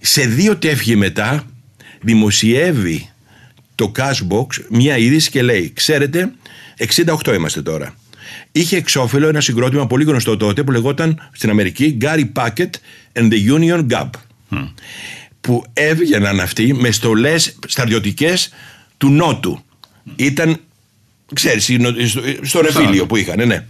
Σε 0.00 0.26
δύο 0.26 0.56
τεύχη 0.56 0.96
μετά 0.96 1.44
δημοσιεύει 2.04 3.08
το 3.74 3.92
Cashbox 3.98 4.46
μια 4.70 4.96
είδηση 4.98 5.30
και 5.30 5.42
λέει: 5.42 5.72
Ξέρετε, 5.74 6.32
68 7.24 7.34
είμαστε 7.34 7.62
τώρα. 7.62 7.94
Είχε 8.52 8.76
εξώφυλλο 8.76 9.28
ένα 9.28 9.40
συγκρότημα 9.40 9.86
πολύ 9.86 10.04
γνωστό 10.04 10.36
τότε 10.36 10.62
που 10.62 10.70
λεγόταν 10.72 11.28
στην 11.32 11.50
Αμερική 11.50 11.98
Gary 12.00 12.24
Packet 12.34 12.70
and 13.12 13.30
the 13.32 13.58
Union 13.58 13.86
Gap. 13.90 14.08
Που 15.40 15.64
έβγαιναν 15.72 16.40
αυτοί 16.40 16.74
με 16.74 16.90
στολές 16.90 17.58
στρατιωτικές 17.66 18.52
του 18.96 19.10
Νότου. 19.10 19.64
Ήταν, 20.16 20.60
ξέρεις, 21.34 21.68
η 21.68 21.76
νο- 21.76 22.06
στο- 22.06 22.22
στον 22.42 22.66
εφήλιο 22.66 23.06
που 23.06 23.16
είχαν, 23.16 23.46
ναι. 23.46 23.64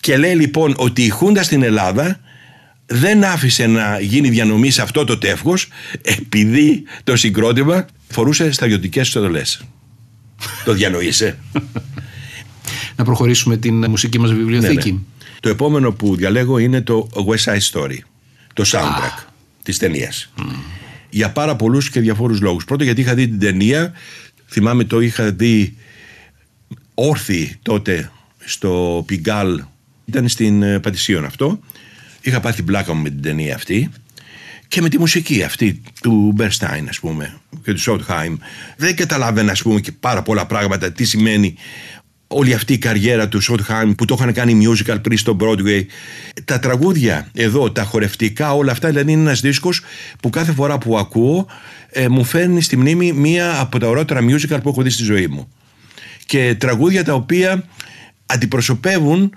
Και 0.00 0.16
λέει 0.16 0.34
λοιπόν 0.34 0.74
ότι 0.76 1.02
η 1.04 1.08
Χούντα 1.08 1.42
στην 1.42 1.62
Ελλάδα 1.62 2.20
δεν 2.92 3.24
άφησε 3.24 3.66
να 3.66 4.00
γίνει 4.00 4.28
διανομή 4.28 4.70
σε 4.70 4.82
αυτό 4.82 5.04
το 5.04 5.18
τεύχος 5.18 5.68
επειδή 6.02 6.82
το 7.04 7.16
συγκρότημα 7.16 7.86
φορούσε 8.08 8.52
στρατιωτικές 8.52 9.08
στολές. 9.08 9.62
το 10.64 10.72
διανοείσαι. 10.72 11.38
Να 12.96 13.04
προχωρήσουμε 13.04 13.56
την 13.56 13.90
μουσική 13.90 14.18
μας 14.18 14.32
βιβλιοθήκη. 14.32 14.90
Ναι, 14.90 14.98
ναι. 14.98 15.02
Το 15.40 15.48
επόμενο 15.48 15.92
που 15.92 16.16
διαλέγω 16.16 16.58
είναι 16.58 16.80
το 16.80 17.08
West 17.12 17.52
Side 17.52 17.70
Story. 17.72 17.98
Το 18.52 18.64
soundtrack 18.66 19.26
της 19.62 19.78
ταινίας. 19.78 20.32
Για 21.10 21.30
πάρα 21.30 21.56
πολλούς 21.56 21.90
και 21.90 22.00
διαφόρους 22.00 22.40
λόγους. 22.40 22.64
Πρώτον 22.64 22.86
γιατί 22.86 23.00
είχα 23.00 23.14
δει 23.14 23.28
την 23.28 23.38
ταινία, 23.38 23.92
θυμάμαι 24.48 24.84
το 24.84 25.00
είχα 25.00 25.32
δει 25.32 25.76
όρθι 26.94 27.58
τότε 27.62 28.10
στο 28.44 29.02
Πιγκάλ, 29.06 29.62
ήταν 30.04 30.28
στην 30.28 30.62
ε, 30.62 30.78
Πατησίων 30.78 31.24
αυτό. 31.24 31.60
Είχα 32.20 32.40
πάθει 32.40 32.62
μπλάκα 32.62 32.94
μου 32.94 33.02
με 33.02 33.08
την 33.08 33.22
ταινία 33.22 33.54
αυτή 33.54 33.90
και 34.68 34.80
με 34.80 34.88
τη 34.88 34.98
μουσική 34.98 35.42
αυτή 35.42 35.82
του 36.00 36.32
Μπερστάιν 36.34 36.88
ας 36.88 37.00
πούμε 37.00 37.40
και 37.62 37.72
του 37.72 37.80
Σότχάιμ 37.80 38.36
δεν 38.76 38.96
καταλάβαινα 38.96 39.52
ας 39.52 39.62
πούμε 39.62 39.80
και 39.80 39.92
πάρα 39.92 40.22
πολλά 40.22 40.46
πράγματα 40.46 40.92
τι 40.92 41.04
σημαίνει 41.04 41.54
όλη 42.26 42.54
αυτή 42.54 42.72
η 42.72 42.78
καριέρα 42.78 43.28
του 43.28 43.40
Σότχάιμ 43.40 43.92
που 43.92 44.04
το 44.04 44.16
είχαν 44.18 44.32
κάνει 44.32 44.66
musical 44.66 44.96
πριν 45.02 45.18
στο 45.18 45.36
Broadway. 45.40 45.84
Τα 46.44 46.58
τραγούδια 46.58 47.28
εδώ, 47.34 47.72
τα 47.72 47.84
χορευτικά 47.84 48.54
όλα 48.54 48.72
αυτά 48.72 48.88
δηλαδή 48.88 49.12
είναι 49.12 49.20
ένας 49.20 49.40
δίσκος 49.40 49.82
που 50.20 50.30
κάθε 50.30 50.52
φορά 50.52 50.78
που 50.78 50.98
ακούω 50.98 51.46
ε, 51.88 52.08
μου 52.08 52.24
φέρνει 52.24 52.62
στη 52.62 52.76
μνήμη 52.76 53.12
μία 53.12 53.60
από 53.60 53.78
τα 53.78 53.88
ωραίτερα 53.88 54.20
musical 54.20 54.58
που 54.62 54.68
έχω 54.68 54.82
δει 54.82 54.90
στη 54.90 55.02
ζωή 55.02 55.26
μου. 55.26 55.52
Και 56.26 56.54
τραγούδια 56.58 57.04
τα 57.04 57.14
οποία 57.14 57.64
αντιπροσωπεύουν 58.26 59.32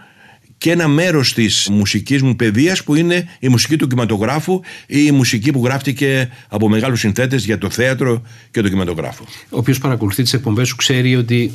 και 0.63 0.71
ένα 0.71 0.87
μέρος 0.87 1.33
της 1.33 1.69
μουσικής 1.71 2.21
μου 2.21 2.35
παιδείας 2.35 2.83
που 2.83 2.95
είναι 2.95 3.27
η 3.39 3.47
μουσική 3.47 3.75
του 3.75 3.87
κινηματογράφου 3.87 4.59
ή 4.87 5.03
η 5.05 5.11
μουσική 5.11 5.51
που 5.51 5.65
γράφτηκε 5.65 6.29
από 6.47 6.69
μεγάλους 6.69 6.99
συνθέτες 6.99 7.45
για 7.45 7.57
το 7.57 7.69
θέατρο 7.69 8.21
και 8.51 8.61
το 8.61 8.67
κινηματογράφο. 8.67 9.25
Όποιος 9.49 9.77
παρακολουθεί 9.77 10.23
τις 10.23 10.33
εκπομπές 10.33 10.67
σου 10.67 10.75
ξέρει 10.75 11.15
ότι 11.15 11.53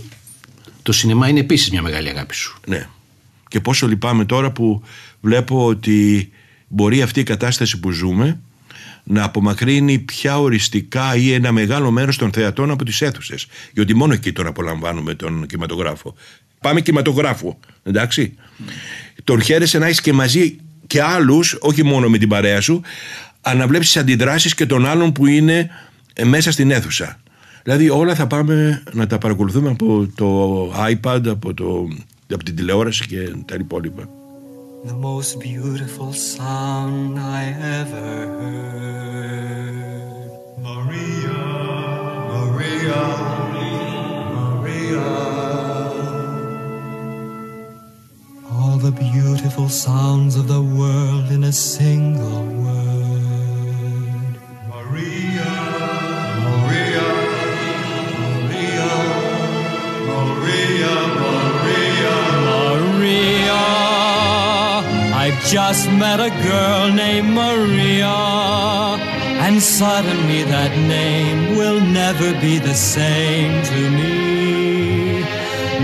το 0.82 0.92
σινεμά 0.92 1.28
είναι 1.28 1.40
επίσης 1.40 1.70
μια 1.70 1.82
μεγάλη 1.82 2.08
αγάπη 2.08 2.34
σου. 2.34 2.60
Ναι. 2.66 2.86
Και 3.48 3.60
πόσο 3.60 3.86
λυπάμαι 3.86 4.24
τώρα 4.24 4.50
που 4.50 4.82
βλέπω 5.20 5.66
ότι 5.66 6.30
μπορεί 6.68 7.02
αυτή 7.02 7.20
η 7.20 7.22
κατάσταση 7.22 7.80
που 7.80 7.90
ζούμε 7.90 8.40
να 9.04 9.24
απομακρύνει 9.24 9.98
πια 9.98 10.38
οριστικά 10.38 11.16
ή 11.16 11.32
ένα 11.32 11.52
μεγάλο 11.52 11.90
μέρος 11.90 12.16
των 12.16 12.32
θεατών 12.32 12.70
από 12.70 12.84
τις 12.84 13.00
αίθουσες. 13.00 13.46
Γιατί 13.72 13.94
μόνο 13.94 14.12
εκεί 14.12 14.32
τον 14.32 14.46
απολαμβάνουμε 14.46 15.14
τον 15.14 15.46
κινηματογράφο. 15.46 16.14
Πάμε 16.60 16.80
κινηματογράφο, 16.80 17.58
εντάξει. 17.82 18.34
Τον 19.24 19.42
χαίρεσαι 19.42 19.78
να 19.78 19.86
έχεις 19.86 20.00
και 20.00 20.12
μαζί 20.12 20.56
και 20.86 21.02
άλλους, 21.02 21.56
όχι 21.60 21.82
μόνο 21.82 22.08
με 22.08 22.18
την 22.18 22.28
παρέα 22.28 22.60
σου, 22.60 22.82
αλλά 23.40 23.58
να 23.58 23.66
βλέπεις 23.66 23.86
τις 23.86 23.96
αντιδράσεις 23.96 24.54
και 24.54 24.66
των 24.66 24.86
άλλων 24.86 25.12
που 25.12 25.26
είναι 25.26 25.70
ε, 26.12 26.24
μέσα 26.24 26.52
στην 26.52 26.70
αίθουσα. 26.70 27.20
Δηλαδή 27.62 27.88
όλα 27.88 28.14
θα 28.14 28.26
πάμε 28.26 28.82
να 28.92 29.06
τα 29.06 29.18
παρακολουθούμε 29.18 29.68
από 29.70 30.08
το 30.14 30.70
iPad, 30.90 31.26
από, 31.26 31.54
το, 31.54 31.88
από 32.32 32.44
την 32.44 32.56
τηλεόραση 32.56 33.06
και 33.06 33.32
τα 33.44 33.54
υπόλοιπα. 33.58 34.08
The 34.84 34.94
most 34.94 35.40
beautiful 35.40 36.12
sound 36.12 37.18
I 37.18 37.44
ever 37.78 38.14
heard. 38.38 39.78
Maria, 40.62 41.38
Maria, 42.32 43.02
Maria. 44.36 45.47
The 48.78 48.92
beautiful 48.92 49.68
sounds 49.68 50.36
of 50.36 50.46
the 50.46 50.62
world 50.62 51.32
in 51.32 51.42
a 51.44 51.52
single 51.52 52.44
word. 52.62 54.38
Maria, 54.72 55.52
Maria, 56.46 57.08
Maria, 58.22 58.92
Maria, 60.08 60.94
Maria, 61.20 62.16
Maria. 62.48 63.62
I've 65.22 65.40
just 65.44 65.90
met 65.90 66.20
a 66.20 66.30
girl 66.48 66.92
named 66.92 67.30
Maria, 67.34 68.16
and 69.44 69.60
suddenly 69.60 70.44
that 70.44 70.72
name 70.78 71.56
will 71.58 71.80
never 71.80 72.32
be 72.40 72.58
the 72.58 72.74
same 72.74 73.62
to 73.64 73.90
me. 73.90 74.28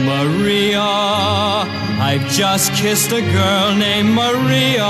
Maria, 0.06 1.03
I've 1.98 2.26
just 2.28 2.72
kissed 2.74 3.12
a 3.12 3.20
girl 3.20 3.74
named 3.74 4.10
Maria, 4.14 4.84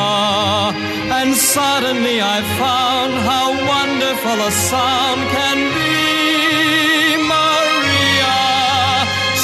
and 1.18 1.34
suddenly 1.34 2.20
I 2.20 2.42
found 2.58 3.14
how 3.30 3.52
wonderful 3.66 4.38
a 4.48 4.50
sound 4.50 5.20
can 5.36 5.58
be. 5.76 5.94
Maria, 7.28 8.36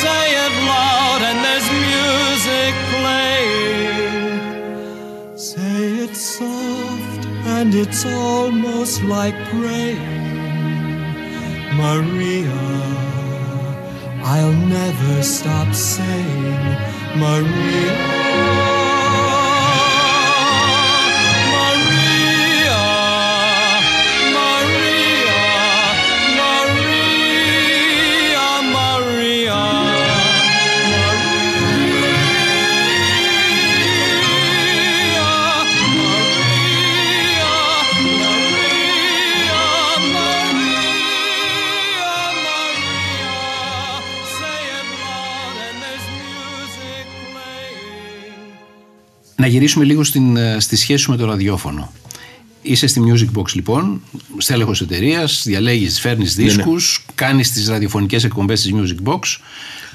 say 0.02 0.24
it 0.44 0.54
loud, 0.72 1.20
and 1.28 1.38
there's 1.46 1.68
music 1.88 2.74
playing. 2.96 4.30
Say 5.36 5.82
it 6.04 6.16
soft, 6.16 7.22
and 7.56 7.74
it's 7.74 8.04
almost 8.06 9.02
like 9.04 9.36
praying. 9.50 10.28
Maria, 11.76 12.62
I'll 14.24 14.52
never 14.52 15.22
stop 15.22 15.74
saying. 15.74 16.89
Maria, 17.16 18.19
γυρίσουμε 49.70 49.84
λίγο 49.84 50.04
στην, 50.04 50.36
ε, 50.36 50.60
στη 50.60 50.76
σχέση 50.76 51.02
σου 51.02 51.10
με 51.10 51.16
το 51.16 51.26
ραδιόφωνο. 51.26 51.92
Είσαι 52.62 52.86
στη 52.86 53.00
Music 53.04 53.38
Box 53.38 53.52
λοιπόν, 53.52 54.02
στέλεχος 54.38 54.80
εταιρείας, 54.80 55.42
διαλέγεις, 55.46 56.00
φέρνεις 56.00 56.34
δίσκους, 56.34 57.04
κάνεις 57.14 57.50
τις 57.50 57.68
ραδιοφωνικές 57.68 58.24
εκπομπές 58.24 58.62
της 58.62 58.72
Music 58.74 59.08
Box. 59.08 59.18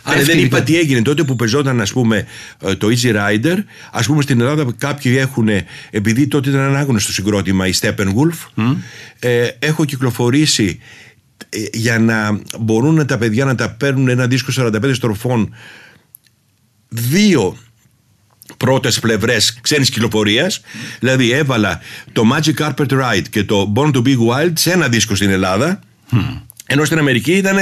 Άρα 0.04 0.24
δεν 0.24 0.40
είπα 0.40 0.62
τι 0.62 0.78
έγινε 0.78 1.02
τότε 1.02 1.24
που 1.24 1.36
πεζόταν 1.36 1.82
ας 1.82 1.92
πούμε 1.92 2.26
ε, 2.62 2.76
το 2.76 2.88
Easy 2.88 3.16
Rider. 3.16 3.58
Ας 3.92 4.06
πούμε 4.06 4.22
στην 4.22 4.40
Ελλάδα 4.40 4.66
κάποιοι 4.78 5.16
έχουν, 5.18 5.50
επειδή 5.90 6.28
τότε 6.28 6.50
ήταν 6.50 6.62
ένα 6.62 6.80
άγνωστο 6.80 7.12
συγκρότημα 7.12 7.68
η 7.68 7.72
Steppenwolf, 7.80 8.66
ε, 9.20 9.48
έχω 9.60 9.86
κυκλοφορήσει 9.86 10.80
ε, 11.50 11.60
για 11.74 12.00
να 12.00 12.40
μπορούν 12.60 13.06
τα 13.06 13.18
παιδιά 13.18 13.46
να 13.46 13.56
τα 13.56 13.70
παίρνουν 13.70 14.08
ένα 14.08 14.28
δίσκο 14.28 14.52
45 14.56 14.92
στροφών 14.94 15.56
δύο 16.90 17.58
πρώτες 18.58 19.00
πλευρές 19.00 19.58
ξένης 19.62 19.90
κυκλοφορίας. 19.90 20.62
Δηλαδή 21.00 21.32
έβαλα 21.32 21.80
το 22.12 22.24
Magic 22.34 22.54
Carpet 22.66 22.88
Ride 22.90 23.24
και 23.30 23.44
το 23.44 23.74
Born 23.76 23.92
to 23.92 23.98
Be 24.02 24.16
Wild 24.18 24.52
σε 24.54 24.72
ένα 24.72 24.88
δίσκο 24.88 25.16
στην 25.16 25.30
Ελλάδα. 25.30 25.80
Ενώ 26.68 26.86
στην 26.86 26.98
Αμερική 26.98 27.32
ήταν 27.32 27.58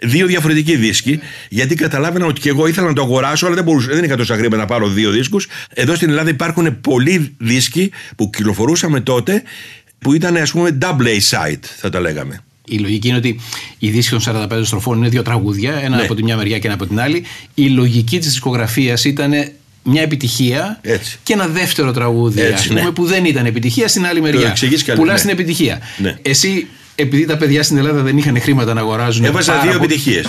δύο 0.00 0.26
διαφορετικοί 0.26 0.76
δίσκοι, 0.76 1.20
γιατί 1.48 1.74
καταλάβαινα 1.74 2.26
ότι 2.26 2.40
και 2.40 2.48
εγώ 2.48 2.66
ήθελα 2.66 2.86
να 2.86 2.92
το 2.92 3.02
αγοράσω, 3.02 3.46
αλλά 3.46 3.54
δεν, 3.54 3.64
μπορούσα, 3.64 3.88
δεν 3.94 4.04
είχα 4.04 4.16
τόσα 4.16 4.34
χρήματα 4.34 4.56
να 4.56 4.64
πάρω 4.66 4.88
δύο 4.88 5.10
δίσκους. 5.10 5.46
Εδώ 5.68 5.94
στην 5.94 6.08
Ελλάδα 6.08 6.30
υπάρχουν 6.30 6.80
πολλοί 6.80 7.34
δίσκοι 7.38 7.90
που 8.16 8.30
κυκλοφορούσαμε 8.30 9.00
τότε, 9.00 9.42
που 9.98 10.12
ήταν 10.14 10.36
ας 10.36 10.50
πούμε 10.50 10.78
double 10.82 11.06
A-side, 11.06 11.58
θα 11.76 11.90
τα 11.90 12.00
λέγαμε. 12.00 12.40
Η 12.66 12.78
λογική 12.78 13.08
είναι 13.08 13.16
ότι 13.16 13.40
οι 13.78 13.90
δίσκοι 13.90 14.10
των 14.18 14.48
45 14.50 14.60
στροφών 14.64 14.98
είναι 14.98 15.08
δύο 15.08 15.22
τραγούδια, 15.22 15.74
ένα 15.74 15.96
Ναι. 15.96 16.02
από 16.02 16.14
τη 16.14 16.22
μια 16.22 16.36
μεριά 16.36 16.58
και 16.58 16.66
ένα 16.66 16.74
από 16.74 16.86
την 16.86 17.00
άλλη. 17.00 17.24
Η 17.54 17.66
λογική 17.68 18.18
της 18.18 18.28
δισκογραφίας 18.28 19.04
ήταν 19.04 19.32
μια 19.84 20.02
επιτυχία 20.02 20.78
Έτσι. 20.82 21.18
και 21.22 21.32
ένα 21.32 21.46
δεύτερο 21.46 21.92
τραγούδι 21.92 22.40
Έτσι, 22.40 22.52
ας 22.54 22.66
πούμε, 22.66 22.80
ναι. 22.82 22.90
που 22.90 23.04
δεν 23.04 23.24
ήταν 23.24 23.46
επιτυχία 23.46 23.88
στην 23.88 24.06
άλλη 24.06 24.20
μεριά. 24.20 24.48
εξηγείς 24.48 24.84
καλή- 24.84 24.98
Πουλάς 25.00 25.24
ναι. 25.24 25.30
την 25.30 25.40
επιτυχία. 25.40 25.78
Ναι. 25.96 26.16
Εσύ, 26.22 26.66
επειδή 26.94 27.24
τα 27.26 27.36
παιδιά 27.36 27.62
στην 27.62 27.76
Ελλάδα 27.76 28.02
δεν 28.02 28.18
είχαν 28.18 28.40
χρήματα 28.40 28.74
να 28.74 28.80
αγοράζουν. 28.80 29.24
Έβαζα 29.24 29.52
πάρα 29.52 29.62
δύο 29.62 29.78
πο- 29.78 29.84
επιτυχίες. 29.84 30.26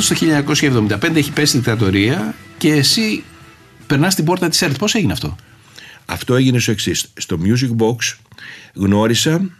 Να 0.00 0.06
έρθω 0.36 0.54
στο 0.54 0.86
1975, 1.02 1.16
έχει 1.16 1.32
πέσει 1.32 1.56
η 1.56 1.58
δικτατορία 1.58 2.34
και 2.58 2.72
εσύ 2.72 3.24
περνάς 3.86 4.14
την 4.14 4.24
πόρτα 4.24 4.48
της 4.48 4.62
ΕΡΤ. 4.62 4.76
Πώς 4.76 4.94
έγινε 4.94 5.12
αυτό; 5.12 5.36
Αυτό 6.04 6.34
έγινε 6.34 6.58
στο 6.58 6.70
εξής. 6.70 7.12
Στο 7.16 7.38
Music 7.44 7.84
Box 7.84 7.96
γνώρισα 8.74 9.50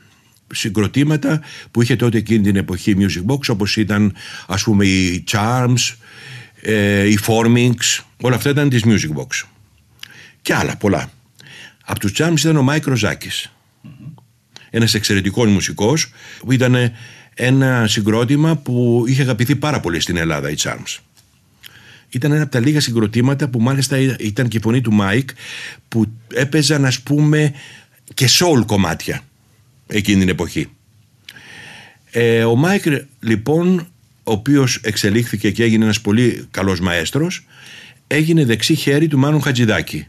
συγκροτήματα 0.53 1.43
που 1.71 1.83
είχε 1.83 1.97
τότε 1.97 2.19
εκείνη 2.19 2.43
την 2.43 2.57
εποχή 2.57 2.97
Music 2.99 3.33
Box 3.33 3.49
όπως 3.49 3.77
ήταν 3.77 4.15
ας 4.47 4.63
πούμε 4.63 4.87
οι 4.87 5.25
Charms, 5.31 5.95
ε, 6.61 7.09
οι 7.09 7.19
Forminx, 7.27 8.03
όλα 8.21 8.37
αυτά 8.37 8.51
ήταν 8.51 8.69
της 8.69 8.83
Music 8.85 9.17
Box. 9.17 9.47
Και 10.43 10.55
άλλα 10.55 10.77
πολλά. 10.77 11.11
Από 11.85 12.01
τους 12.01 12.13
Charms 12.15 12.39
ήταν 12.39 12.57
ο 12.57 12.63
Μάικ 12.63 12.87
Ροζάκης. 12.87 13.53
Ένας 14.71 14.95
εξαιρετικός 14.95 15.49
μουσικός 15.49 16.13
που 16.39 16.53
ήταν 16.53 16.93
ένα 17.35 17.87
συγκρότημα 17.87 18.57
που 18.57 19.05
είχε 19.07 19.23
αγαπηθεί 19.23 19.57
πάρα 19.57 19.81
πολύ 19.81 20.01
στην 20.01 20.17
Ελλάδα 20.17 20.51
οι 20.51 20.55
Charms. 20.59 20.99
Ήταν 22.09 22.33
ένα 22.33 22.43
από 22.43 22.51
τα 22.51 22.61
λίγα 22.61 22.81
συγκροτήματα 22.81 23.49
που 23.49 23.61
μάλιστα 23.61 23.99
ήταν 24.19 24.49
και 24.49 24.57
η 24.57 24.61
φωνή 24.61 24.81
του 24.81 24.93
Μάικ 24.93 25.31
που 25.89 26.07
έπαιζαν 26.35 26.85
ας 26.85 27.01
πούμε 27.01 27.53
και 28.15 28.29
soul 28.31 28.63
κομμάτια 28.67 29.21
εκείνη 29.87 30.21
την 30.21 30.29
εποχή. 30.29 30.69
Ε, 32.11 32.45
ο 32.45 32.57
Μάικ 32.57 32.85
λοιπόν 33.21 33.79
ο 34.25 34.33
οποίος 34.33 34.77
εξελίχθηκε 34.77 35.51
και 35.51 35.63
έγινε 35.63 35.85
ένας 35.85 36.01
πολύ 36.01 36.47
καλός 36.51 36.81
μαέστρος 36.81 37.47
έγινε 38.07 38.45
δεξί 38.45 38.75
χέρι 38.75 39.09
του 39.09 39.19
Μάνου 39.19 39.41
Χατζηδάκη. 39.41 40.07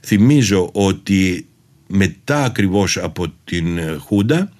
Θυμίζω 0.00 0.70
ότι 0.72 1.46
μετά 1.86 2.44
ακριβώς 2.44 2.96
από 2.96 3.32
την 3.44 3.78
ε, 3.78 3.96
Χούντα 3.96 4.52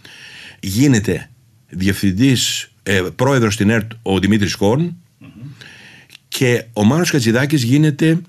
γίνεται 0.60 1.29
διευθυντής, 1.70 2.70
ε, 2.82 3.02
πρόεδρος 3.16 3.54
στην 3.54 3.70
ΕΡΤ 3.70 3.92
ο 4.02 4.18
Δημήτρης 4.18 4.54
Χόρν 4.54 4.96
και 6.28 6.64
ο 6.72 6.84
Μάνος 6.84 7.10
Χατζηδάκης 7.10 7.62
γίνεται 7.62 8.20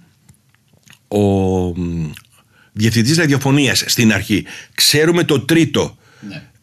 ο 1.08 1.19
μ, 1.80 2.12
διευθυντής 2.71 3.17
ραδιοφωνίας 3.17 3.84
στην 3.88 4.13
αρχή. 4.13 4.45
Ξέρουμε 4.73 5.23
το 5.23 5.39
τρίτο 5.39 5.97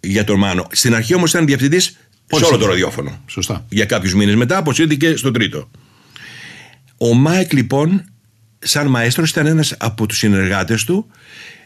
για 0.01 0.25
τον 0.25 0.38
Μάνο. 0.38 0.67
Στην 0.71 0.95
αρχή 0.95 1.14
όμως 1.14 1.31
ήταν 1.31 1.47
διευθυντής 1.47 1.85
σε 1.85 1.97
όλο 2.31 2.45
το 2.45 2.53
σύντομα. 2.53 2.71
ραδιόφωνο. 2.71 3.23
Σωστά. 3.27 3.67
Για 3.69 3.85
κάποιους 3.85 4.14
μήνες 4.14 4.35
μετά 4.35 4.57
αποσύρθηκε 4.57 5.17
στο 5.17 5.31
τρίτο. 5.31 5.71
Ο 6.97 7.14
Μάικ 7.14 7.53
λοιπόν 7.53 8.05
σαν 8.59 8.87
μαέστρος 8.87 9.31
ήταν 9.31 9.47
ένας 9.47 9.75
από 9.79 10.07
τους 10.07 10.19
συνεργάτες 10.19 10.85
του 10.85 11.07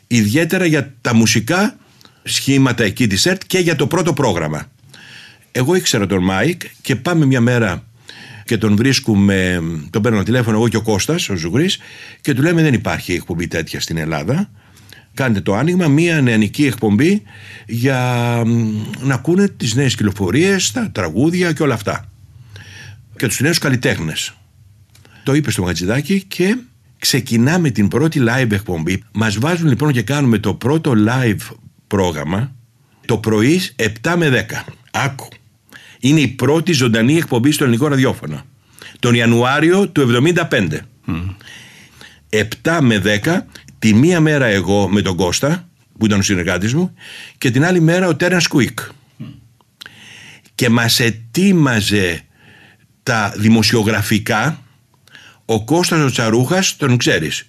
ιδιαίτερα 0.07 0.67
για 0.67 0.95
τα 1.01 1.15
μουσικά 1.15 1.77
σχήματα 2.23 2.85
εκεί 2.85 3.07
της 3.07 3.27
ΕΡΤ 3.27 3.43
και 3.47 3.59
για 3.59 3.77
το 3.77 3.87
πρώτο 3.87 4.13
πρόγραμμα. 4.13 4.71
Εγώ 5.53 5.75
ήξερα 5.75 6.07
τον 6.07 6.25
Μάικ 6.25 6.63
και 6.83 6.97
πάμε 6.97 7.27
μια 7.27 7.41
μέρα 7.41 7.85
και 8.45 8.59
τον 8.59 8.77
βρίσκουμε, 8.77 9.63
τον 9.91 10.03
παίρνω 10.03 10.23
τηλέφωνο 10.23 10.57
εγώ 10.57 10.69
και 10.69 10.77
ο 10.77 10.83
Κώστας, 10.83 11.29
ο 11.29 11.37
Ζουγρής 11.37 11.79
και 12.21 12.35
του 12.35 12.43
λέμε 12.43 12.63
δεν 12.63 12.75
υπάρχει 12.75 13.13
εκπομπή 13.13 13.49
τέτοια 13.49 13.81
στην 13.81 13.97
Ελλάδα. 13.97 14.51
Κάντε 15.15 15.41
το 15.41 15.55
άνοιγμα, 15.55 15.89
μια 15.89 16.21
νεανική 16.21 16.67
εκπομπή 16.67 17.23
για 17.67 18.43
μ, 18.47 18.83
να 19.01 19.15
ακούνε 19.15 19.49
τις 19.49 19.75
νέες 19.75 19.95
κυκλοφορίες, 19.95 20.71
τα 20.71 20.91
τραγούδια 20.91 21.53
και 21.53 21.63
όλα 21.63 21.75
αυτά. 21.75 22.11
Και 23.17 23.27
τους 23.27 23.41
νέους 23.41 23.59
καλλιτέχνες. 23.59 24.35
Το 25.25 25.35
είπε 25.35 25.51
στο 25.51 25.63
Μαγατζηδάκι 25.63 26.23
και 26.29 26.57
ξεκινάμε 26.99 27.71
την 27.71 27.89
πρώτη 27.89 28.21
live 28.29 28.51
εκπομπή. 28.51 29.03
Μας 29.13 29.39
βάζουν 29.39 29.69
λοιπόν 29.69 29.93
και 29.93 30.03
κάνουμε 30.03 30.39
το 30.39 30.55
πρώτο 30.55 30.93
live 31.09 31.57
πρόγραμμα 31.87 32.53
το 33.07 33.19
πρωί 33.19 33.61
7 34.03 34.15
με 34.17 34.47
10. 34.51 34.73
Άκου. 34.91 35.29
Είναι 36.05 36.21
η 36.21 36.29
πρώτη 36.29 36.73
ζωντανή 36.73 37.17
εκπομπή 37.17 37.53
στο 37.53 37.65
ελληνικό 37.65 37.89
ραδιόφωνο. 37.89 38.45
Τον 38.99 39.15
Ιανουάριο 39.15 39.89
του 39.89 40.23
75. 40.51 40.79
7 42.63 42.79
με 42.81 43.03
10, 43.25 43.39
τη 43.79 43.95
μία 43.95 44.21
μέρα 44.21 44.47
εγώ 44.47 44.89
με 44.89 45.03
τον 45.03 45.17
Κώστα, 45.17 45.69
που 45.99 46.07
ήταν 46.07 46.19
ο 46.19 46.23
συνεργάτης 46.23 46.75
μου, 46.75 46.95
και 47.39 47.51
την 47.51 47.65
άλλη 47.65 47.81
μέρα 47.81 48.09
ο 48.09 48.17
Τέρας 48.17 48.47
Κουίκ. 48.47 48.79
Και 50.55 50.69
μας 50.69 51.01
ετοίμαζε 51.01 52.21
τα 53.03 53.35
δημοσιογραφικά 53.37 54.63
ο 55.45 55.65
Κώστας 55.65 56.01
ο 56.01 56.11
Τσαρούχας, 56.11 56.77
τον 56.77 56.97
ξέρεις, 56.97 57.47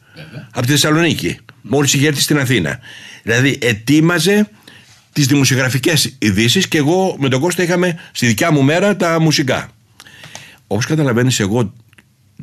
από 0.51 0.65
τη 0.65 0.71
Θεσσαλονίκη, 0.71 1.37
μόλις 1.61 1.93
είχε 1.93 2.07
έρθει 2.07 2.21
στην 2.21 2.39
Αθήνα. 2.39 2.79
Δηλαδή 3.23 3.57
ετοίμαζε 3.61 4.49
τις 5.13 5.25
δημοσιογραφικές 5.27 6.15
ειδήσεις 6.19 6.67
και 6.67 6.77
εγώ 6.77 7.15
με 7.19 7.29
τον 7.29 7.39
Κώστα 7.41 7.63
είχαμε 7.63 7.99
στη 8.11 8.25
δικιά 8.27 8.51
μου 8.51 8.61
μέρα 8.63 8.95
τα 8.95 9.19
μουσικά. 9.19 9.69
Όπως 10.67 10.85
καταλαβαίνεις 10.85 11.39
εγώ 11.39 11.73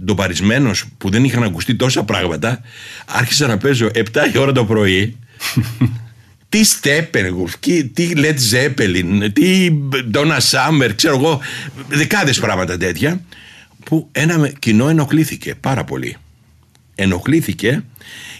ντοπαρισμένος 0.04 0.85
που 0.98 1.11
δεν 1.11 1.24
είχαν 1.24 1.42
ακουστεί 1.42 1.74
τόσα 1.74 2.04
πράγματα 2.04 2.61
άρχισα 3.06 3.46
να 3.46 3.59
παίζω 3.59 3.90
7 3.94 4.00
η 4.33 4.38
ώρα 4.38 4.52
το 4.52 4.64
πρωί 4.64 5.16
τι 6.48 6.61
Steppenwolf, 6.80 7.50
τι 7.61 7.85
τι 7.88 8.12
Led 8.16 8.37
Zeppelin, 8.52 9.28
τι 9.33 9.68
Donna 10.14 10.38
Summer, 10.50 10.90
ξέρω 10.96 11.16
εγώ, 11.16 11.40
δεκάδες 11.88 12.38
πράγματα 12.38 12.76
τέτοια 12.76 13.20
που 13.85 14.09
ένα 14.12 14.38
με- 14.38 14.52
κοινό 14.59 14.88
ενοχλήθηκε 14.88 15.54
πάρα 15.54 15.85
πολύ. 15.85 16.16
Ενοχλήθηκε 16.94 17.83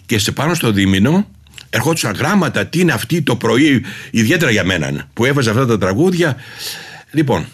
και 0.07 0.19
σε 0.19 0.33
πάνω 0.33 0.55
στο 0.55 0.73
δίμηνο 0.73 1.29
ερχόντουσαν 1.71 2.15
γράμματα, 2.15 2.67
τι 2.67 2.81
είναι 2.81 2.93
αυτή 2.93 3.23
το 3.23 3.37
πρωί, 3.37 3.85
ιδιαίτερα 4.11 4.51
για 4.51 4.65
μένα 4.65 5.09
που 5.13 5.25
έβαζε 5.25 5.51
αυτά 5.51 5.67
τα 5.67 5.79
τραγούδια. 5.79 6.37
Λοιπόν, 7.11 7.47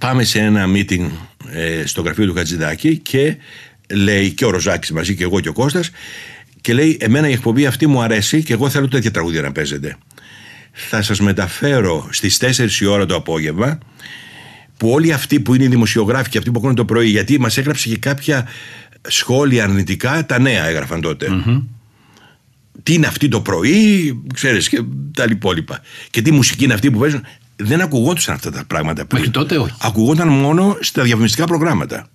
πάμε 0.00 0.24
σε 0.24 0.38
ένα 0.38 0.66
meeting 0.74 1.10
ε, 1.52 1.86
στο 1.86 2.02
γραφείο 2.02 2.26
του 2.26 2.34
Χατζηδάκη 2.34 2.98
και 2.98 3.36
λέει 3.90 4.30
και 4.30 4.44
ο 4.44 4.50
Ροζάκης 4.50 4.92
μαζί 4.92 5.14
και 5.14 5.22
εγώ 5.22 5.40
και 5.40 5.48
ο 5.48 5.52
Κώστας 5.52 5.90
και 6.60 6.72
λέει 6.72 6.96
εμένα 7.00 7.28
η 7.28 7.32
εκπομπή 7.32 7.66
αυτή 7.66 7.86
μου 7.86 8.02
αρέσει 8.02 8.42
και 8.42 8.52
εγώ 8.52 8.68
θέλω 8.68 8.88
τέτοια 8.88 9.10
τραγούδια 9.10 9.42
να 9.42 9.52
παίζετε. 9.52 9.96
Θα 10.72 11.02
σας 11.02 11.20
μεταφέρω 11.20 12.08
στις 12.10 12.40
4 12.40 12.80
η 12.80 12.84
ώρα 12.84 13.06
το 13.06 13.14
απόγευμα 13.14 13.78
που 14.76 14.90
όλοι 14.90 15.12
αυτοί 15.12 15.40
που 15.40 15.54
είναι 15.54 15.64
οι 15.64 15.68
δημοσιογράφοι 15.68 16.30
και 16.30 16.38
αυτοί 16.38 16.50
που 16.50 16.58
ακούνε 16.58 16.74
το 16.74 16.84
πρωί 16.84 17.08
γιατί 17.08 17.40
μας 17.40 17.58
έγραψε 17.58 17.88
και 17.88 17.96
κάποια 17.96 18.48
σχόλια 19.08 19.64
αρνητικά 19.64 20.26
τα 20.26 20.38
νέα 20.38 20.66
έγραφαν 20.66 21.00
τότε. 21.00 21.26
Τι 22.82 22.94
είναι 22.94 23.06
αυτή 23.06 23.28
το 23.28 23.40
πρωί, 23.40 24.22
ξέρεις 24.34 24.68
και 24.68 24.82
τα 25.14 25.24
υπόλοιπα. 25.30 25.80
Και 26.10 26.22
τι 26.22 26.30
μουσική 26.30 26.64
είναι 26.64 26.74
αυτή 26.74 26.90
που 26.90 26.98
παίζουν. 26.98 27.24
Δεν 27.56 27.80
ακουγόντουσαν 27.80 28.34
αυτά 28.34 28.50
τα 28.50 28.64
πράγματα 28.66 29.06
πριν. 29.06 29.20
Μέχρι 29.20 29.30
τότε 29.30 29.56
όχι. 29.58 29.74
Ακουγόταν 29.80 30.28
μόνο 30.28 30.76
στα 30.80 31.02
διαφημιστικά 31.02 31.46
προγράμματα. 31.46 32.08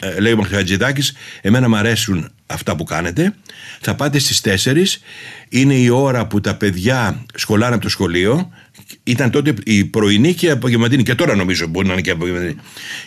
Ε, 0.00 0.20
λέει 0.20 0.32
ο 0.32 0.36
Μαχατζηδάκης, 0.36 1.12
εμένα 1.40 1.68
μου 1.68 1.76
αρέσουν 1.76 2.28
αυτά 2.46 2.76
που 2.76 2.84
κάνετε. 2.84 3.34
Θα 3.80 3.94
πάτε 3.94 4.18
στις 4.18 4.40
4, 4.40 5.00
είναι 5.48 5.74
η 5.74 5.88
ώρα 5.88 6.26
που 6.26 6.40
τα 6.40 6.54
παιδιά 6.54 7.24
σχολάνε 7.34 7.74
από 7.74 7.82
το 7.82 7.88
σχολείο. 7.88 8.50
Ήταν 9.04 9.30
τότε 9.30 9.54
η 9.64 9.84
πρωινή 9.84 10.34
και 10.34 10.46
η 10.46 10.50
απογευματινή 10.50 11.02
και 11.02 11.14
τώρα 11.14 11.34
νομίζω 11.34 11.66
μπορεί 11.66 11.86
να 11.86 11.92
είναι 11.92 12.02
και 12.02 12.10
η 12.10 12.12
απογευματινή. 12.12 12.56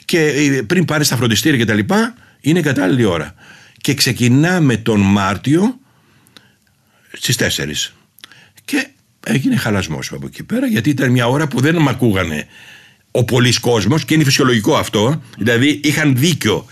Και 0.06 0.20
ε, 0.20 0.62
πριν 0.62 0.86
πάρεις 0.86 1.08
στα 1.08 1.16
φροντιστήρια 1.16 1.58
και 1.58 1.66
τα 1.66 1.74
λοιπά, 1.74 2.16
είναι 2.42 2.62
κατάλληλη 2.62 3.04
ώρα. 3.04 3.34
Και 3.82 3.94
ξεκινάμε 3.94 4.78
τον 4.78 5.00
Μάρτιο 5.00 5.80
στις 7.12 7.36
4. 7.36 7.94
Και 8.66 8.88
έγινε 9.26 9.56
χαλασμός 9.56 10.12
από 10.12 10.26
εκεί 10.26 10.44
πέρα 10.44 10.68
γιατί 10.68 10.90
ήταν 10.90 11.12
μια 11.12 11.28
ώρα 11.28 11.48
που 11.48 11.62
δεν 11.62 11.76
με 11.76 11.90
ακούγανε 11.90 12.48
ο 13.12 13.24
πολλής 13.24 13.60
κόσμος 13.60 14.06
και 14.06 14.14
είναι 14.14 14.24
φυσιολογικό 14.24 14.76
αυτό. 14.76 15.22
Δηλαδή 15.38 15.80
είχαν 15.84 16.16
δίκιο 16.18 16.66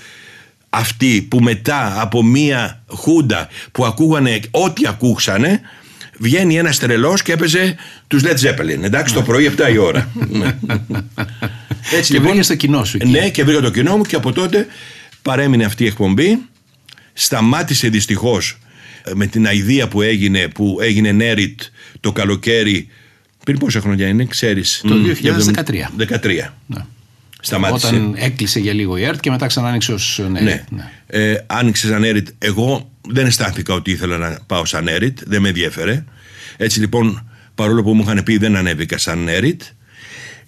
αυτοί 0.69 1.21
που 1.21 1.39
μετά 1.39 2.01
από 2.01 2.23
μια 2.23 2.83
χούντα 2.87 3.47
που 3.71 3.85
ακούγανε 3.85 4.39
ό,τι 4.51 4.87
ακούξανε 4.87 5.61
βγαίνει 6.17 6.57
ένας 6.57 6.79
τρελός 6.79 7.21
και 7.21 7.31
έπαιζε 7.31 7.75
τους 8.07 8.23
Led 8.25 8.37
Zeppelin. 8.39 8.83
Εντάξει 8.83 9.13
το 9.13 9.21
πρωί 9.21 9.51
7 9.57 9.71
η 9.73 9.77
ώρα. 9.77 10.09
Ναι. 10.29 10.57
Έτσι 11.91 12.13
Και 12.13 12.19
βρήκες 12.19 12.47
το 12.47 12.55
κοινό 12.55 12.83
σου 12.83 12.97
εκεί. 13.01 13.09
Ναι 13.09 13.29
και 13.29 13.43
βρήκα 13.43 13.61
το 13.61 13.69
κοινό 13.69 13.97
μου 13.97 14.03
και 14.03 14.15
από 14.15 14.31
τότε 14.31 14.67
παρέμεινε 15.21 15.65
αυτή 15.65 15.83
η 15.83 15.87
εκπομπή. 15.87 16.37
Σταμάτησε 17.13 17.89
δυστυχώς 17.89 18.51
ε, 18.51 18.66
με 19.13 19.27
την 19.27 19.47
αηδία 19.47 19.87
που 19.87 20.01
έγινε 20.01 20.47
που 20.47 20.77
έγινε 20.81 21.11
Νέριτ 21.11 21.61
το 21.99 22.11
καλοκαίρι 22.11 22.87
πριν 23.43 23.59
πόσα 23.59 23.79
χρόνια 23.79 24.07
είναι 24.07 24.25
ξέρεις; 24.25 24.81
Το 24.87 24.95
Μμ, 24.95 25.05
2013. 25.23 25.61
13 25.97 26.49
Ναι. 26.65 26.85
Σταμάτησε 27.41 27.87
Όταν 27.87 28.15
έκλεισε 28.17 28.59
για 28.59 28.73
λίγο 28.73 28.97
η 28.97 29.03
ΕΡΤ 29.03 29.19
και 29.19 29.29
μετά 29.29 29.47
ξανά 29.47 29.67
άνοιξε 29.67 29.93
ως 29.93 30.21
ναι. 30.29 30.39
ναι. 30.39 30.65
Ε, 31.07 31.43
άνοιξε 31.47 31.87
σαν 31.87 32.03
Έριτ. 32.03 32.27
Εγώ 32.37 32.91
δεν 33.09 33.25
αισθάνθηκα 33.25 33.73
ότι 33.73 33.91
ήθελα 33.91 34.17
να 34.17 34.39
πάω 34.47 34.65
σαν 34.65 34.87
Έριτ. 34.87 35.19
Δεν 35.25 35.41
με 35.41 35.47
ενδιέφερε. 35.47 36.03
Έτσι 36.57 36.79
λοιπόν, 36.79 37.29
παρόλο 37.55 37.83
που 37.83 37.93
μου 37.93 38.01
είχαν 38.01 38.23
πει 38.23 38.37
δεν 38.37 38.55
ανέβηκα 38.55 38.97
σαν 38.97 39.27
Έριτ. 39.27 39.61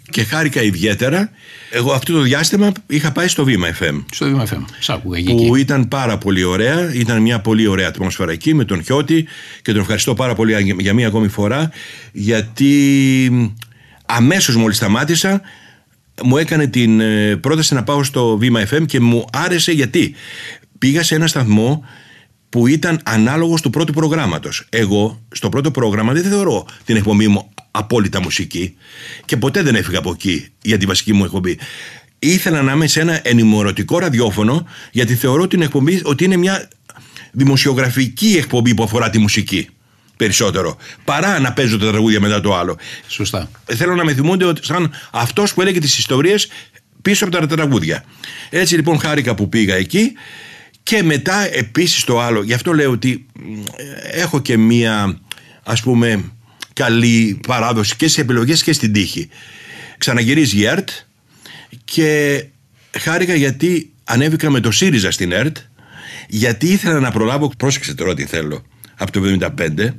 Και 0.09 0.23
χάρηκα 0.23 0.61
ιδιαίτερα. 0.61 1.29
Εγώ 1.71 1.91
αυτό 1.91 2.13
το 2.13 2.21
διάστημα 2.21 2.71
είχα 2.87 3.11
πάει 3.11 3.27
στο 3.27 3.43
Βήμα 3.43 3.67
FM. 3.79 4.03
Στο 4.11 4.25
Βήμα 4.25 4.47
FM. 4.47 4.63
Σ' 4.79 4.89
άκουγα 4.89 5.17
εκεί. 5.17 5.33
Που 5.33 5.55
ήταν 5.55 5.87
πάρα 5.87 6.17
πολύ 6.17 6.43
ωραία. 6.43 6.93
Ήταν 6.93 7.21
μια 7.21 7.39
πολύ 7.39 7.67
ωραία 7.67 7.87
ατμόσφαιρα 7.87 8.31
εκεί 8.31 8.53
με 8.53 8.65
τον 8.65 8.83
Χιώτη 8.83 9.27
και 9.61 9.71
τον 9.71 9.81
ευχαριστώ 9.81 10.13
πάρα 10.13 10.35
πολύ 10.35 10.75
για 10.79 10.93
μία 10.93 11.07
ακόμη 11.07 11.27
φορά 11.27 11.71
γιατί 12.11 13.53
αμέσως 14.05 14.55
μόλις 14.55 14.77
σταμάτησα 14.77 15.41
μου 16.23 16.37
έκανε 16.37 16.67
την 16.67 16.99
ε, 16.99 17.35
πρόταση 17.35 17.73
να 17.73 17.83
πάω 17.83 18.03
στο 18.03 18.37
Βήμα 18.37 18.67
FM 18.71 18.85
και 18.85 18.99
μου 18.99 19.25
άρεσε 19.31 19.71
γιατί 19.71 20.15
πήγα 20.77 21.03
σε 21.03 21.15
ένα 21.15 21.27
σταθμό 21.27 21.85
που 22.49 22.67
ήταν 22.67 22.99
ανάλογος 23.03 23.61
του 23.61 23.69
πρώτου 23.69 23.93
προγράμματος. 23.93 24.65
Εγώ 24.69 25.21
στο 25.31 25.49
πρώτο 25.49 25.71
πρόγραμμα 25.71 26.13
δεν 26.13 26.23
θεωρώ 26.23 26.65
την 26.85 26.95
εκπομπή 26.95 27.27
μου 27.27 27.49
απόλυτα 27.71 28.21
μουσική 28.21 28.75
και 29.25 29.37
ποτέ 29.37 29.61
δεν 29.61 29.75
έφυγα 29.75 29.97
από 29.97 30.11
εκεί 30.11 30.47
για 30.61 30.77
τη 30.77 30.85
βασική 30.85 31.13
μου 31.13 31.23
εκπομπή. 31.23 31.57
Ήθελα 32.19 32.61
να 32.61 32.71
είμαι 32.71 32.87
σε 32.87 32.99
ένα 32.99 33.19
ενημερωτικό 33.23 33.99
ραδιόφωνο 33.99 34.67
γιατί 34.91 35.15
θεωρώ 35.15 35.47
την 35.47 35.61
εκπομπή 35.61 36.01
ότι 36.03 36.23
είναι 36.23 36.37
μια 36.37 36.67
δημοσιογραφική 37.31 38.35
εκπομπή 38.37 38.73
που 38.73 38.83
αφορά 38.83 39.09
τη 39.09 39.19
μουσική 39.19 39.69
περισσότερο 40.15 40.77
παρά 41.03 41.39
να 41.39 41.53
παίζω 41.53 41.77
τα 41.77 41.87
τραγούδια 41.87 42.19
μετά 42.19 42.41
το 42.41 42.55
άλλο. 42.55 42.77
Σωστά. 43.07 43.49
Θέλω 43.65 43.95
να 43.95 44.03
με 44.03 44.13
θυμούνται 44.13 44.45
ότι 44.45 44.65
σαν 44.65 44.91
αυτός 45.11 45.53
που 45.53 45.61
έλεγε 45.61 45.79
τις 45.79 45.97
ιστορίες 45.97 46.47
πίσω 47.01 47.25
από 47.25 47.37
τα 47.37 47.55
τραγούδια. 47.55 48.03
Έτσι 48.49 48.75
λοιπόν 48.75 48.99
χάρηκα 48.99 49.35
που 49.35 49.49
πήγα 49.49 49.75
εκεί 49.75 50.11
και 50.83 51.03
μετά 51.03 51.55
επίσης 51.57 52.03
το 52.03 52.19
άλλο, 52.19 52.43
γι' 52.43 52.53
αυτό 52.53 52.73
λέω 52.73 52.91
ότι 52.91 53.25
μ, 53.33 53.63
έχω 54.11 54.39
και 54.39 54.57
μία 54.57 55.19
ας 55.63 55.81
πούμε 55.81 56.31
καλή 56.79 57.39
παράδοση 57.47 57.95
και 57.95 58.07
σε 58.07 58.21
επιλογές 58.21 58.63
και 58.63 58.73
στην 58.73 58.93
τύχη. 58.93 59.29
Ξαναγυρίζει 59.97 60.57
η 60.57 60.65
ΕΡΤ 60.65 60.89
και 61.85 62.43
χάρηκα 62.99 63.35
γιατί 63.35 63.91
ανέβηκα 64.03 64.49
με 64.49 64.59
το 64.59 64.71
ΣΥΡΙΖΑ 64.71 65.11
στην 65.11 65.31
ΕΡΤ 65.31 65.57
γιατί 66.27 66.67
ήθελα 66.67 66.99
να 66.99 67.11
προλάβω, 67.11 67.51
πρόσεξε 67.57 67.93
τώρα 67.93 68.13
τι 68.13 68.25
θέλω, 68.25 68.65
από 68.95 69.11
το 69.11 69.21
1975 69.57 69.93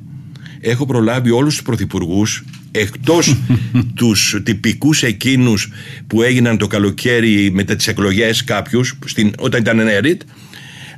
έχω 0.61 0.87
προλάβει 0.87 1.31
όλους 1.31 1.55
τους 1.55 1.63
πρωθυπουργούς 1.63 2.45
εκτός 2.71 3.37
τους 3.99 4.41
τυπικούς 4.45 5.03
εκείνους 5.03 5.73
που 6.07 6.23
έγιναν 6.23 6.59
το 6.59 6.67
καλοκαίρι 6.67 7.51
μετά 7.51 7.77
τις 7.77 7.89
εκλογές 7.89 8.45
κάποιους 8.45 8.99
στην, 9.05 9.33
όταν 9.39 9.61
ήταν 9.61 9.79
ΕΡΙΤ 9.79 10.23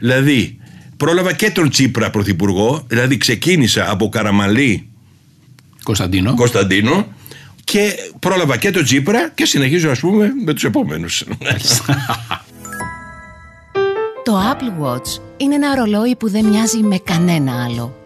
δηλαδή 0.01 0.59
πρόλαβα 0.97 1.33
και 1.33 1.51
τον 1.51 1.71
Τσίπρα 1.71 2.11
πρωθυπουργό, 2.11 2.85
δηλαδή 2.89 3.17
ξεκίνησα 3.17 3.91
από 3.91 4.09
Καραμαλή 4.09 4.87
Κωνσταντίνο. 5.83 6.35
Κωνσταντίνο 6.35 7.07
και 7.65 7.93
πρόλαβα 8.19 8.57
και 8.57 8.71
τον 8.71 8.85
Τσίπρα 8.85 9.31
και 9.35 9.47
συνεχίζω 9.47 9.91
ας 9.91 10.01
πούμε 10.01 10.33
με 10.45 10.53
τους 10.53 10.65
επόμενους. 10.65 11.25
Το 14.25 14.39
Apple 14.53 14.85
Watch 14.85 15.21
είναι 15.37 15.55
ένα 15.55 15.75
ρολόι 15.75 16.17
που 16.17 16.31
δεν 16.31 16.45
μοιάζει 16.45 16.79
με 16.79 16.99
κανένα 16.99 17.65
άλλο. 17.65 17.97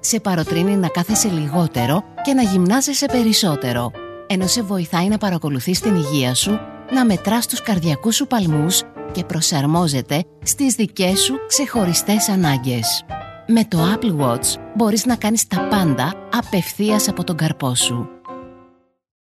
Σε 0.00 0.20
παροτρύνει 0.20 0.76
να 0.76 0.88
κάθεσαι 0.88 1.28
λιγότερο 1.28 2.04
και 2.22 2.34
να 2.34 2.42
γυμνάζεσαι 2.42 3.06
περισσότερο, 3.06 3.90
ενώ 4.26 4.46
σε 4.46 4.62
βοηθάει 4.62 5.08
να 5.08 5.18
παρακολουθείς 5.18 5.80
την 5.80 5.94
υγεία 5.94 6.34
σου, 6.34 6.58
να 6.92 7.04
μετράς 7.04 7.46
τους 7.46 7.62
καρδιακούς 7.62 8.14
σου 8.14 8.26
παλμούς 8.26 8.82
και 9.12 9.24
προσαρμόζεται 9.24 10.24
στις 10.42 10.74
δικές 10.74 11.20
σου 11.20 11.34
ξεχωριστές 11.48 12.28
ανάγκες. 12.28 13.04
Με 13.50 13.64
το 13.64 13.78
Apple 13.94 14.20
Watch 14.24 14.60
μπορείς 14.76 15.04
να 15.04 15.16
κάνεις 15.16 15.46
τα 15.46 15.60
πάντα 15.60 16.28
απευθείας 16.32 17.08
από 17.08 17.24
τον 17.24 17.36
καρπό 17.36 17.74
σου. 17.74 18.08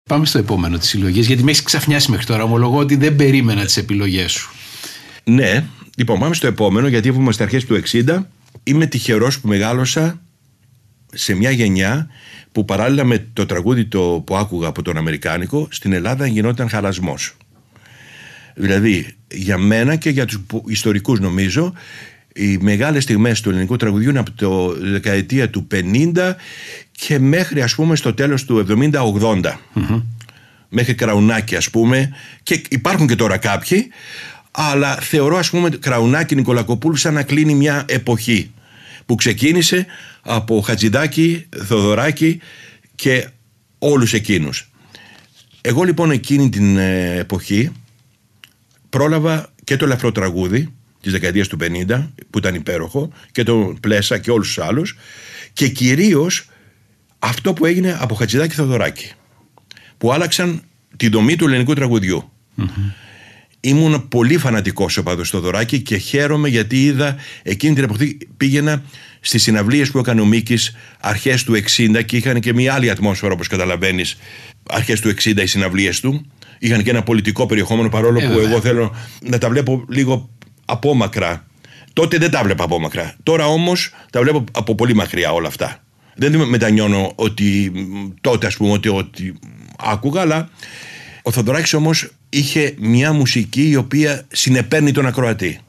Πάμε 0.09 0.25
στο 0.25 0.37
επόμενο 0.37 0.77
της 0.77 0.87
συλλογής, 0.89 1.27
γιατί 1.27 1.43
με 1.43 1.49
έχεις 1.51 1.63
ξαφνιάσει 1.63 2.11
μέχρι 2.11 2.25
τώρα. 2.25 2.43
Ομολογώ 2.43 2.77
ότι 2.77 2.95
δεν 2.95 3.15
περίμενα 3.15 3.65
τις 3.65 3.77
επιλογές 3.77 4.31
σου. 4.31 4.51
ναι, 5.23 5.63
λοιπόν 5.97 6.19
πάμε 6.19 6.35
στο 6.35 6.47
επόμενο 6.47 6.87
γιατί 6.87 7.07
είμαστε 7.07 7.31
στα 7.31 7.43
αρχές 7.43 7.65
του 7.65 7.81
60 8.05 8.23
είμαι 8.63 8.85
τυχερός 8.85 9.39
που 9.39 9.47
μεγάλωσα 9.47 10.21
σε 11.13 11.33
μια 11.33 11.51
γενιά 11.51 12.07
που 12.51 12.65
παράλληλα 12.65 13.03
με 13.03 13.27
το 13.33 13.45
τραγούδι 13.45 13.85
το 13.85 14.23
που 14.25 14.37
άκουγα 14.37 14.67
από 14.67 14.81
τον 14.81 14.97
Αμερικάνικο 14.97 15.67
στην 15.71 15.93
Ελλάδα 15.93 16.27
γινόταν 16.27 16.69
χαλασμός. 16.69 17.37
Δηλαδή 18.55 19.15
για 19.31 19.57
μένα 19.57 19.95
και 19.95 20.09
για 20.09 20.25
τους 20.25 20.39
που- 20.47 20.63
ιστορικούς 20.67 21.19
νομίζω 21.19 21.73
οι 22.37 22.57
μεγάλες 22.61 23.03
στιγμές 23.03 23.41
του 23.41 23.49
ελληνικού 23.49 23.75
τραγουδιού 23.75 24.09
είναι 24.09 24.19
από 24.19 24.31
το 24.31 24.75
δεκαετία 24.79 25.49
του 25.49 25.67
50 25.73 26.33
και 26.91 27.19
μέχρι 27.19 27.61
ας 27.61 27.75
πούμε 27.75 27.95
στο 27.95 28.13
τέλος 28.13 28.45
του 28.45 28.65
70-80 29.33 29.53
μέχρι 30.69 30.95
Κραουνάκη 30.95 31.55
ας 31.55 31.69
πούμε. 31.69 32.09
Και 32.43 32.61
υπάρχουν 32.69 33.07
και 33.07 33.15
τώρα 33.15 33.37
κάποιοι 33.37 33.87
αλλά 34.51 34.95
θεωρώ 34.95 35.37
ας 35.37 35.49
πούμε 35.49 35.69
Κραουνάκη 35.69 36.35
Νικολακοπούλου 36.35 36.95
σαν 36.95 37.13
να 37.13 37.23
κλείνει 37.23 37.53
μια 37.55 37.85
εποχή 37.87 38.51
που 39.05 39.15
ξεκίνησε 39.15 39.85
από 40.21 40.61
Χατζηδάκη, 40.61 41.45
Θοδωράκη 41.65 42.39
και 42.95 43.27
όλους 43.79 44.13
εκείνους. 44.13 44.69
Εγώ 45.61 45.83
λοιπόν 45.83 46.11
εκείνη 46.11 46.49
την 46.49 46.77
ε, 46.77 47.15
εποχή 47.17 47.71
πρόλαβα 48.89 49.49
και 49.63 49.77
το 49.77 49.85
ελαφρό 49.85 50.11
τραγούδι 50.11 50.73
της 51.01 51.11
δεκαετίας 51.11 51.47
του 51.47 51.57
50 51.87 52.07
που 52.29 52.37
ήταν 52.37 52.55
υπέροχο 52.55 53.11
και 53.31 53.43
το 53.43 53.75
Πλέσα 53.81 54.17
και 54.17 54.31
όλους 54.31 54.47
τους 54.47 54.59
άλλους 54.63 54.97
και 55.53 55.67
κυρίως 55.67 56.49
αυτό 57.19 57.53
που 57.53 57.65
έγινε 57.65 57.97
από 57.99 58.15
Χατζηδάκη 58.15 58.53
Θοδωράκη 58.55 59.11
που 59.97 60.13
άλλαξαν 60.13 60.61
τη 60.97 61.09
δομή 61.09 61.35
του 61.35 61.45
ελληνικού 61.45 61.73
τραγουδιού. 61.73 62.31
Ήμουν 63.59 64.07
πολύ 64.07 64.37
φανατικός 64.37 64.97
οπαδός 64.97 65.27
στο 65.27 65.37
Θοδωράκη 65.37 65.79
και 65.81 65.97
χαίρομαι 65.97 66.49
γιατί 66.49 66.83
είδα 66.83 67.15
εκείνη 67.43 67.73
την 67.75 67.83
εποχή 67.83 68.17
πήγαινα 68.37 68.83
στις 69.19 69.43
συναυλίες 69.43 69.91
που 69.91 69.97
έκανε 69.97 70.21
ο 70.21 70.25
Μίκης 70.25 70.75
αρχές 70.99 71.43
του 71.43 71.53
60 71.77 72.03
και 72.05 72.17
είχαν 72.17 72.39
και 72.39 72.53
μια 72.53 72.73
άλλη 72.73 72.89
ατμόσφαιρα 72.89 73.33
όπως 73.33 73.47
καταλαβαίνεις 73.47 74.17
αρχές 74.63 74.99
του 75.01 75.09
60 75.23 75.37
οι 75.37 75.45
συναυλίες 75.45 75.99
του. 75.99 76.25
Είχαν 76.59 76.83
και 76.83 76.89
ένα 76.89 77.03
πολιτικό 77.03 77.45
περιεχόμενο 77.45 77.89
παρόλο 77.89 78.19
Ε, 78.19 78.27
που 78.27 78.33
βέβαια. 78.33 78.49
εγώ 78.49 78.61
θέλω 78.61 78.95
να 79.21 79.37
τα 79.37 79.49
βλέπω 79.49 79.85
λίγο 79.89 80.29
απόμακρα. 80.71 81.45
Τότε 81.93 82.17
δεν 82.17 82.31
τα 82.31 82.43
βλέπα 82.43 82.63
απόμακρα. 82.63 83.15
Τώρα 83.23 83.45
όμως 83.47 83.91
τα 84.11 84.21
βλέπω 84.21 84.43
από 84.51 84.75
πολύ 84.75 84.95
μακριά 84.95 85.31
όλα 85.31 85.47
αυτά. 85.47 85.83
Δεν 86.15 86.35
μετανιώνω 86.35 87.11
ότι 87.15 87.71
μ, 87.75 88.09
τότε 88.21 88.47
ας 88.47 88.55
πούμε 88.57 88.71
ότι, 88.71 88.89
ότι 88.89 89.33
άκουγα 89.79 90.21
αλλά 90.21 90.49
ο 91.21 91.31
Θοδωράκης 91.31 91.73
όμως 91.73 92.09
είχε 92.29 92.73
μια 92.79 93.13
μουσική 93.13 93.69
η 93.69 93.75
οποία 93.75 94.25
συνεπέρνει 94.31 94.91
τον 94.91 95.05
ακροατή. 95.05 95.59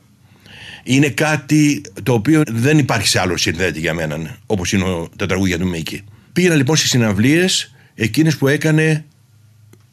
Είναι 0.84 1.08
κάτι 1.08 1.80
το 2.02 2.12
οποίο 2.12 2.42
δεν 2.48 2.78
υπάρχει 2.78 3.08
σε 3.08 3.20
άλλο 3.20 3.36
συνθέτη 3.36 3.80
για 3.80 3.94
μένα, 3.94 4.16
ναι, 4.16 4.36
όπως 4.46 4.72
είναι 4.72 4.84
ο- 4.84 5.08
τα 5.16 5.26
τραγούδια 5.26 5.58
του 5.58 5.68
Μίκη. 5.68 6.02
Πήγαινα 6.32 6.54
λοιπόν 6.54 6.76
στις 6.76 6.90
συναυλίες 6.90 7.74
εκείνες 7.94 8.36
που 8.36 8.48
έκανε 8.48 9.04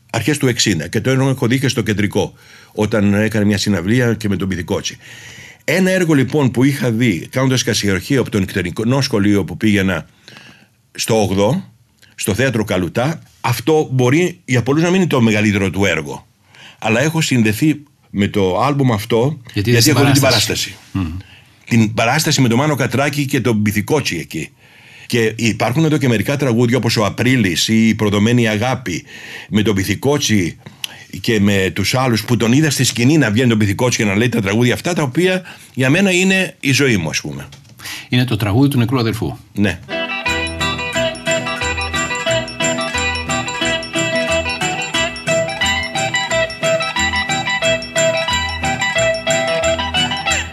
αρχές 0.10 0.38
του 0.38 0.48
60 0.48 0.88
και 0.90 1.02
το 1.02 1.10
έχω 1.12 1.48
δει 1.48 1.60
και 1.60 1.68
στο 1.68 1.82
κεντρικό 1.82 2.34
όταν 2.76 3.14
έκανε 3.14 3.46
μια 3.46 3.58
συναυλία 3.58 4.14
και 4.14 4.30
με 4.30 4.36
τον 4.36 4.48
Πυθικότσι. 4.48 4.98
Ένα 5.64 5.92
έργο 5.92 6.14
λοιπόν 6.14 6.52
που 6.52 6.64
είχα 6.64 6.92
δει 6.92 7.28
κάνοντας 7.30 7.64
κασιαρχείο 7.64 8.22
από 8.22 8.30
το 8.30 8.40
νυχτερινό 8.40 9.02
σχολείο 9.02 9.44
που 9.44 9.58
πήγαινα 9.58 10.08
στο 10.92 11.30
8 11.56 11.62
στο 12.16 12.34
θέατρο 12.34 12.64
Καλουτά 12.64 13.22
αυτό 13.42 13.90
μπορεί 13.92 14.40
για 14.46 14.64
πολλούς 14.64 14.84
να 14.84 14.90
μην 14.90 15.00
είναι 15.00 15.10
το 15.10 15.22
μεγαλύτερο 15.22 15.70
του 15.70 15.86
έργο 15.86 16.28
αλλά 16.80 17.02
έχω 17.02 17.22
συνδεθεί 17.22 17.84
με 18.10 18.28
το 18.28 18.60
άλμπουμ 18.62 18.94
αυτό 18.94 19.38
Γιατί 19.44 19.52
γιατί, 19.54 19.70
είδες 19.70 19.88
έχω 19.88 19.98
την 19.98 20.08
δει 20.08 20.12
την 20.14 20.22
παράσταση. 20.22 20.76
παράσταση. 20.94 21.24
Την 21.66 21.94
παράσταση 21.94 22.42
με 22.42 22.48
τον 22.48 22.58
Μάνο 22.58 22.76
Κατράκη 22.76 23.26
και 23.26 23.42
τον 23.42 23.62
Πυθικότσι 23.62 24.18
εκεί. 24.18 24.50
Και 25.06 25.34
υπάρχουν 25.36 25.86
εδώ 25.86 25.98
και 25.98 26.08
μερικά 26.08 26.38
τραγούδια 26.38 26.78
όπως 26.78 26.98
ο 26.98 27.06
Απρίλης 27.06 27.68
ή 27.68 27.88
η 27.88 27.96
Προδομένη 27.96 28.48
Αγάπη 28.48 29.04
με 29.50 29.62
τον 29.62 29.76
Πυθικότσι 29.76 30.58
και 31.22 31.40
με 31.40 31.72
τους 31.74 31.96
άλλους 31.96 32.26
που 32.26 32.38
τον 32.38 32.52
είδα 32.52 32.70
στη 32.70 32.84
σκηνή 32.84 33.18
να 33.18 33.32
βγαίνει 33.32 33.50
τον 33.50 33.58
Πυθικότσι 33.58 33.98
και 33.98 34.06
να 34.06 34.16
λέει 34.16 34.30
τα 34.30 34.42
τραγούδια 34.42 34.74
αυτά 34.74 34.94
τα 34.94 35.02
οποία 35.02 35.42
για 35.74 35.90
μένα 35.90 36.12
είναι 36.12 36.56
η 36.60 36.72
ζωή 36.72 36.98
μου 36.98 37.10
ας 37.10 37.22
πούμε. 37.22 37.48
Είναι 38.10 38.26
το 38.26 38.36
τραγούδι 38.36 38.70
του 38.70 38.78
νεκρού 38.78 39.00
αδερφού. 39.00 39.38
Ναι. 39.54 39.80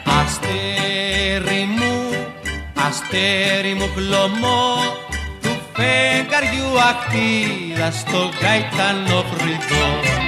Αστέρι 0.04 1.64
μου, 1.76 2.10
αστέρι 2.74 3.74
μου 3.74 3.88
χλωμό 3.94 4.74
του 5.42 5.50
φεγγαριού 5.72 6.80
ακτίδα 6.90 7.90
στο 7.90 8.30
γαϊτανό 8.40 9.24
φρυδό 9.30 10.02
στο 10.04 10.21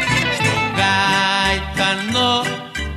γαϊτανό, 0.79 2.35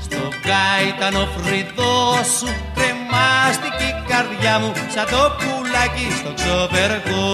στο 0.06 0.22
γαϊτανό 0.48 1.28
φρυδό 1.36 1.98
σου 2.38 2.50
κρεμάστηκε 2.76 3.86
η 3.94 3.96
καρδιά 4.10 4.60
μου 4.60 4.72
σαν 4.94 5.06
το 5.12 5.22
πουλάκι 5.38 6.08
στο 6.20 6.32
ξοπεργό 6.40 7.28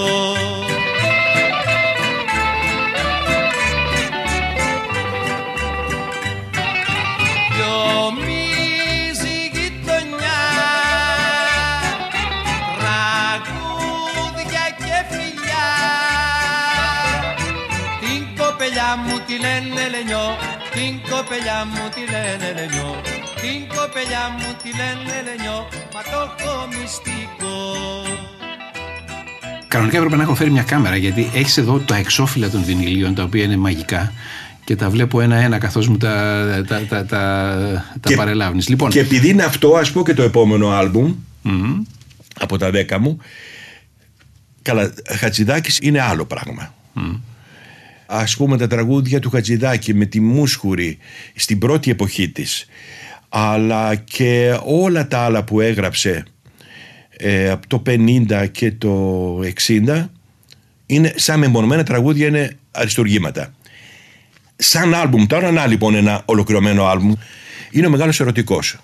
λένε 19.53 19.81
Λενιό 19.93 20.27
Την 20.75 20.93
κοπελιά 21.11 21.59
μου 21.71 21.83
τη 21.95 22.01
λένε 22.13 22.47
Λενιό 22.59 22.91
Την 23.43 23.59
κοπελιά 23.75 24.23
μου 24.37 24.49
τη 24.61 24.69
λένε 24.79 25.15
Λενιό 25.27 25.57
Μα 25.93 26.01
το 26.11 26.17
έχω 26.27 26.53
μυστικό 26.75 27.55
Κανονικά 29.67 29.97
έπρεπε 29.97 30.15
να 30.15 30.23
έχω 30.23 30.35
φέρει 30.35 30.51
μια 30.51 30.63
κάμερα 30.63 30.95
γιατί 30.95 31.29
έχεις 31.33 31.57
εδώ 31.57 31.79
τα 31.79 31.95
εξώφυλλα 31.95 32.49
των 32.49 32.63
βινιλίων 32.63 33.15
τα 33.15 33.23
οποία 33.23 33.43
είναι 33.43 33.57
μαγικά 33.57 34.13
και 34.65 34.75
τα 34.75 34.89
βλέπω 34.89 35.21
ένα-ένα 35.21 35.57
καθώς 35.57 35.87
μου 35.87 35.97
τα, 35.97 36.45
τα, 36.67 36.85
τα, 36.89 37.05
τα, 37.05 37.19
τα 38.01 38.09
Και- 38.09 38.15
παρελάβει. 38.15 38.61
Λοιπόν, 38.67 38.89
Και 38.89 38.99
επειδή 38.99 39.29
είναι 39.29 39.43
αυτό 39.43 39.75
ας 39.75 39.91
πω 39.91 40.03
και 40.03 40.13
το 40.13 40.23
επόμενο 40.23 40.69
άλμπουμ 40.69 41.13
από 42.39 42.57
τα 42.57 42.71
δέκα 42.71 42.99
μου 42.99 43.17
Καλά, 44.61 44.93
Χατζηδάκης 45.19 45.79
είναι 45.81 46.01
άλλο 46.01 46.25
πράγμα. 46.25 46.73
Ας 48.15 48.35
πούμε 48.35 48.57
τα 48.57 48.67
τραγούδια 48.67 49.19
του 49.19 49.29
Χατζηδάκη 49.29 49.93
με 49.93 50.05
τη 50.05 50.19
Μούσχουρη 50.19 50.97
στην 51.35 51.59
πρώτη 51.59 51.91
εποχή 51.91 52.29
της 52.29 52.67
αλλά 53.29 53.95
και 53.95 54.59
όλα 54.63 55.07
τα 55.07 55.19
άλλα 55.19 55.43
που 55.43 55.61
έγραψε 55.61 56.25
ε, 57.09 57.49
από 57.49 57.67
το 57.67 57.81
50 57.85 58.47
και 58.51 58.71
το 58.71 59.39
60 59.67 60.05
είναι 60.85 61.13
σαν 61.15 61.39
μεμονωμένα 61.39 61.83
τραγούδια 61.83 62.27
είναι 62.27 62.57
αριστουργήματα. 62.71 63.53
Σαν 64.55 64.93
άλμπουμ, 64.93 65.25
τώρα 65.25 65.51
να 65.51 65.67
λοιπόν 65.67 65.95
ένα 65.95 66.21
ολοκληρωμένο 66.25 66.85
άλμπουμ 66.85 67.13
είναι 67.71 67.87
ο 67.87 67.89
μεγάλος 67.89 68.19
ερωτικός. 68.19 68.77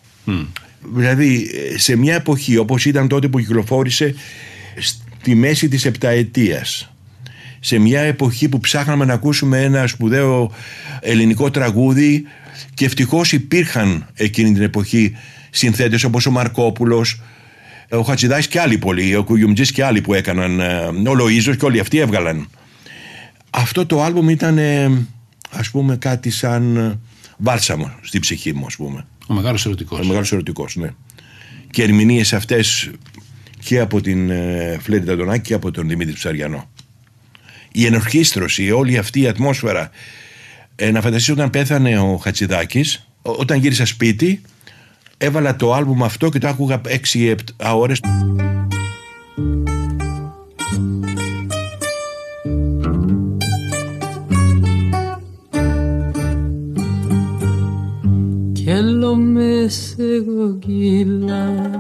Δηλαδή 0.96 1.50
ε, 1.74 1.78
σε 1.78 1.96
μια 1.96 2.16
εποχή 2.16 2.58
όπως 2.58 2.86
ήταν 2.86 3.08
τότε 3.08 3.28
που 3.28 3.40
κυκλοφόρησε 3.40 4.16
στη 4.78 5.36
μέση 5.36 5.68
της 5.68 5.86
επταετίας 5.86 6.92
σε 7.60 7.78
μια 7.78 8.02
εποχή 8.02 8.50
που 8.50 8.60
ψάχναμε 8.60 9.06
να 9.06 9.14
ακούσουμε 9.14 9.64
ένα 9.64 9.88
σπουδαίο 9.88 10.52
ελληνικό 11.00 11.52
τραγούδι 11.52 12.24
και 12.74 12.86
ευτυχώς 12.86 13.32
υπήρχαν 13.32 14.08
εκείνη 14.14 14.54
την 14.54 14.62
εποχή 14.62 15.16
συνθέτες 15.50 16.04
όπως 16.04 16.26
ο 16.26 16.32
Μαρκόπουλος, 16.32 17.22
ο 17.90 18.02
Χατζηδάκης 18.02 18.48
και 18.48 18.60
άλλοι 18.60 18.78
πολλοί, 18.78 19.16
ο 19.16 19.24
Κουγιουμτζής 19.24 19.72
και 19.72 19.84
άλλοι 19.84 20.02
που 20.02 20.14
έκαναν, 20.14 20.60
ε, 20.60 21.10
ο 21.10 21.14
Λοΐζος 21.20 21.56
και 21.58 21.66
όλοι 21.66 21.80
αυτοί 21.80 21.98
έβγαλαν. 21.98 22.50
Αυτό 23.50 23.86
το 23.86 24.04
άλμπουμ 24.04 24.30
ήταν 24.30 24.58
ε, 24.58 25.08
ας 25.50 25.70
πούμε 25.70 25.98
κάτι 25.98 26.30
σαν 26.30 26.78
ε, 26.78 27.00
βάλσαμο 27.38 27.92
στην 28.02 28.22
ψυχή 28.22 28.54
μου 28.54 28.66
ας 28.66 28.76
πούμε. 28.76 29.06
Ο 29.28 29.34
μεγάλος 29.34 29.66
ερωτικός. 29.66 30.00
Ο 30.00 30.06
μεγάλος 30.06 30.32
ερωτικός, 30.32 30.76
ναι. 30.76 30.90
Και 31.72 31.84
ερμηνείες 31.84 32.34
αυτές 32.34 32.92
και 33.64 33.80
από 33.80 34.02
την 34.02 34.30
ε, 34.30 34.78
Φλέτη 34.82 35.06
Ταντονάκη 35.06 35.48
και 35.48 35.54
από 35.54 35.72
τον 35.72 35.88
Δημήτρη 35.88 36.14
Ψαριανό. 36.14 36.70
Η 37.80 37.86
ενορχίστρωση, 37.86 38.72
όλη 38.72 38.98
αυτή 38.98 39.22
η 39.22 39.28
ατμόσφαιρα. 39.28 39.90
Ε, 40.76 40.92
να 40.92 41.02
φανταστείς 41.02 41.30
όταν 41.30 41.50
πέθανε 41.50 42.00
ο 42.00 42.18
Χατσιδάκης, 42.18 43.08
ό- 43.22 43.36
όταν 43.40 43.60
γύρισα 43.60 43.86
σπίτι, 43.86 44.42
έβαλα 45.18 45.56
το 45.56 45.74
άλμπουμ 45.74 46.04
αυτό 46.04 46.30
και 46.30 46.40
το 46.40 46.48
άκουγα 46.48 46.82
6-7 46.86 47.76
ώρες. 47.76 48.00
και 58.54 58.82
με 59.16 59.68
σε 59.68 60.04
γογγίλα 60.28 61.72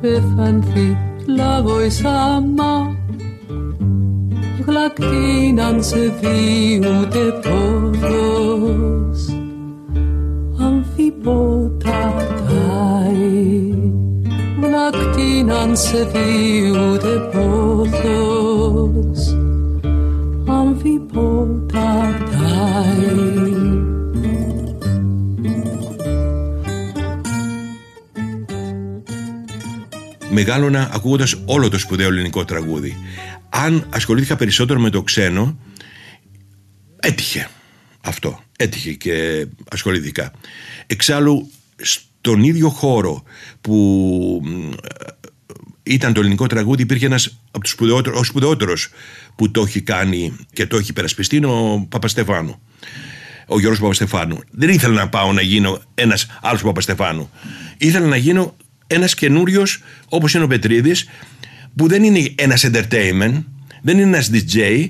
πεθανθεί 0.00 0.96
λάβω 1.26 1.84
εισάμα 1.84 2.97
γλακτίναν 4.68 5.82
σε 5.84 6.12
δει 6.20 6.78
ούτε 6.78 7.40
πόδος 7.42 9.20
αμφιπότα 10.60 12.14
τάι 12.46 13.74
γλακτίναν 14.62 15.76
σε 15.76 16.04
δει 16.04 16.70
ούτε 16.70 17.18
πόδος 17.32 18.16
αμφιπότα 20.46 22.14
τάι 22.30 23.58
μεγάλωνα 30.30 30.90
ακούγοντας 30.92 31.36
όλο 31.46 31.68
το 31.68 31.78
σπουδαίο 31.78 32.08
ελληνικό 32.08 32.44
τραγούδι. 32.44 32.96
Αν 33.48 33.86
ασχολήθηκα 33.90 34.36
περισσότερο 34.36 34.80
με 34.80 34.90
το 34.90 35.02
ξένο, 35.02 35.58
έτυχε 37.00 37.48
αυτό. 38.00 38.42
Έτυχε 38.56 38.92
και 38.92 39.46
ασχολήθηκα. 39.70 40.32
Εξάλλου, 40.86 41.50
στον 41.76 42.42
ίδιο 42.42 42.68
χώρο 42.68 43.22
που 43.60 43.74
μ, 44.44 44.70
ήταν 45.82 46.12
το 46.12 46.20
ελληνικό 46.20 46.46
τραγούδι, 46.46 46.82
υπήρχε 46.82 47.06
ένας 47.06 47.38
από 47.50 47.60
τους 47.60 47.70
σπουδαιότερους, 47.70 48.18
ο 48.18 48.22
σπουδαιότερος 48.22 48.88
που 49.36 49.50
το 49.50 49.62
έχει 49.62 49.80
κάνει 49.80 50.36
και 50.52 50.66
το 50.66 50.76
έχει 50.76 50.90
υπερασπιστεί, 50.90 51.36
είναι 51.36 51.46
ο 51.46 51.86
Παπαστεφάνου. 51.88 52.60
Ο 53.46 53.58
Γιώργος 53.58 53.80
Παπαστεφάνου. 53.80 54.40
Δεν 54.50 54.68
ήθελα 54.68 54.94
να 54.94 55.08
πάω 55.08 55.32
να 55.32 55.40
γίνω 55.40 55.80
ένας 55.94 56.26
άλλος 56.42 56.62
Παπαστεφάνου. 56.62 57.30
Ήθελα 57.78 58.06
να 58.06 58.16
γίνω 58.16 58.56
ένας 58.86 59.14
καινούριος 59.14 59.82
όπως 60.08 60.34
είναι 60.34 60.44
ο 60.44 60.46
Πετρίδης, 60.46 61.08
που 61.78 61.88
δεν 61.88 62.02
είναι 62.02 62.32
ένας 62.34 62.66
entertainment, 62.66 63.42
δεν 63.82 63.98
είναι 63.98 64.02
ένας 64.02 64.30
DJ, 64.32 64.88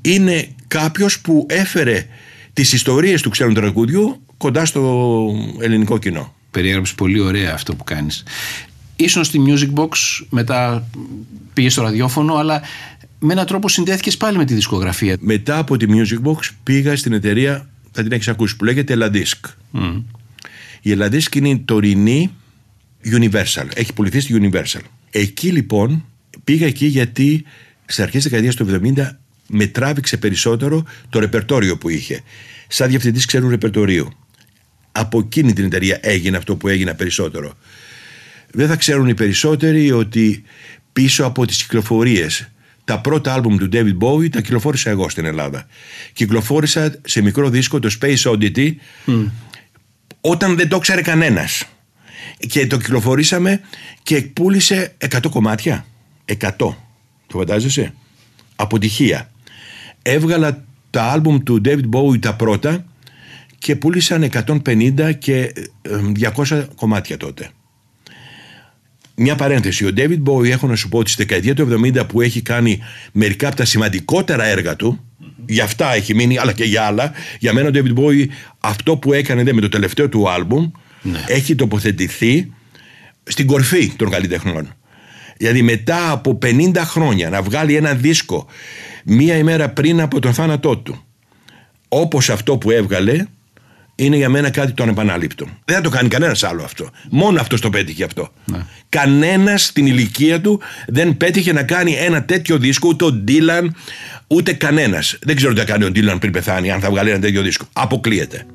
είναι 0.00 0.48
κάποιος 0.68 1.20
που 1.20 1.46
έφερε 1.48 2.06
τις 2.52 2.72
ιστορίες 2.72 3.22
του 3.22 3.30
ξένου 3.30 3.52
τραγουδιού 3.52 4.22
κοντά 4.36 4.64
στο 4.64 5.32
ελληνικό 5.60 5.98
κοινό. 5.98 6.34
Περιέγραψε 6.50 6.94
πολύ 6.94 7.20
ωραία 7.20 7.52
αυτό 7.54 7.74
που 7.74 7.84
κάνεις. 7.84 8.22
Ήσουν 8.96 9.24
στη 9.24 9.38
Music 9.46 9.80
Box, 9.80 9.88
μετά 10.28 10.88
πήγες 11.52 11.72
στο 11.72 11.82
ραδιόφωνο, 11.82 12.34
αλλά 12.34 12.62
με 13.18 13.32
έναν 13.32 13.46
τρόπο 13.46 13.68
συνδέθηκες 13.68 14.16
πάλι 14.16 14.36
με 14.36 14.44
τη 14.44 14.54
δισκογραφία. 14.54 15.16
Μετά 15.20 15.58
από 15.58 15.76
τη 15.76 15.86
Music 15.88 16.28
Box 16.28 16.48
πήγα 16.62 16.96
στην 16.96 17.12
εταιρεία, 17.12 17.68
θα 17.92 18.02
την 18.02 18.12
έχεις 18.12 18.28
ακούσει, 18.28 18.56
που 18.56 18.64
λέγεται 18.64 18.96
Eladisk. 18.98 19.50
Η 20.80 20.96
Eladisk 20.98 21.36
είναι 21.36 21.48
η 21.48 21.58
τωρινή 21.58 22.30
Universal. 23.04 23.66
Έχει 23.74 23.92
πουληθεί 23.92 24.20
στη 24.20 24.40
Universal. 24.42 24.80
Εκεί 25.10 25.48
λοιπόν 25.48 26.04
πήγα 26.44 26.66
εκεί 26.66 26.86
γιατί 26.86 27.44
στις 27.82 28.00
αρχές 28.00 28.22
της 28.22 28.30
δεκαετίας 28.30 28.54
του 28.54 28.80
70 28.96 29.10
με 29.48 29.66
τράβηξε 29.66 30.16
περισσότερο 30.16 30.84
το 31.08 31.18
ρεπερτόριο 31.18 31.78
που 31.78 31.88
είχε. 31.88 32.22
Σαν 32.68 32.88
διευθυντής 32.88 33.24
ξένου 33.24 33.48
ρεπερτορίου. 33.48 34.08
Από 34.92 35.18
εκείνη 35.18 35.52
την 35.52 35.64
εταιρεία 35.64 35.98
έγινε 36.00 36.36
αυτό 36.36 36.56
που 36.56 36.68
έγινε 36.68 36.94
περισσότερο. 36.94 37.56
Δεν 38.52 38.68
θα 38.68 38.76
ξέρουν 38.76 39.08
οι 39.08 39.14
περισσότεροι 39.14 39.90
ότι 39.92 40.42
πίσω 40.92 41.24
από 41.24 41.46
τις 41.46 41.62
κυκλοφορίες 41.62 42.48
τα 42.84 43.00
πρώτα 43.00 43.32
άλμπουμ 43.32 43.56
του 43.56 43.68
David 43.72 43.98
Bowie 43.98 44.30
τα 44.30 44.40
κυκλοφόρησα 44.40 44.90
εγώ 44.90 45.08
στην 45.08 45.24
Ελλάδα. 45.24 45.66
Κυκλοφόρησα 46.12 46.94
σε 47.04 47.22
μικρό 47.22 47.48
δίσκο 47.48 47.78
το 47.78 47.96
Space 48.00 48.22
Oddity 48.22 48.74
όταν 50.20 50.56
δεν 50.56 50.68
το 50.68 50.78
ξέρει 50.78 51.02
κανένας. 51.02 51.64
Και 52.38 52.66
το 52.66 52.76
κυκλοφορήσαμε 52.76 53.60
και 54.02 54.22
πούλησε 54.22 54.94
100 54.98 55.30
κομμάτια. 55.30 55.86
100. 56.38 56.56
Το 56.56 56.76
φαντάζεσαι; 57.26 57.94
Αποτυχία. 58.56 59.30
Έβγαλα 60.02 60.64
τα 60.90 61.02
άλμπουμ 61.02 61.42
του 61.42 61.60
David 61.64 61.88
Bowie 61.92 62.20
τα 62.20 62.34
πρώτα 62.34 62.84
και 63.58 63.76
πούλησαν 63.76 64.30
150 64.64 65.18
και 65.18 65.52
ε, 65.82 66.30
200 66.36 66.64
κομμάτια 66.74 67.16
τότε. 67.16 67.50
Μια 69.14 69.34
παρένθεση. 69.34 69.86
Ο 69.86 69.90
David 69.96 70.22
Bowie, 70.22 70.50
έχω 70.50 70.66
να 70.66 70.76
σου 70.76 70.88
πω 70.88 70.98
ότι 70.98 71.10
στη 71.10 71.22
δεκαετία 71.22 71.54
του 71.54 71.80
70 71.94 72.08
που 72.08 72.20
έχει 72.20 72.42
κάνει 72.42 72.80
μερικά 73.12 73.46
από 73.46 73.56
τα 73.56 73.64
σημαντικότερα 73.64 74.44
έργα 74.44 74.76
του, 74.76 75.04
για 75.46 75.64
αυτά 75.64 75.94
έχει 75.94 76.14
μείνει, 76.14 76.38
αλλά 76.38 76.52
και 76.52 76.64
για 76.64 76.82
άλλα, 76.82 77.12
για 77.38 77.52
μένα 77.52 77.68
ο 77.68 77.70
David 77.74 77.98
Bowie 77.98 78.26
αυτό 78.60 78.96
που 78.96 79.12
έκανε 79.12 79.42
δε, 79.42 79.52
με 79.52 79.60
το 79.60 79.68
τελευταίο 79.68 80.08
του 80.08 80.30
άλμπουμ 80.30 80.70
έχει 81.26 81.54
τοποθετηθεί 81.54 82.52
στην 83.22 83.46
κορφή 83.46 83.92
των 83.96 84.10
καλλιτεχνών. 84.10 84.74
Δηλαδή 85.40 85.62
μετά 85.62 86.10
από 86.10 86.38
50 86.42 86.76
χρόνια 86.76 87.30
να 87.30 87.42
βγάλει 87.42 87.76
ένα 87.76 87.94
δίσκο 87.94 88.46
μία 89.04 89.36
ημέρα 89.36 89.68
πριν 89.68 90.00
από 90.00 90.20
τον 90.20 90.34
θάνατό 90.34 90.76
του 90.76 91.04
όπως 91.88 92.30
αυτό 92.30 92.58
που 92.58 92.70
έβγαλε 92.70 93.26
είναι 93.94 94.16
για 94.16 94.28
μένα 94.28 94.50
κάτι 94.50 94.72
το 94.72 94.82
ανεπανάληπτο. 94.82 95.46
Δεν 95.64 95.76
θα 95.76 95.82
το 95.82 95.88
κάνει 95.88 96.08
κανένας 96.08 96.42
άλλο 96.42 96.62
αυτό. 96.62 96.90
Μόνο 97.10 97.40
αυτός 97.40 97.60
το 97.60 97.70
πέτυχε 97.70 98.04
αυτό. 98.04 98.32
Ναι. 98.44 98.58
Κανένας 98.88 99.64
στην 99.64 99.86
ηλικία 99.86 100.40
του 100.40 100.60
δεν 100.86 101.16
πέτυχε 101.16 101.52
να 101.52 101.62
κάνει 101.62 101.92
ένα 101.92 102.24
τέτοιο 102.24 102.58
δίσκο, 102.58 102.88
ούτε 102.88 103.04
ο 103.04 103.12
Ντίλαν, 103.12 103.76
ούτε 104.26 104.52
κανένας. 104.52 105.18
Δεν 105.22 105.36
ξέρω 105.36 105.52
τι 105.52 105.58
θα 105.58 105.64
κάνει 105.64 105.84
ο 105.84 105.90
Ντίλαν 105.90 106.18
πριν 106.18 106.32
πεθάνει, 106.32 106.70
αν 106.70 106.80
θα 106.80 106.90
βγάλει 106.90 107.10
ένα 107.10 107.18
τέτοιο 107.18 107.42
δίσκο. 107.42 107.64
Αποκλείεται. 107.72 108.46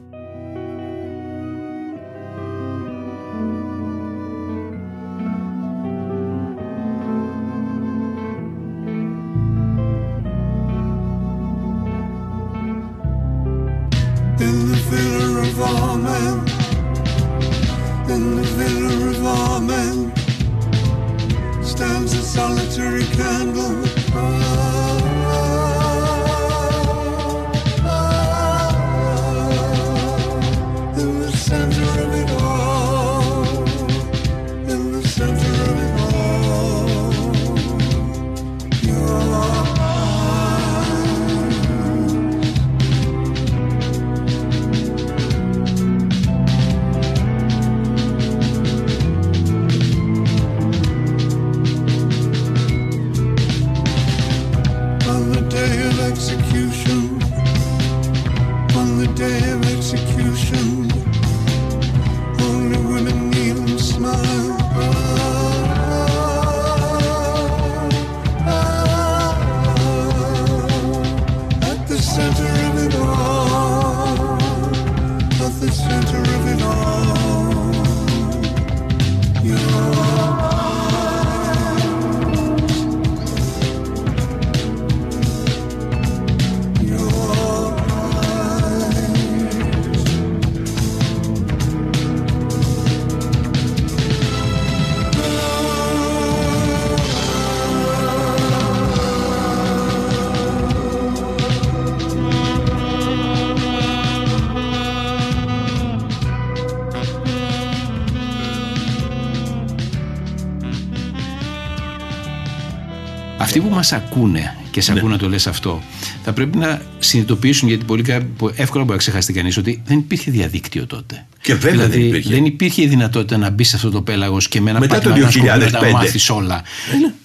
Μας 113.91 114.03
ακούνε 114.03 114.55
και 114.71 114.81
σε 114.81 114.91
ακούνε 114.91 115.11
να 115.13 115.17
το 115.19 115.29
λες 115.29 115.47
αυτό, 115.47 115.83
θα 116.23 116.33
πρέπει 116.33 116.57
να 116.57 116.81
συνειδητοποιήσουν 116.99 117.67
γιατί 117.67 117.85
πολύ 117.85 118.03
κα- 118.03 118.21
που 118.37 118.51
εύκολα 118.55 118.83
μπορεί 118.83 118.95
να 118.95 118.97
ξεχάσει 119.03 119.33
κανείς 119.33 119.57
ότι 119.57 119.81
δεν 119.85 119.97
υπήρχε 119.97 120.31
διαδίκτυο 120.31 120.85
τότε. 120.85 121.25
Και 121.41 121.53
βέβαια 121.55 121.71
δηλαδή, 121.87 121.97
δεν 121.99 122.07
υπήρχε. 122.07 122.29
δεν 122.29 122.45
υπήρχε 122.45 122.81
η 122.81 122.87
δυνατότητα 122.87 123.37
να 123.37 123.49
μπει 123.49 123.63
σε 123.63 123.75
αυτό 123.75 123.89
το 123.89 124.01
πέλαγος 124.01 124.47
και 124.47 124.61
με 124.61 124.69
ένα 124.69 124.79
Μετά 124.79 124.99
το 124.99 125.09
πάτημα 125.09 125.25
να 125.25 125.31
σκοπό 125.31 125.45
να 125.47 125.69
τα 125.69 125.79
2005. 125.87 125.91
μάθεις 125.91 126.29
όλα. 126.29 126.61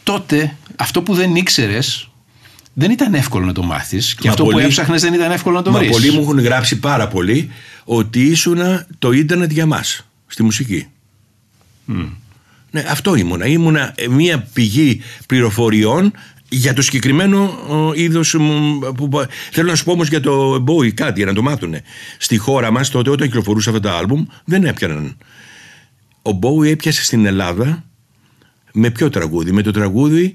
Τότε 0.03 0.57
αυτό 0.77 1.03
που 1.03 1.15
δεν 1.15 1.35
ήξερες 1.35 2.09
δεν 2.73 2.91
ήταν 2.91 3.15
εύκολο 3.15 3.47
να 3.47 3.53
το 3.53 3.63
μάθεις 3.63 4.15
και 4.15 4.21
Μα 4.25 4.31
αυτό 4.31 4.45
που 4.45 4.51
πολλοί- 4.51 4.65
έψαχνες 4.65 5.01
δεν 5.03 5.15
ήταν 5.15 5.31
εύκολο 5.31 5.57
να 5.57 5.63
το 5.63 5.71
Μα 5.71 5.79
βρεις. 5.79 5.91
πολλοί 5.91 6.11
μου 6.13 6.21
έχουν 6.21 6.41
γράψει 6.41 6.79
πάρα 6.79 7.09
πολύ 7.09 7.51
ότι 7.85 8.23
ήσουνα 8.23 8.87
το 8.99 9.13
ίντερνετ 9.13 9.53
για 9.53 9.67
μας 9.67 10.07
στη 10.27 10.43
μουσική. 10.43 10.87
Ναι, 12.73 12.85
αυτό 12.89 13.15
ήμουνα. 13.15 13.47
Ήμουνα 13.47 13.93
ε, 13.97 14.09
μια 14.09 14.49
πηγή 14.53 15.01
πληροφοριών 15.27 16.13
για 16.53 16.73
το 16.73 16.83
συγκεκριμένο 16.83 17.59
είδος. 17.95 18.31
Που, 18.97 19.09
που- 19.09 19.27
θέλω 19.51 19.71
να 19.71 19.75
σου 19.77 19.85
πω 19.85 19.93
όμως 19.93 20.09
για 20.09 20.21
το 20.21 20.65
Bowie 20.69 20.91
κάτι, 20.95 21.19
για 21.19 21.27
να 21.27 21.33
το 21.35 21.43
μάθουν. 21.43 21.75
Στη 22.19 22.37
χώρα 22.37 22.71
μας 22.71 22.91
τότε, 22.91 23.11
όταν 23.11 23.27
κυκλοφορούσε 23.27 23.69
αυτά 23.69 23.81
τα 23.81 23.93
άλμπουμ, 23.97 24.25
δεν 24.45 24.65
έπιαναν. 24.65 25.17
Ο 26.23 26.31
Bowie 26.43 26.67
έπιασε 26.71 27.05
στην 27.05 27.27
Ελλάδα 27.27 27.85
με 28.73 28.91
ποιο 28.91 29.11
τραγούδι, 29.11 29.53
με 29.53 29.63
το 29.63 29.71
τραγούδι 29.71 30.35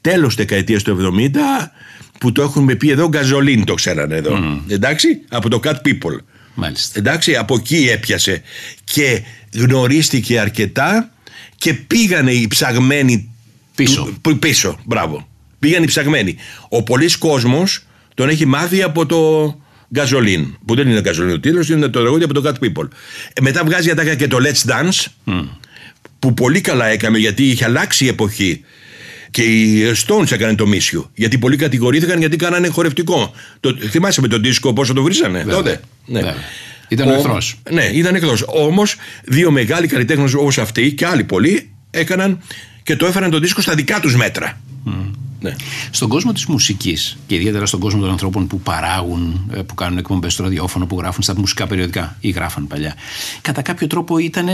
τέλος 0.00 0.34
δεκαετίας 0.34 0.82
του 0.82 0.90
70 0.90 1.72
που 2.20 2.32
το 2.32 2.42
έχουμε 2.42 2.74
πει 2.74 2.90
εδώ 2.90 3.08
γκαζολίν 3.08 3.64
το 3.64 3.74
ξέρανε 3.74 4.16
εδώ. 4.16 4.62
Εντάξει, 4.68 5.08
από 5.28 5.48
το 5.48 5.60
Cat 5.64 5.74
People. 5.74 6.18
Μάλιστα. 6.54 6.98
Εντάξει, 6.98 7.36
από 7.36 7.54
εκεί 7.54 7.88
έπιασε 7.90 8.42
και 8.84 9.22
γνωρίστηκε 9.54 10.40
αρκετά 10.40 11.10
και 11.56 11.74
πήγανε 11.74 12.30
οι 12.32 12.46
ψαγμένοι 12.46 13.30
Πίσω. 13.84 14.02
του- 14.04 14.18
που- 14.20 14.38
πίσω, 14.38 14.78
μπράβο. 14.84 15.28
Πήγαν 15.58 15.82
οι 15.82 15.86
ψαγμένοι. 15.86 16.36
Ο 16.68 16.82
πολλής 16.82 17.16
κόσμος 17.16 17.86
τον 18.14 18.28
έχει 18.28 18.46
μάθει 18.46 18.82
από 18.82 19.06
το 19.06 19.54
Γκαζολίν. 19.94 20.56
Που 20.66 20.74
δεν 20.74 20.88
είναι 20.88 21.00
Γκαζολίν 21.00 21.34
ο 21.34 21.40
τίτλος, 21.40 21.68
είναι 21.68 21.88
το 21.88 22.00
τραγούδι 22.00 22.24
από 22.24 22.34
το 22.34 22.42
Cat 22.46 22.64
People. 22.64 22.88
Ε, 23.32 23.40
μετά 23.40 23.64
βγάζει 23.64 23.90
ατάκα 23.90 24.14
και 24.14 24.26
το 24.28 24.36
Let's 24.40 24.70
Dance, 24.70 25.32
που 26.18 26.34
πολύ 26.34 26.60
καλά 26.60 26.86
έκανε 26.86 27.18
γιατί 27.18 27.44
είχε 27.44 27.64
αλλάξει 27.64 28.04
η 28.04 28.08
εποχή. 28.08 28.64
Και 29.30 29.42
οι 29.42 29.82
Stones 30.06 30.32
έκανε 30.32 30.54
το 30.54 30.66
μίσιο. 30.66 31.10
Γιατί 31.14 31.38
πολλοί 31.38 31.56
κατηγορήθηκαν 31.56 32.18
γιατί 32.18 32.36
κάνανε 32.36 32.68
χορευτικό. 32.68 33.32
Το, 33.60 33.76
θυμάσαι 33.90 34.20
με 34.20 34.28
τον 34.28 34.42
δίσκο 34.42 34.72
πόσο 34.72 34.92
το 34.92 35.02
βρήσανε 35.02 35.38
Βέβαια. 35.38 35.54
τότε; 35.54 35.80
Ναι. 36.06 36.18
Βέβαια. 36.20 36.34
Ήταν 36.88 37.08
ο 37.08 37.12
εχθρός. 37.14 37.60
Ναι, 37.70 37.84
ήταν 37.84 38.14
εχθρός. 38.14 38.44
Όμως, 38.46 38.96
δύο 39.24 39.50
μεγάλοι 39.50 39.86
καλλιτέχνες 39.86 40.34
όπως 40.34 40.58
αυτοί 40.58 40.92
και 40.92 41.06
άλλοι 41.06 41.24
πολλοί 41.24 41.70
έκαναν 41.90 42.40
και 42.88 42.96
το 42.96 43.06
έφεραν 43.06 43.30
το 43.30 43.38
δίσκο 43.38 43.60
στα 43.60 43.74
δικά 43.74 44.00
τους 44.00 44.16
μέτρα. 44.16 44.60
Ναι. 45.40 45.56
Στον 45.90 46.08
κόσμο 46.08 46.32
της 46.32 46.46
μουσικής 46.46 47.18
και 47.26 47.34
ιδιαίτερα 47.34 47.66
στον 47.66 47.80
κόσμο 47.80 48.00
των 48.00 48.10
ανθρώπων 48.10 48.46
που 48.46 48.60
παράγουν, 48.60 49.50
ε, 49.54 49.62
που 49.62 49.74
κάνουν 49.74 49.98
εκπομπές 49.98 50.32
στο 50.32 50.42
ραδιόφωνο, 50.42 50.86
που 50.86 50.98
γράφουν 50.98 51.22
στα 51.22 51.38
μουσικά 51.38 51.66
περιοδικά 51.66 52.16
ή 52.20 52.30
γράφαν 52.30 52.66
παλιά, 52.66 52.94
κατά 53.40 53.62
κάποιο 53.62 53.86
τρόπο 53.86 54.18
ήταν 54.18 54.46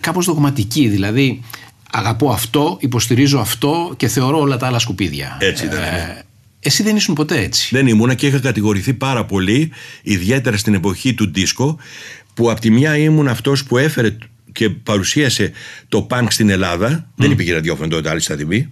κάπως 0.00 0.26
δογματικοί. 0.26 0.88
Δηλαδή, 0.88 1.42
αγαπώ 1.90 2.30
αυτό, 2.30 2.76
υποστηρίζω 2.80 3.38
αυτό 3.38 3.94
και 3.96 4.08
θεωρώ 4.08 4.38
όλα 4.40 4.56
τα 4.56 4.66
άλλα 4.66 4.78
σκουπίδια. 4.78 5.36
Έτσι 5.40 5.64
ήταν, 5.64 5.80
ναι. 5.80 6.22
εσύ 6.60 6.82
δεν 6.82 6.96
ήσουν 6.96 7.14
ποτέ 7.14 7.40
έτσι; 7.40 7.68
Δεν 7.70 7.86
ήμουνα 7.86 8.14
και 8.14 8.26
είχα 8.26 8.38
κατηγορηθεί 8.38 8.94
πάρα 8.94 9.24
πολύ, 9.24 9.72
ιδιαίτερα 10.02 10.56
στην 10.56 10.74
εποχή 10.74 11.14
του 11.14 11.30
δίσκο, 11.32 11.78
που 12.34 12.50
από 12.50 12.60
τη 12.60 12.70
μια 12.70 12.96
ήμουν 12.96 13.28
αυτός 13.28 13.64
που 13.64 13.76
έφερε 13.76 14.16
και 14.56 14.70
παρουσίασε 14.70 15.52
το 15.88 16.02
πανκ 16.02 16.32
στην 16.32 16.50
Ελλάδα. 16.50 17.10
Δεν 17.16 17.30
υπήρχε 17.30 17.52
ραδιόφωνο 17.52 17.88
τότε 17.88 18.10
άλλη 18.10 18.20
σταθμή. 18.20 18.70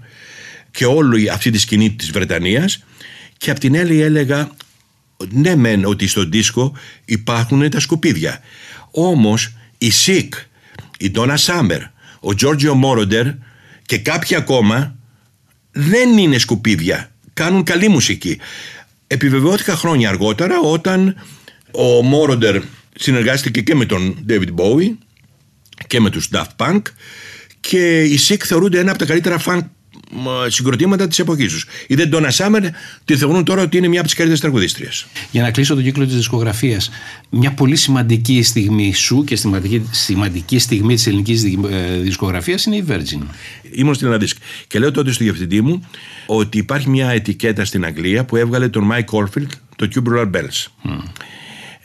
Και 0.71 0.87
όλη 0.87 1.31
αυτή 1.31 1.51
τη 1.51 1.59
σκηνή 1.59 1.91
της 1.91 2.11
Βρετανίας. 2.11 2.85
Και 3.37 3.51
απ' 3.51 3.59
την 3.59 3.77
άλλη 3.77 4.01
έλεγα, 4.01 4.51
ναι, 5.31 5.57
μεν 5.57 5.85
ότι 5.85 6.07
στο 6.07 6.25
δίσκο 6.25 6.77
υπάρχουν 7.05 7.71
τα 7.71 7.81
σκουπίδια. 7.81 8.41
Όμως 8.91 9.53
η 9.79 9.91
Σικ, 9.91 10.35
η 10.99 11.11
Ντόνα 11.11 11.37
Σάμερ, 11.37 11.81
ο 12.21 12.35
Τζόρτζιο 12.35 12.75
Μόροντερ 12.75 13.27
και 13.87 13.99
κάποιοι 13.99 14.37
ακόμα 14.37 14.97
δεν 15.73 16.19
είναι 16.19 16.39
σκουπίδια. 16.39 17.11
Κάνουν 17.33 17.63
καλή 17.63 17.89
μουσική. 17.89 18.39
Επιβεβαιώθηκα 19.07 19.77
χρόνια 19.77 20.09
αργότερα 20.09 20.61
όταν 20.61 21.17
ο 21.71 22.03
Μόροντερ 22.03 22.63
συνεργάστηκε 22.97 23.61
και 23.61 23.75
με 23.75 23.85
τον 23.85 24.25
David 24.29 24.55
Bowie 24.57 25.04
και 25.87 26.01
με 26.01 26.11
τους 26.11 26.29
Daft 26.33 26.57
Punk 26.57 26.83
και 27.61 28.03
οι 28.03 28.19
Sick 28.29 28.43
θεωρούνται 28.45 28.79
ένα 28.79 28.91
από 28.91 28.99
τα 28.99 29.05
καλύτερα 29.05 29.39
φαν 29.39 29.71
μ, 30.11 30.27
συγκροτήματα 30.49 31.09
της 31.09 31.19
εποχής 31.19 31.53
τους. 31.53 31.67
Η 31.87 31.95
The 31.99 32.15
Donna 32.15 32.31
Summer 32.31 32.69
τη 33.05 33.17
θεωρούν 33.17 33.45
τώρα 33.45 33.63
ότι 33.63 33.77
είναι 33.77 33.89
μια 33.89 33.99
από 33.99 34.09
τις 34.09 34.17
καλύτερες 34.17 34.41
τραγουδίστριες. 34.41 35.07
Για 35.31 35.43
να 35.43 35.51
κλείσω 35.51 35.75
τον 35.75 35.83
κύκλο 35.83 36.05
της 36.05 36.15
δισκογραφίας, 36.15 36.91
μια 37.31 37.53
πολύ 37.53 37.77
σημαντική 37.77 38.43
στιγμή 38.43 38.95
σου 38.95 39.25
και 39.25 39.37
σημαντική, 39.37 39.89
σημαντική 39.91 40.59
στιγμή 40.59 40.95
της 40.95 41.07
ελληνικής 41.07 41.43
δισκογραφίας 42.01 42.65
είναι 42.65 42.77
η 42.77 42.85
Virgin. 42.89 43.23
Ήμουν 43.73 43.95
στην 43.95 44.07
Αναδίσκ. 44.07 44.37
Και 44.67 44.79
λέω 44.79 44.91
τότε 44.91 45.13
στο 45.13 45.25
διευθυντή 45.25 45.61
μου 45.61 45.89
ότι 46.27 46.59
υπάρχει 46.59 46.89
μια 46.89 47.11
ετικέτα 47.11 47.65
στην 47.65 47.85
Αγγλία 47.85 48.25
που 48.25 48.37
έβγαλε 48.37 48.69
τον 48.69 48.91
Mike 48.93 49.19
Oldfield, 49.19 49.51
το 49.77 49.89
Tubular 49.95 50.31
Bells. 50.31 50.91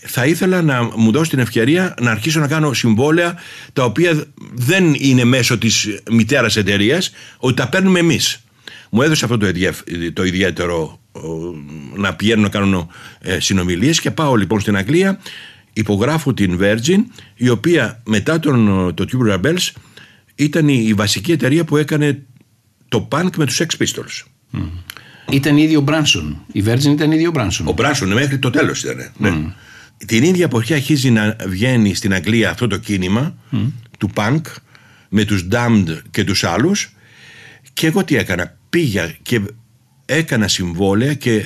Θα 0.05 0.25
ήθελα 0.25 0.61
να 0.61 0.83
μου 0.95 1.11
δώσει 1.11 1.29
την 1.29 1.39
ευκαιρία 1.39 1.93
να 2.01 2.11
αρχίσω 2.11 2.39
να 2.39 2.47
κάνω 2.47 2.73
συμβόλαια 2.73 3.35
τα 3.73 3.83
οποία 3.83 4.23
δεν 4.53 4.93
είναι 4.97 5.23
μέσω 5.23 5.57
της 5.57 5.87
μητέρας 6.11 6.55
εταιρείας, 6.55 7.11
ότι 7.37 7.53
τα 7.55 7.69
παίρνουμε 7.69 7.99
εμείς. 7.99 8.43
Μου 8.89 9.01
έδωσε 9.01 9.25
αυτό 9.25 9.37
το, 9.37 9.47
ιδιαί- 9.47 10.13
το 10.13 10.23
ιδιαίτερο 10.23 10.99
ο, 11.11 11.19
να 11.95 12.13
πηγαίνω 12.15 12.41
να 12.41 12.49
κάνω 12.49 12.87
ε, 13.21 13.39
συνομιλίες 13.39 13.99
και 13.99 14.11
πάω 14.11 14.35
λοιπόν 14.35 14.59
στην 14.59 14.75
Αγγλία 14.77 15.19
υπογράφω 15.73 16.33
την 16.33 16.59
Virgin 16.61 16.97
η 17.35 17.49
οποία 17.49 18.01
μετά 18.05 18.39
τον, 18.39 18.91
το 18.93 19.05
Tubular 19.11 19.41
Bells 19.41 19.69
ήταν 20.35 20.67
η, 20.67 20.83
η 20.87 20.93
βασική 20.93 21.31
εταιρεία 21.31 21.63
που 21.63 21.77
έκανε 21.77 22.21
το 22.87 23.07
punk 23.11 23.29
με 23.37 23.45
τους 23.45 23.61
Sex 23.61 23.83
Pistols. 23.83 24.23
Ήταν 25.31 25.57
ίδιο 25.57 25.81
Μπράνσον. 25.81 26.37
Η 26.51 26.63
Virgin 26.67 26.85
ήταν 26.85 27.11
ίδιο 27.11 27.31
Μπράνσον. 27.31 27.67
Ο 27.67 27.71
Μπράσον 27.71 28.13
μέχρι 28.13 28.39
το 28.39 28.49
τέλος 28.49 28.83
ήταν. 28.83 29.11
Ναι. 29.17 29.29
Την 30.05 30.23
ίδια 30.23 30.45
εποχή 30.45 30.73
αρχίζει 30.73 31.09
να 31.09 31.35
βγαίνει 31.47 31.93
στην 31.93 32.13
Αγγλία 32.13 32.49
αυτό 32.49 32.67
το 32.67 32.77
κίνημα 32.77 33.35
του 33.97 34.09
punk 34.15 34.41
με 35.09 35.25
τους 35.25 35.47
Damned 35.51 36.01
και 36.11 36.23
τους 36.23 36.43
άλλους 36.43 36.93
και 37.73 37.87
εγώ 37.87 38.03
τι 38.03 38.15
έκανα. 38.15 38.57
Πήγα 38.69 39.15
και 39.21 39.41
έκανα 40.05 40.47
συμβόλαια 40.47 41.13
και 41.13 41.45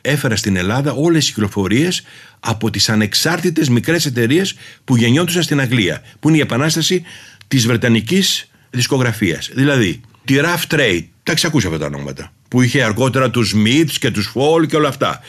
έφερα 0.00 0.36
στην 0.36 0.56
Ελλάδα 0.56 0.92
όλες 0.92 1.24
τις 1.24 1.34
κυκλοφορίες 1.34 2.02
από 2.40 2.70
τις 2.70 2.88
ανεξάρτητες 2.88 3.68
μικρές 3.68 4.06
εταιρείες 4.06 4.54
που 4.84 4.96
γεννιόντουσαν 4.96 5.42
στην 5.42 5.60
Αγγλία 5.60 6.02
που 6.20 6.28
είναι 6.28 6.38
η 6.38 6.40
επανάσταση 6.40 7.02
της 7.48 7.66
Βρετανικής 7.66 8.50
δισκογραφίας. 8.70 9.50
Δηλαδή 9.54 10.00
τη 10.24 10.34
Rough 10.38 10.74
Trade, 10.74 11.04
τα 11.22 11.34
ξακούσα 11.34 11.66
αυτά 11.66 11.78
τα 11.78 11.86
ονόματα 11.86 12.32
που 12.48 12.62
είχε 12.62 12.82
αργότερα 12.82 13.30
τους 13.30 13.54
Smiths 13.56 13.92
και 14.00 14.10
τους 14.10 14.32
Fall 14.34 14.66
και 14.66 14.76
όλα 14.76 14.88
αυτά. 14.88 15.20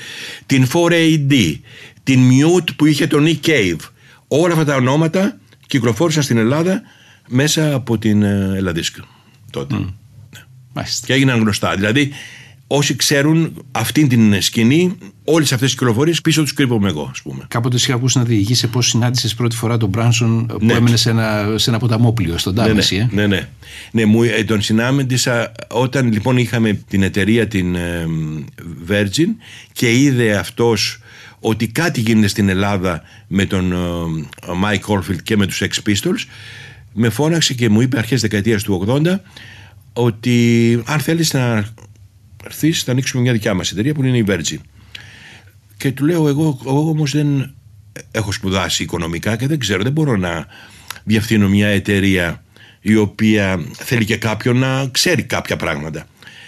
Την 0.46 0.68
4AD, 0.74 1.60
την 2.06 2.30
Mute 2.30 2.68
που 2.76 2.86
είχε 2.86 3.08
τον 3.08 3.26
Nick 3.28 3.48
Cave. 3.48 3.80
Όλα 4.28 4.54
αυτά 4.54 4.66
τα 4.66 4.76
ονόματα 4.76 5.38
κυκλοφόρησαν 5.68 6.24
στην 6.24 6.38
Ελλάδα 6.38 6.82
μέσα 7.28 7.74
από 7.74 7.98
την 7.98 8.24
ε, 8.24 8.52
Ελλαδίσκ 8.56 8.98
τότε. 9.52 9.76
Μάλιστα. 10.74 11.06
Και 11.06 11.14
έγιναν 11.14 11.40
γνωστά. 11.40 11.76
Δηλαδή, 11.76 12.12
όσοι 12.68 12.96
ξέρουν 12.96 13.66
αυτή 13.72 14.08
την 14.08 14.42
σκηνή, 14.42 14.98
όλες 15.24 15.54
αυτές 15.54 15.70
τις 15.70 15.80
κυκλοφορίες 15.80 16.22
πίσω 16.22 16.42
τους 16.42 16.54
κρύβομαι 16.54 16.88
εγώ, 16.90 17.08
ας 17.12 17.22
πούμε. 17.22 17.46
Κάποτε 17.48 17.78
σε 17.78 17.86
είχα 17.88 17.96
ακούσει 17.96 18.18
να 18.18 18.24
διηγήσει 18.24 18.68
πώς 18.68 18.88
συνάντησες 18.88 19.36
πρώτη 19.36 19.56
φορά 19.56 19.78
τον 19.78 19.90
Μπράνσον 19.90 20.46
που 20.46 20.66
Ναι. 20.66 20.74
έμενε 20.74 20.98
σε 20.98 21.10
ένα, 21.10 21.54
σε 21.56 21.70
ένα 21.70 21.80
ποταμόπλιο 21.80 22.38
στον 22.38 22.54
Ναι, 22.54 22.66
Τάμεση. 22.66 22.98
ναι, 22.98 23.22
ναι, 23.22 23.28
ναι. 23.28 23.48
ναι 23.92 24.06
μου, 24.06 24.24
ε, 24.24 24.44
τον 24.44 24.62
συνάντησα 24.62 25.52
όταν 25.70 26.12
λοιπόν 26.12 26.38
είχαμε 26.38 26.74
την 26.74 27.04
εταιρεία 27.04 27.48
την 27.48 27.76
ε, 27.76 28.06
Virgin 28.90 29.28
και 29.72 30.00
είδε 30.02 30.36
αυτός 30.38 31.00
ότι 31.48 31.68
κάτι 31.68 32.02
γίνεται 32.02 32.28
στην 32.28 32.50
Ελλάδα 32.50 33.02
με 33.28 33.46
τον 33.46 33.72
ε, 33.72 33.78
Mike 34.64 34.96
Oldfield 34.96 35.22
και 35.24 35.38
με 35.38 35.46
τους 35.46 35.62
Sex 35.64 35.90
Pistols 35.90 36.26
με 36.94 37.10
φώναξε 37.10 37.54
και 37.54 37.70
μου 37.70 37.82
είπε 37.82 37.98
αρχές 37.98 38.22
δεκαετίας 38.22 38.64
του 38.64 38.86
80 38.88 39.16
ότι 39.94 40.84
αν 40.86 41.00
θέλεις 41.00 41.34
να 41.34 41.66
έρθεις 42.44 42.84
θα 42.84 42.92
ανοίξουμε 42.92 43.22
μια 43.22 43.32
δικιά 43.32 43.54
μας 43.54 43.72
εταιρεία 43.72 43.94
που 43.94 44.04
είναι 44.04 44.18
η 44.18 44.26
Virgin 44.28 44.58
και 45.78 45.92
του 45.92 46.06
λέω 46.06 46.28
εγώ, 46.28 46.60
εγώ 46.66 46.90
όμως 46.90 47.12
δεν 47.12 47.56
έχω 48.12 48.32
σπουδάσει 48.32 48.84
οικονομικά 48.84 49.36
και 49.36 49.48
δεν 49.48 49.60
ξέρω, 49.60 49.84
δεν 49.84 49.92
μπορώ 49.92 50.16
να 50.16 50.46
διευθύνω 51.04 51.50
μια 51.50 51.68
εταιρεία 51.68 52.44
η 52.82 52.96
οποία 52.96 53.66
θέλει 53.74 54.06
και 54.06 54.18
κάποιον 54.18 54.58
να 54.58 54.88
ξέρει 54.88 55.24
κάποια 55.24 55.56
πράγματα. 55.56 56.08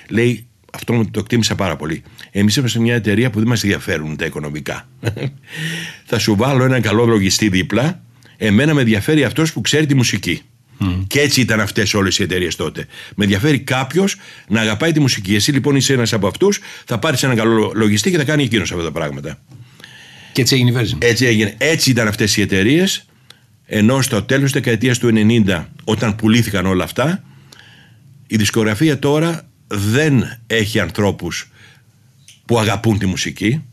Λέει, 0.09 0.47
αυτό 0.73 0.93
μου 0.93 1.09
το 1.09 1.19
εκτίμησα 1.19 1.55
πάρα 1.55 1.75
πολύ. 1.75 2.03
Εμείς 2.39 2.55
είμαστε 2.55 2.79
μια 2.79 2.95
εταιρεία 2.95 3.29
που 3.29 3.39
δεν 3.39 3.47
μας 3.47 3.63
ενδιαφέρουν 3.63 4.15
τα 4.15 4.25
οικονομικά. 4.25 4.89
Θα 6.09 6.19
σου 6.19 6.35
βάλω 6.35 6.63
έναν 6.63 6.81
καλό 6.81 7.05
λογιστή 7.05 7.49
δίπλα, 7.49 8.01
εμένα 8.37 8.73
με 8.73 8.81
ενδιαφέρει 8.81 9.23
αυτός 9.23 9.53
που 9.53 9.61
ξέρει 9.61 9.85
τη 9.85 9.95
μουσική. 9.95 10.41
Και 11.07 11.19
έτσι 11.19 11.41
ήταν 11.41 11.59
αυτές 11.59 11.93
όλες 11.93 12.19
οι 12.19 12.23
εταιρείες 12.23 12.55
τότε. 12.55 12.87
Με 13.15 13.23
ενδιαφέρει 13.23 13.59
κάποιος 13.59 14.15
να 14.47 14.61
αγαπάει 14.61 14.91
τη 14.91 14.99
μουσική. 14.99 15.35
Εσύ 15.35 15.51
λοιπόν 15.51 15.75
είσαι 15.75 15.93
ένας 15.93 16.13
από 16.13 16.27
αυτούς, 16.27 16.59
θα 16.85 16.99
πάρεις 16.99 17.23
έναν 17.23 17.35
καλό 17.35 17.71
λογιστή 17.75 18.11
και 18.11 18.17
θα 18.17 18.23
κάνει 18.23 18.43
εκείνος 18.43 18.71
αυτά 18.71 18.83
τα 18.83 18.91
πράγματα. 18.91 19.39
Και 20.31 20.41
έτσι 20.41 20.55
έγινε 20.55 20.71
η 20.71 20.73
Virgin. 20.77 20.97
Έτσι, 20.99 21.25
έγινε. 21.25 21.55
έτσι 21.57 21.89
ήταν 21.89 22.07
αυτές 22.07 22.37
οι 22.37 22.41
εταιρείες. 22.41 23.05
Ενώ 23.65 24.01
στο 24.01 24.23
τέλος 24.23 24.43
της 24.43 24.61
δεκαετίας 24.61 24.97
του 24.97 25.11
90, 25.47 25.65
όταν 25.83 26.15
πουλήθηκαν 26.15 26.65
όλα 26.65 26.83
αυτά, 26.83 27.23
η 28.27 28.37
δισκογραφία 28.37 28.99
τώρα 28.99 29.49
δεν 29.67 30.39
έχει 30.47 30.79
ανθρώπους 30.79 31.51
που 32.47 32.59
αγαπούν 32.59 32.97
τη 32.99 33.05
μουσική. 33.05 33.63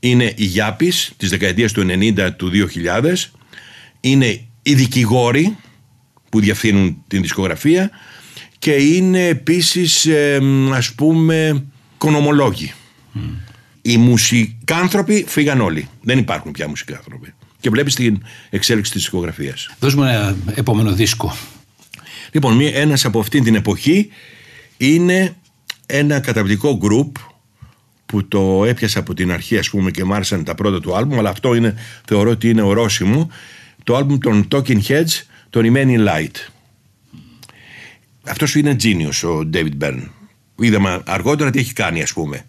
Είναι 0.00 0.32
οι 0.36 0.44
Γιάπης 0.44 1.12
της 1.16 1.28
δεκαετίας 1.30 1.72
του 1.72 1.86
90 1.88 2.30
του 2.36 2.50
2000. 2.50 3.14
Είναι 4.00 4.40
οι 4.62 4.74
δικηγόροι 4.74 5.56
που 6.30 6.40
διευθύνουν 6.40 7.02
την 7.08 7.22
δισκογραφία 7.22 7.90
και 8.58 8.72
είναι 8.72 9.26
επίσης 9.26 10.06
ε, 10.06 10.40
ας 10.72 10.92
πούμε 10.92 11.64
κονομολόγοι. 11.98 12.72
Οι 13.82 13.96
μουσικάνθρωποι 13.96 15.24
φύγαν 15.28 15.60
όλοι. 15.60 15.88
Δεν 16.02 16.18
υπάρχουν 16.18 16.50
πια 16.52 16.68
μουσικάνθρωποι. 16.68 17.34
Και 17.60 17.70
βλέπεις 17.70 17.94
την 17.94 18.22
εξέλιξη 18.50 18.92
της 18.92 19.00
δισκογραφίας. 19.00 19.70
Δώσ' 19.80 19.94
μου 19.94 20.02
ένα 20.02 20.36
επόμενο 20.54 20.92
δίσκο. 20.92 21.36
Λοιπόν, 22.32 22.56
μία- 22.56 22.74
ένας 22.74 23.04
από 23.04 23.18
αυτήν 23.20 23.44
την 23.44 23.54
εποχή 23.54 24.08
είναι 24.76 25.36
ένα 25.86 26.20
καταπληκτικό 26.20 26.78
group 26.82 27.12
που 28.14 28.28
το 28.28 28.64
έπιασα 28.64 28.98
από 28.98 29.14
την 29.14 29.32
αρχή 29.32 29.58
ας 29.58 29.70
πούμε 29.70 29.90
και 29.90 30.04
μ' 30.04 30.12
άρεσαν 30.12 30.44
τα 30.44 30.54
πρώτα 30.54 30.80
του 30.80 30.96
άλμπουμ 30.96 31.18
αλλά 31.18 31.30
αυτό 31.30 31.54
είναι, 31.54 31.74
θεωρώ 32.06 32.30
ότι 32.30 32.48
είναι 32.48 32.62
ορόσημο 32.62 33.30
το 33.84 33.96
άλμπουμ 33.96 34.18
των 34.18 34.48
Talking 34.50 34.80
Heads 34.88 35.22
το 35.50 35.60
Remaining 35.62 36.08
Light. 36.08 36.36
Αυτός 38.26 38.54
είναι 38.54 38.76
genius 38.82 39.28
ο 39.28 39.48
David 39.52 39.84
Byrne. 39.84 40.08
Είδαμε 40.56 41.02
αργότερα 41.06 41.50
τι 41.50 41.58
έχει 41.58 41.72
κάνει 41.72 42.02
ας 42.02 42.12
πούμε. 42.12 42.44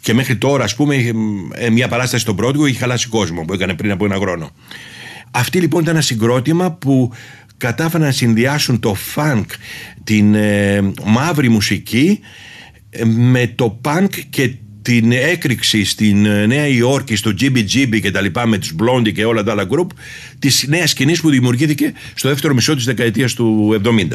Και 0.00 0.14
μέχρι 0.14 0.36
τώρα, 0.36 0.64
ας 0.64 0.74
πούμε, 0.74 0.94
είχε, 0.94 1.12
ε, 1.52 1.70
μια 1.70 1.88
παράσταση 1.88 2.22
στον 2.22 2.36
Broadway 2.40 2.68
είχε 2.68 2.78
χαλάσει 2.78 3.08
κόσμο 3.08 3.44
που 3.44 3.52
έκανε 3.52 3.74
πριν 3.74 3.90
από 3.90 4.04
ένα 4.04 4.16
χρόνο. 4.16 4.50
Αυτή 5.30 5.60
λοιπόν 5.60 5.82
ήταν 5.82 5.94
ένα 5.94 6.02
συγκρότημα 6.02 6.72
που 6.72 7.12
κατάφεραν 7.56 8.06
να 8.06 8.12
συνδυάσουν 8.12 8.80
το 8.80 8.96
funk, 9.14 9.44
την 10.04 10.34
ε, 10.34 10.92
μαύρη 11.04 11.48
μουσική 11.48 12.20
ε, 12.20 12.26
με 13.04 13.52
το 13.54 13.80
punk 13.84 14.08
και 14.30 14.54
την 14.82 15.12
έκρηξη 15.12 15.84
στην 15.84 16.26
ε, 16.26 16.46
Νέα 16.46 16.66
Υόρκη, 16.66 17.16
στο 17.16 17.30
GBGB 17.40 18.00
και 18.00 18.10
τα 18.10 18.20
λοιπά 18.20 18.46
με 18.46 18.58
τους 18.58 18.74
Blondie 18.78 19.12
και 19.12 19.24
όλα 19.24 19.42
τα 19.42 19.52
άλλα 19.52 19.66
group 19.70 19.86
της 20.38 20.64
νέας 20.68 20.90
σκηνής 20.90 21.20
που 21.20 21.30
δημιουργήθηκε 21.30 21.92
στο 22.14 22.28
δεύτερο 22.28 22.54
μισό 22.54 22.74
της 22.74 22.84
δεκαετίας 22.84 23.34
του 23.34 23.80
70. 23.84 24.06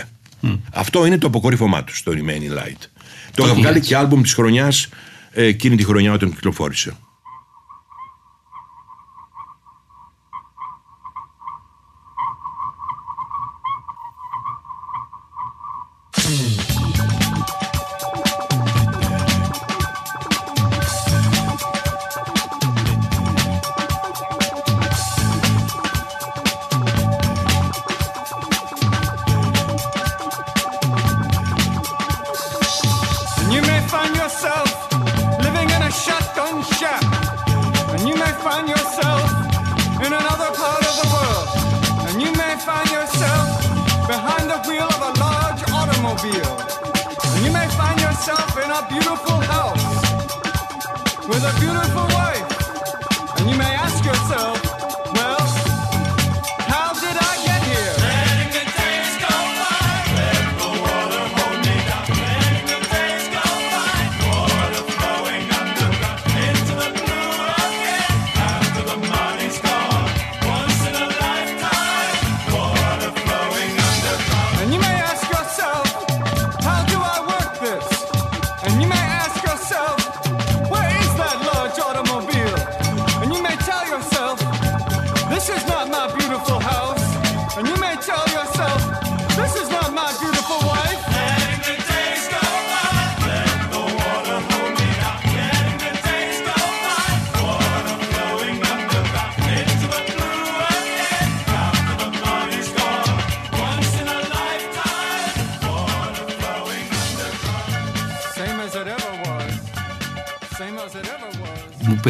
Αυτό 0.73 1.05
είναι 1.05 1.17
το 1.17 1.27
αποκορύφωμά 1.27 1.83
τους 1.83 1.97
στο 1.97 2.11
Remaining 2.11 2.57
Light. 2.57 2.87
Το 3.35 3.45
είχα 3.45 3.53
βγάλει 3.53 3.79
και 3.79 3.95
άλμπουμ 3.95 4.21
της 4.21 4.33
χρονιάς 4.33 4.89
ε, 5.31 5.43
εκείνη 5.45 5.75
τη 5.75 5.83
χρονιά 5.83 6.13
όταν 6.13 6.33
κυκλοφόρησε. 6.33 6.93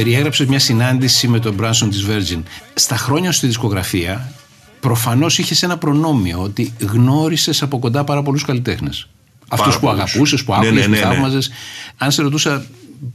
Περιέγραψε 0.04 0.46
μια 0.48 0.60
συνάντηση 0.60 1.28
με 1.28 1.40
τον 1.40 1.54
Μπράνσον 1.54 1.90
της 1.90 2.06
Virgin. 2.10 2.42
Στα 2.74 2.98
χρόνια 2.98 3.32
σου 3.32 3.38
στη 3.38 3.48
δισκογραφία, 3.48 4.34
προφανώς 4.80 5.38
είχες 5.38 5.64
ένα 5.64 5.78
προνόμιο 5.78 6.42
ότι 6.42 6.74
γνώρισες 6.80 7.62
από 7.62 7.80
κοντά 7.80 8.04
πάρα 8.04 8.22
πολλούς 8.24 8.46
καλλιτέχνες. 8.46 9.08
Αυτούς 9.48 9.74
που 9.76 9.80
πολλούς. 9.82 10.00
αγαπούσες, 10.02 10.44
που 10.44 10.52
Ναι, 10.52 10.58
άκουγες, 10.58 10.76
ναι, 10.76 10.84
που 10.84 10.90
ναι, 10.90 10.98
ναι. 10.98 11.14
θαύμαζες. 11.14 11.52
Αν 11.98 12.12
σε 12.12 12.22
ρωτούσα, 12.22 12.66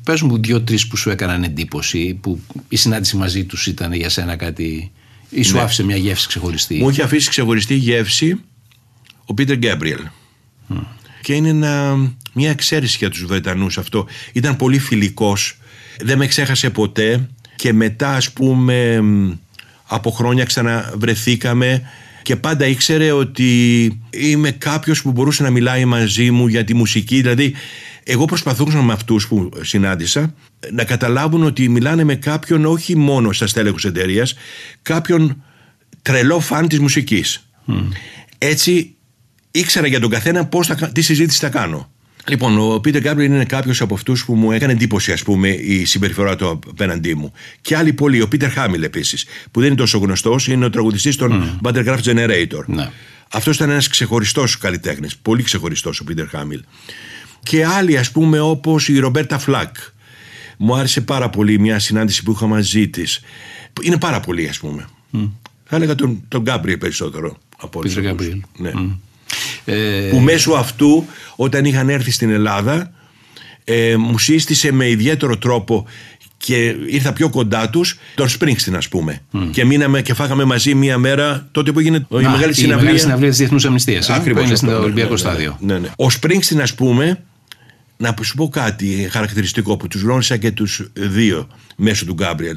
πες 0.04 0.22
μου 0.22 0.38
δύο-τρεις 0.40 0.86
που 0.86 0.96
σου 0.96 1.10
έκαναν 1.10 1.42
εντύπωση, 1.44 2.18
που 2.20 2.40
η 2.68 2.76
συνάντηση 2.76 3.16
μαζί 3.16 3.44
τους 3.44 3.66
ήταν 3.66 3.92
για 3.92 4.08
σένα 4.08 4.36
κάτι... 4.36 4.92
ή 5.30 5.42
σου 5.42 5.54
Ναι. 5.54 5.60
άφησε 5.60 5.84
μια 5.84 5.96
γεύση 5.96 6.26
ξεχωριστή; 6.28 6.74
Μου 6.74 6.88
έχει 6.88 7.02
αφήσει 7.02 7.28
ξεχωριστή 7.28 7.74
γεύση 7.74 8.40
ο 9.24 9.34
Πίτερ 9.34 9.56
Γκέμπριελ. 9.56 10.00
Και 11.22 11.34
είναι 11.34 11.48
ένα- 11.48 12.12
μια 12.32 12.50
εξαίρεση 12.50 12.96
για 12.98 13.10
τους 13.10 13.24
Βρετανούς 13.24 13.78
αυτό. 13.78 14.06
Ήταν 14.32 14.56
πολύ 14.56 14.78
φιλικός, 14.78 15.58
δεν 16.00 16.18
με 16.18 16.26
ξέχασε 16.26 16.70
ποτέ 16.70 17.28
και 17.56 17.72
μετά 17.72 18.14
ας 18.14 18.30
πούμε 18.32 19.00
μ, 19.00 19.32
από 19.86 20.10
χρόνια 20.10 20.44
ξαναβρεθήκαμε 20.44 21.82
και 22.22 22.36
πάντα 22.36 22.66
ήξερε 22.66 23.10
ότι 23.10 23.84
είμαι 24.10 24.50
κάποιος 24.50 25.02
που 25.02 25.12
μπορούσε 25.12 25.42
να 25.42 25.50
μιλάει 25.50 25.84
μαζί 25.84 26.30
μου 26.30 26.46
για 26.46 26.64
τη 26.64 26.74
μουσική. 26.74 27.20
Δηλαδή 27.20 27.54
εγώ 28.02 28.24
προσπαθούσα 28.24 28.82
με 28.82 28.92
αυτούς 28.92 29.28
που 29.28 29.50
συνάντησα 29.60 30.34
να 30.72 30.84
καταλάβουν 30.84 31.42
ότι 31.42 31.68
μιλάνε 31.68 32.04
με 32.04 32.14
κάποιον 32.14 32.64
όχι 32.64 32.96
μόνο 32.96 33.32
στα 33.32 33.46
στέλεχος 33.46 33.84
εταιρείας, 33.84 34.34
κάποιον 34.82 35.42
τρελό 36.02 36.40
φαν 36.40 36.68
της 36.68 36.78
μουσικής. 36.78 37.48
Έτσι 38.38 38.94
ήξερα 39.50 39.86
για 39.86 40.00
τον 40.00 40.10
καθένα 40.10 40.46
πώς 40.46 40.66
θα, 40.66 40.74
κα- 40.74 40.88
τι 40.92 41.00
συζήτηση 41.00 41.38
θα 41.38 41.48
κάνω. 41.48 41.90
Λοιπόν, 42.28 42.58
ο 42.58 42.80
Πίτερ 42.80 43.00
Γκάμπριελ 43.00 43.32
είναι 43.32 43.44
κάποιος 43.44 43.80
από 43.80 43.94
αυτούς 43.94 44.24
που 44.24 44.34
μου 44.34 44.52
έκανε 44.52 44.72
εντύπωση, 44.72 45.12
ας 45.12 45.22
πούμε, 45.22 45.48
η 45.48 45.84
συμπεριφορά 45.84 46.36
του 46.36 46.60
απέναντί 46.68 47.14
μου. 47.14 47.32
Και 47.60 47.76
άλλοι 47.76 47.92
πολλοί. 47.92 48.20
Ο 48.20 48.28
Πίτερ 48.28 48.50
Χάμιλ 48.50 48.82
επίσης, 48.82 49.26
που 49.50 49.60
δεν 49.60 49.68
είναι 49.68 49.78
τόσο 49.78 49.98
γνωστός, 49.98 50.48
είναι 50.48 50.64
ο 50.64 50.70
τραγουδιστής 50.70 51.16
των 51.16 51.60
Buttercraft 51.62 52.00
Generator. 52.02 52.64
Ναι. 52.66 52.90
Αυτός 53.32 53.56
ήταν 53.56 53.70
ένας 53.70 53.88
ξεχωριστός 53.88 54.58
καλλιτέχνης. 54.58 55.16
Πολύ 55.16 55.42
ξεχωριστός 55.42 56.00
ο 56.00 56.04
Πίτερ 56.04 56.28
Χάμιλ. 56.28 56.62
Και 57.42 57.64
άλλοι, 57.64 57.96
ας 57.96 58.10
πούμε, 58.10 58.40
όπως 58.40 58.88
η 58.88 58.98
Ρομπέρτα 58.98 59.38
Φλακ. 59.38 59.76
Μου 60.56 60.76
άρεσε 60.76 61.00
πάρα 61.00 61.30
πολύ 61.30 61.58
μια 61.58 61.78
συνάντηση 61.78 62.22
που 62.22 62.32
είχα 62.32 62.46
μαζί 62.46 62.88
της. 62.88 63.20
Είναι 63.82 63.98
πάρα 63.98 64.20
πολύ, 64.20 64.48
ας 64.48 64.58
πούμε. 64.58 64.86
Θα 65.64 65.76
έλεγα 65.76 65.94
τον, 65.94 66.24
τον 66.28 66.42
Γκάμπριελ 66.42 66.78
περισσότερο 66.78 67.38
από 67.58 67.78
όλους 67.78 67.94
Πίτερ 67.94 68.10
αυτούς. 68.10 68.42
Γκάμπριελ. 69.72 70.00
Ναι 70.00 70.06
Ε, 70.06 70.10
που 70.10 70.18
μέσω 70.18 70.52
αυτού 70.52 71.06
όταν 71.36 71.64
είχαν 71.64 71.88
έρθει 71.88 72.10
στην 72.10 72.30
Ελλάδα 72.30 72.92
ε, 73.64 73.96
μου 73.96 74.18
σύστησε 74.18 74.72
με 74.72 74.88
ιδιαίτερο 74.88 75.38
τρόπο 75.38 75.86
και 76.36 76.74
ήρθα 76.88 77.12
πιο 77.12 77.30
κοντά 77.30 77.70
τους, 77.70 77.98
τον 78.14 78.28
Springsteen, 78.28 78.72
ας 78.76 78.88
πούμε. 78.88 79.22
Και 79.50 79.64
μείναμε 79.64 80.02
και 80.02 80.14
φάγαμε 80.14 80.44
μαζί 80.44 80.74
μία 80.74 80.98
μέρα 80.98 81.48
τότε 81.52 81.72
που 81.72 81.78
έγινε 81.78 81.96
η 81.96 82.06
Να, 82.22 82.30
μεγάλη 82.30 82.50
η 82.50 82.54
συναυλία. 82.54 82.76
μεγάλη 82.76 82.98
συναυλία 82.98 83.28
της 83.28 83.38
Διεθνούς 83.38 83.64
Αμνηστίας. 83.64 84.10
Ακριβώς 84.10 84.42
Που 84.42 84.48
είναι 84.48 84.56
στο 84.56 84.66
αυτό, 84.66 84.78
ναι, 84.78 84.84
Ολυμπιακό 84.84 85.08
ναι, 85.08 85.14
ναι, 85.14 85.20
Στάδιο. 85.20 85.56
Ναι, 85.60 85.78
ναι. 85.78 85.88
Ο 85.96 86.06
Springsteen, 86.20 86.58
ας 86.62 86.74
πούμε, 86.74 87.22
να 87.96 88.14
σου 88.22 88.34
πω 88.34 88.48
κάτι 88.48 89.08
χαρακτηριστικό 89.10 89.76
που 89.76 89.88
τους 89.88 90.02
γνώρισα 90.02 90.36
και 90.36 90.50
τους 90.50 90.90
δύο 90.92 91.48
μέσω 91.76 92.04
του 92.04 92.12
Γκάμπριελ. 92.12 92.56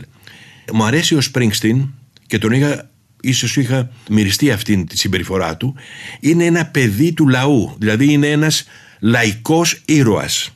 Μου 0.74 0.84
αρέσει 0.84 1.16
ο 1.16 1.20
Springsteen 1.34 1.88
και 2.28 2.38
τον 2.38 2.52
είχα, 2.52 2.90
ίσως 3.22 3.56
είχα 3.58 3.90
μυριστεί 4.10 4.52
αυτή 4.52 4.84
τη 4.84 4.98
συμπεριφορά 4.98 5.58
του. 5.58 5.76
Είναι 6.20 6.46
ένα 6.46 6.66
παιδί 6.66 7.14
του 7.14 7.28
λαού, 7.28 7.76
δηλαδή 7.78 8.12
είναι 8.12 8.28
ένας 8.28 8.64
λαϊκός 9.00 9.82
ήρωας. 9.86 10.50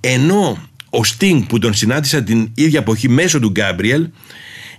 Ενώ 0.00 0.58
ο 0.90 1.00
Sting 1.06 1.42
που 1.48 1.58
τον 1.58 1.74
συνάντησα 1.74 2.22
την 2.22 2.50
ίδια 2.54 2.78
εποχή 2.78 3.08
μέσω 3.08 3.40
του 3.40 3.50
Γκάμπριελ 3.50 4.08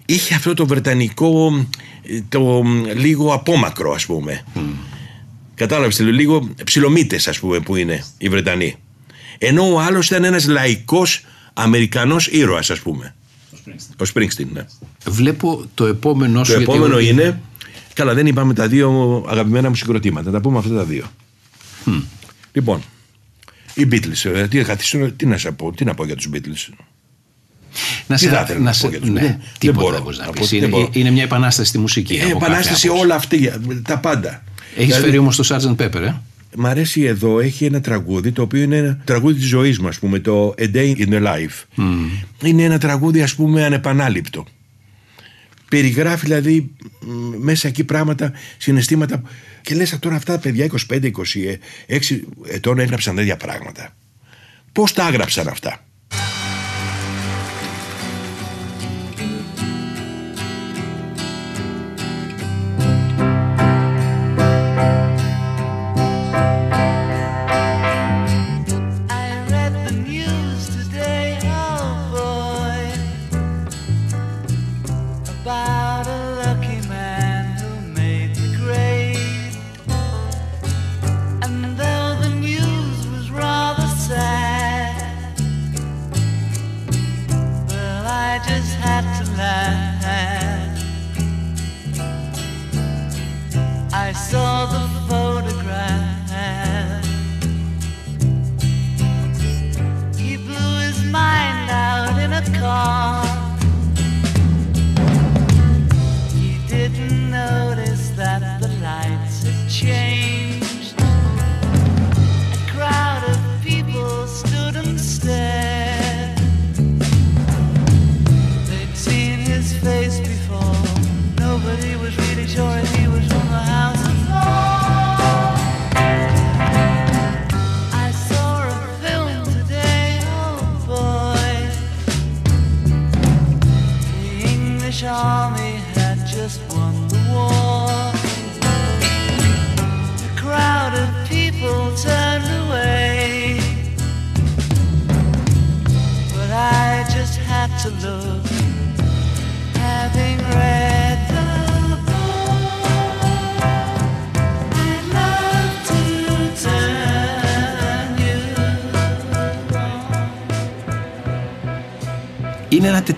είχε 0.06 0.34
αυτό 0.34 0.54
το 0.54 0.66
βρετανικό 0.66 1.66
ε, 2.04 2.20
το 2.30 2.64
λίγο 2.96 3.34
απόμακρο 3.34 3.92
ας 3.92 4.06
πούμε. 4.06 4.44
Κατάλαβες 5.56 5.96
το 5.96 6.04
λίγο 6.04 6.54
ψιλομύτες 6.64 7.28
ας 7.28 7.40
πούμε 7.40 7.60
που 7.60 7.76
είναι 7.76 8.04
οι 8.18 8.30
Βρετανοί. 8.30 8.76
Ενώ 9.38 9.74
ο 9.74 9.80
άλλος 9.80 10.08
ήταν 10.08 10.24
ένας 10.24 10.46
λαϊκός 10.46 11.26
Αμερικανός 11.54 12.28
ήρωας 12.28 12.70
ας 12.70 12.80
πούμε. 12.80 13.16
Ο 13.98 14.04
Springsteen, 14.14 14.46
ναι. 14.54 14.66
Βλέπω 15.08 15.66
το 15.74 15.86
επόμενο 15.86 16.44
σου. 16.44 16.52
Το 16.52 16.58
γιατί 16.58 16.72
επόμενο 16.74 16.98
εγώ- 16.98 17.10
είναι. 17.10 17.42
Καλά, 17.94 18.14
δεν 18.14 18.26
είπαμε 18.28 18.54
τα 18.54 18.68
δύο 18.68 19.24
αγαπημένα 19.30 19.70
μου 19.70 19.76
συγκροτήματα. 19.76 20.32
Τα 20.32 20.42
πούμε 20.42 20.58
αυτά 20.58 20.74
τα 20.76 20.84
δύο. 20.84 21.04
Λοιπόν, 22.54 22.82
οι 23.74 23.88
Beatles. 23.92 24.26
ε, 24.34 24.48
τι, 24.48 24.64
καθίσω- 24.64 25.12
τι 25.16 25.26
να 25.26 25.38
σε 25.38 25.52
πω, 25.52 25.72
τι 25.72 25.86
να 25.86 25.94
πω 25.94 26.06
για 26.06 26.16
τους 26.16 26.30
Beatles; 26.34 26.74
Να 28.08 28.16
Τι 28.16 28.22
σε, 28.22 28.30
θα 28.30 28.42
ήθελα 28.42 28.60
να 28.60 28.66
να 28.66 28.74
σε, 28.74 28.82
πω 28.84 28.90
για 28.90 29.00
τους 29.00 29.10
ναι, 29.10 29.20
Beatles. 29.22 29.24
Δεν 29.24 29.40
τίποτα 29.60 29.80
μπορώ 29.82 29.94
δεν 29.94 30.04
μπορείς 30.04 30.18
να 30.18 30.26
να 30.26 30.32
πω, 30.32 30.38
πεις. 30.42 30.50
δεν 30.50 30.60
Είναι, 30.60 30.68
μπορώ. 30.68 30.90
είναι 30.92 31.12
μια 31.12 31.24
επανάσταση 31.24 31.70
στη 31.70 31.78
μουσική. 31.78 32.14
Ε, 32.14 32.18
από 32.22 32.32
κάθε 32.40 32.46
επανάσταση 32.46 32.88
άποψη. 32.88 33.04
όλα 33.06 33.16
αυτή, 33.16 33.52
τα 33.84 33.98
πάντα. 34.00 34.44
Έχεις 34.76 34.86
Δηλαδή, 34.86 35.04
φέρει 35.04 35.18
όμως 35.18 35.36
το 35.36 35.44
Sgt. 35.50 35.76
Pepper, 35.82 36.02
ε; 36.02 36.14
Μ' 36.56 36.66
αρέσει 36.66 37.02
εδώ, 37.02 37.40
έχει 37.40 37.66
ένα 37.66 37.82
τραγούδι 37.82 38.32
το 38.32 38.42
οποίο 38.42 38.62
είναι 38.62 38.78
ένα 38.78 39.02
τραγούδι 39.06 39.40
της 39.40 39.48
ζωής 39.48 39.80
μου, 39.80 39.88
ας 39.88 40.00
πούμε, 40.00 40.20
το 40.20 40.54
A 40.58 40.76
Day 40.76 40.96
in 40.98 41.08
the 41.10 41.24
Life. 41.24 41.84
Είναι 42.44 42.64
ένα 42.64 42.78
τραγούδι, 42.78 43.22
ας 43.22 43.36
πούμε, 43.36 43.66
ανεπανάληπτο. 43.66 44.46
Περιγράφει 45.70 46.26
δηλαδή 46.26 46.72
μ, 47.00 47.10
μέσα 47.38 47.68
εκεί 47.68 47.84
πράγματα, 47.84 48.32
συναισθήματα 48.58 49.22
και 49.62 49.76
λες 49.76 50.00
τώρα 50.00 50.16
αυτά 50.16 50.34
τα 50.34 50.40
παιδιά 50.40 50.66
25-26 50.66 52.20
ετών 52.48 52.80
έγραψαν 52.80 53.16
τέτοια 53.16 53.38
πράγματα. 53.38 53.96
Πώς 54.72 54.94
τα 54.94 55.08
έγραψαν 55.08 55.48
αυτά; 55.48 55.86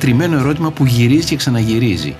Τετριμένο 0.04 0.38
ερώτημα 0.38 0.72
που 0.72 0.86
γυρίζει 0.86 1.26
και 1.26 1.36
ξαναγυρίζει. 1.36 2.16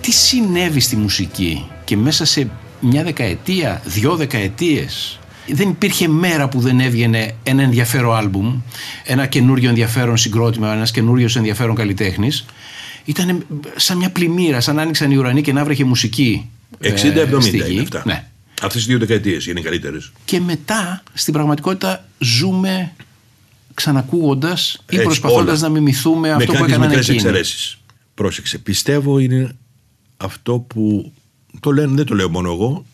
Τι 0.00 0.12
συνέβη 0.12 0.80
στη 0.80 0.96
μουσική 0.96 1.66
και 1.84 1.96
μέσα 1.96 2.24
σε 2.24 2.50
μια 2.80 3.02
δεκαετία, 3.02 3.82
δυο 3.84 4.16
δεκαετίες 4.16 5.18
δεν 5.48 5.68
υπήρχε 5.68 6.08
μέρα 6.08 6.48
που 6.48 6.60
δεν 6.60 6.80
έβγαινε 6.80 7.34
ένα 7.42 7.62
ενδιαφέρον 7.62 8.16
άλμπουμ, 8.16 8.60
ένα 9.04 9.26
καινούριο 9.26 9.68
ενδιαφέρον 9.68 10.16
συγκρότημα, 10.16 10.72
ένας 10.72 10.90
καινούριος 10.90 11.36
ενδιαφέρον 11.36 11.74
καλλιτέχνης. 11.74 12.44
Ήταν 13.04 13.46
σαν 13.76 13.96
μια 13.96 14.10
πλημμύρα, 14.10 14.60
σαν 14.60 14.74
να 14.74 14.82
άνοιξαν 14.82 15.10
οι 15.10 15.16
ουρανοί 15.16 15.42
και 15.42 15.52
να 15.52 15.64
βρέχε 15.64 15.84
μουσική. 15.84 16.50
ε, 16.80 16.90
60-70 16.90 17.42
στη 17.42 17.56
γη. 17.56 17.72
είναι 17.72 17.82
αυτά. 17.82 18.02
Ναι. 18.04 18.24
Αυτές 18.62 18.82
οι 18.82 18.86
δύο 18.86 18.98
δεκαετίες 18.98 19.46
είναι 19.46 19.60
οι 19.60 19.62
καλύτερες. 19.62 20.12
Και 20.24 20.40
μετά, 20.40 21.02
στην 21.14 21.32
πραγματικότητα, 21.32 22.04
ζούμε 22.18 22.92
ξανακούγοντας 23.76 24.72
ή 24.74 24.94
Έτσι, 24.94 25.04
προσπαθώντας 25.04 25.58
όλα. 25.58 25.68
να 25.68 25.74
μιμηθούμε 25.74 26.30
αυτό 26.32 26.38
με 26.38 26.44
που 26.44 26.52
κάποιες 26.52 26.68
έκαναν 26.70 26.88
μικρές 26.88 27.08
εκείνοι. 27.08 27.28
εξαιρέσεις. 27.28 27.78
Πρόσεξε. 28.14 28.58
Πιστεύω 28.58 29.18
είναι 29.18 29.56
αυτό 30.16 30.58
που 30.58 31.12
το 31.60 31.70
λένε, 31.70 31.94
δεν 31.94 32.04
το 32.06 32.14
λέω 32.14 32.28
μόνο 32.30 32.52
εγώ 32.52 32.84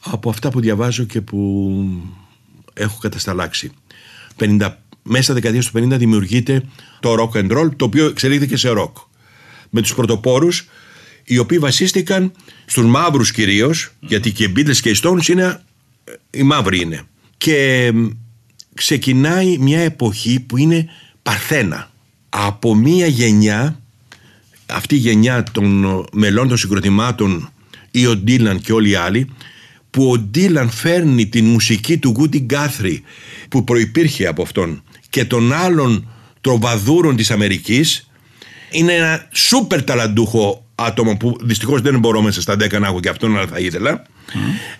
από 0.00 0.30
αυτά 0.30 0.50
που 0.50 0.60
διαβάζω 0.60 1.04
και 1.04 1.20
που 1.20 1.72
έχω 2.74 2.98
κατασταλάξει. 2.98 3.72
50, 4.38 4.70
μέσα 5.02 5.22
στα 5.22 5.34
δεκαετίας 5.34 5.66
του 5.70 5.78
50 5.78 5.98
δημιουργείται 5.98 6.62
το 7.00 7.14
rock 7.14 7.36
and 7.38 7.58
roll 7.58 7.70
το 7.76 7.84
οποίο 7.84 8.06
εξελίχθηκε 8.06 8.56
σε 8.56 8.68
rock. 8.76 8.92
Με 9.70 9.80
τους 9.80 9.94
πρωτοπόρους 9.94 10.68
οι 11.24 11.38
οποίοι 11.38 11.58
βασίστηκαν 11.58 12.32
στους 12.66 12.84
μαύρους 12.86 13.30
κυρίως 13.32 13.90
γιατί 14.00 14.32
και 14.32 14.44
οι 14.44 14.52
Beatles 14.56 14.76
και 14.76 14.90
οι 14.90 14.96
Stones 15.02 15.26
είναι 15.28 15.60
οι 16.30 16.42
μαύροι 16.42 16.80
είναι. 16.80 17.02
Και 17.36 17.90
μ, 17.94 18.06
ξεκινάει 18.76 19.58
μια 19.58 19.80
εποχή 19.80 20.40
που 20.40 20.56
είναι 20.56 20.88
παρθένα. 21.22 21.90
Από 22.28 22.74
μια 22.74 23.06
γενιά, 23.06 23.80
αυτή 24.66 24.94
η 24.94 24.98
γενιά 24.98 25.42
των 25.52 25.84
ε, 25.84 26.02
μελών 26.12 26.48
των 26.48 26.56
συγκροτημάτων 26.56 27.50
ή 27.90 28.06
ο 28.06 28.16
Ντίλαν 28.16 28.60
και 28.60 28.72
όλοι 28.72 28.90
οι 28.90 28.94
άλλοι, 28.94 29.30
που 29.90 30.10
ο 30.10 30.18
Ντίλαν 30.18 30.70
φέρνει 30.70 31.26
την 31.26 31.44
μουσική 31.44 31.98
του 31.98 32.10
Γκούτι 32.10 32.38
Γκάθρι 32.38 33.02
που 33.48 33.64
προϋπήρχε 33.64 34.26
από 34.26 34.42
αυτόν 34.42 34.82
και 35.10 35.24
των 35.24 35.52
άλλων 35.52 36.08
τροβαδούρων 36.40 37.16
της 37.16 37.30
Αμερικής 37.30 38.10
είναι 38.70 38.92
ένα 38.92 39.28
σούπερ 39.32 39.84
ταλαντούχο 39.84 40.66
άτομο 40.74 41.16
που 41.16 41.36
δυστυχώς 41.40 41.80
δεν 41.80 41.98
μπορώ 41.98 42.22
μέσα 42.22 42.40
στα 42.40 42.54
10 42.54 42.80
να 42.80 42.86
έχω 42.86 43.00
και 43.00 43.08
αυτόν 43.08 43.36
αλλά 43.36 43.46
θα 43.46 43.58
ήθελα 43.58 44.02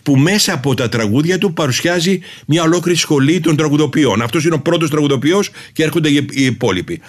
που 0.03 0.17
μέσα 0.17 0.53
από 0.53 0.75
τα 0.75 0.89
τραγούδια 0.89 1.39
του 1.39 1.53
παρουσιάζει 1.53 2.21
μια 2.47 2.63
ολόκληρη 2.63 2.99
σχολή 2.99 3.41
των 3.41 3.57
τραγουδοποιών. 3.57 4.23
Αυτός 4.23 4.45
είναι 4.45 4.55
ο 4.55 4.61
πρώτος 4.61 4.91
τραγουδοποιός 4.91 5.51
και 5.73 5.83
έρχονται 5.83 6.09
οι 6.09 6.27
οι 6.31 6.45
υπόλοιποι. 6.45 7.01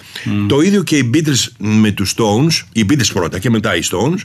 Το 0.48 0.60
ίδιο 0.60 0.82
και 0.82 0.96
οι 0.96 1.10
Beatles 1.14 1.46
με 1.58 1.90
τους 1.90 2.14
Stones, 2.16 2.66
οι 2.72 2.86
Beatles 2.90 3.10
πρώτα 3.12 3.38
και 3.38 3.50
μετά 3.50 3.76
οι 3.76 3.80
Stones, 3.90 4.18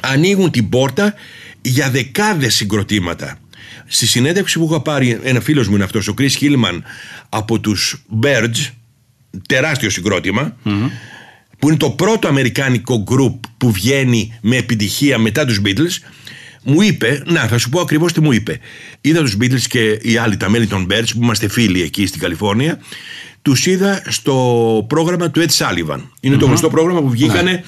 ανοίγουν 0.00 0.50
την 0.50 0.68
πόρτα 0.68 1.14
για 1.62 1.90
δεκάδες 1.90 2.54
συγκροτήματα. 2.54 3.38
Στη 3.86 4.06
συνέντευξη 4.06 4.58
που 4.58 4.66
είχα 4.70 4.80
πάρει 4.80 5.20
ένα 5.22 5.40
φίλος 5.40 5.68
μου 5.68 5.74
είναι 5.74 5.84
αυτός, 5.84 6.08
ο 6.08 6.14
Chris 6.18 6.30
Hillman 6.40 6.80
από 7.28 7.60
τους 7.60 8.02
Birds, 8.22 8.70
τεράστιο 9.48 9.90
συγκρότημα, 9.90 10.56
που 11.58 11.68
είναι 11.68 11.76
το 11.76 11.90
πρώτο 11.90 12.28
αμερικάνικο 12.28 13.04
group 13.10 13.38
που 13.56 13.72
βγαίνει 13.72 14.38
με 14.40 14.56
επιτυχία 14.56 15.18
μετά 15.18 15.44
τους 15.44 15.60
Beatles, 15.64 15.98
μου 16.64 16.82
είπε, 16.82 17.22
να 17.26 17.40
θα 17.46 17.58
σου 17.58 17.68
πω 17.68 17.80
ακριβώς 17.80 18.12
τι 18.12 18.20
μου 18.20 18.32
είπε. 18.32 18.58
Είδα 19.00 19.20
τους 19.20 19.36
Beatles 19.40 19.60
και 19.68 19.98
οι 20.02 20.16
άλλοι, 20.16 20.36
τα 20.36 20.50
μέλη 20.50 20.66
των 20.66 20.86
Birds, 20.90 21.08
που 21.14 21.22
είμαστε 21.22 21.48
φίλοι 21.48 21.82
εκεί 21.82 22.06
στην 22.06 22.20
Καλιφόρνια, 22.20 22.78
τους 23.42 23.66
είδα 23.66 24.02
στο 24.08 24.84
πρόγραμμα 24.88 25.30
του 25.30 25.40
Ed 25.40 25.56
Sullivan. 25.56 25.98
Είναι 26.20 26.36
το 26.36 26.46
γνωστό 26.46 26.68
πρόγραμμα 26.70 27.00
που 27.00 27.10
βγήκανε 27.10 27.64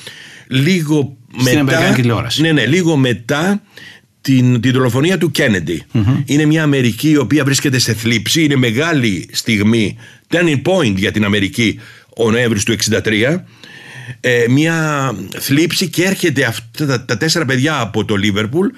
λίγο 0.47 1.17
Στην 1.39 1.59
Αμερικάνικη 1.59 1.83
μετά. 1.91 1.95
τηλεόραση. 1.95 2.41
Ναι, 2.41 2.53
ναι, 2.53 2.67
λίγο 2.67 2.97
μετά 2.97 3.63
την, 4.21 4.61
την 4.61 4.73
δολοφονία 4.73 5.19
του 5.19 5.31
κεννεντι 5.31 5.83
Είναι 6.25 6.45
μια 6.45 6.63
Αμερική 6.63 7.11
η 7.11 7.17
οποία 7.17 7.45
βρίσκεται 7.45 7.79
σε 7.79 7.95
θλίψη. 7.95 8.45
Είναι 8.45 8.57
μεγάλη 8.57 9.29
στιγμή, 9.33 9.97
turning 10.31 10.63
point 10.63 10.95
για 10.97 11.13
την 11.13 11.25
Αμερική 11.25 11.81
ο 12.17 12.31
Νοέμβρης 12.31 12.65
του 12.65 12.77
1963. 13.05 13.37
Ε, 14.21 14.45
μια 14.49 15.15
θλίψη 15.39 15.89
και 15.89 16.05
έρχεται 16.05 16.45
αυτά 16.45 16.87
τα, 16.87 17.05
τα 17.05 17.17
τέσσερα 17.17 17.45
παιδιά 17.45 17.81
από 17.81 18.05
το 18.05 18.17
Λίβερπουλ 18.17 18.69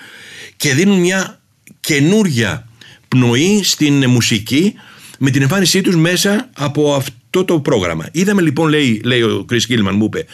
και 0.57 0.75
δίνουν 0.75 0.99
μια 0.99 1.41
καινούρια 1.81 2.69
πνοή 3.09 3.61
στην 3.63 4.11
μουσική 4.11 4.75
με 5.19 5.31
την 5.31 5.43
εμφάνισή 5.43 5.81
τους 5.81 5.97
μέσα 5.97 6.49
από 6.55 6.95
αυτό 6.95 7.45
το 7.45 7.61
πρόγραμμα. 7.61 8.09
Είδαμε 8.13 8.43
λοιπόν, 8.43 8.69
λέει, 8.69 9.01
λέει 9.05 9.23
ο 9.23 9.47
Chris 9.53 9.73
Gilman, 9.73 9.93
μου 9.93 10.05
είπε, 10.05 10.27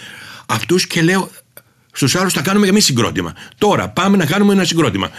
αυτούς 0.46 0.86
και 0.86 1.02
λέω 1.02 1.30
στους 1.92 2.14
άλλους 2.14 2.32
θα 2.32 2.40
κάνουμε 2.40 2.64
και 2.64 2.70
εμείς 2.70 2.84
συγκρότημα. 2.84 3.34
Τώρα 3.58 3.88
πάμε 3.88 4.16
να 4.16 4.26
κάνουμε 4.26 4.52
ένα 4.52 4.64
συγκρότημα. 4.64 5.10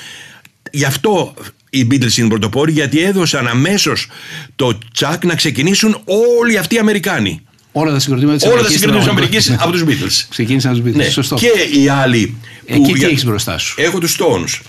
Γι' 0.72 0.86
αυτό 0.86 1.34
οι 1.70 1.88
Beatles 1.92 2.18
είναι 2.18 2.28
πρωτοπόροι, 2.28 2.72
γιατί 2.72 3.00
έδωσαν 3.00 3.48
αμέσως 3.48 4.08
το 4.56 4.78
τσακ 4.94 5.26
να 5.26 5.36
ξεκινήσουν 5.36 6.02
όλοι 6.40 6.58
αυτοί 6.58 6.76
οι 6.76 6.80
Αμερικάνοι. 6.80 7.42
Όλα 7.78 7.92
τα 7.92 8.00
συγκροτήματα 8.00 8.36
της 8.38 8.46
Όλα 8.46 8.54
τα 8.54 8.60
Αμερικής 8.60 8.80
συγκροτήματα 8.80 9.22
της 9.24 9.40
στην 9.40 9.50
Αμερικής 9.50 9.50
αγώνα. 9.50 9.64
από 9.64 10.00
τους 10.08 10.22
Beatles. 10.24 10.28
Ξεκίνησαν 10.30 10.72
τους 10.74 10.82
Beatles. 10.92 10.96
Ναι. 10.96 11.10
Σωστό. 11.10 11.36
Και 11.36 11.80
οι 11.80 11.88
άλλοι. 11.90 12.36
Εκεί 12.66 12.92
τι 12.92 12.98
για- 12.98 13.08
έχεις 13.08 13.26
μπροστά 13.26 13.58
σου. 13.58 13.76
Έχω 13.82 14.00
τους 14.00 14.18
Stones. 14.20 14.62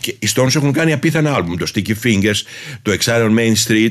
Και 0.00 0.10
οι 0.18 0.28
Stones 0.34 0.54
έχουν 0.56 0.72
κάνει 0.72 0.92
απίθανα 0.92 1.34
άλμπουμ. 1.34 1.56
Το 1.56 1.66
Sticky 1.74 1.92
Fingers, 2.04 2.42
το 2.82 2.92
Exile 3.00 3.28
on 3.30 3.38
Main 3.38 3.54
Street, 3.66 3.90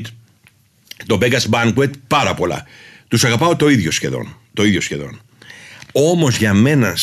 το 1.06 1.18
Vegas 1.22 1.50
Banquet, 1.50 1.90
πάρα 2.06 2.34
πολλά. 2.34 2.64
Τους 3.08 3.24
αγαπάω 3.24 3.56
το 3.56 3.68
ίδιο 3.68 3.90
σχεδόν. 3.90 4.36
Το 4.54 4.64
ίδιο 4.64 4.80
σχεδόν. 4.80 5.20
Όμως 5.92 6.36
για 6.36 6.54
μένα 6.54 6.96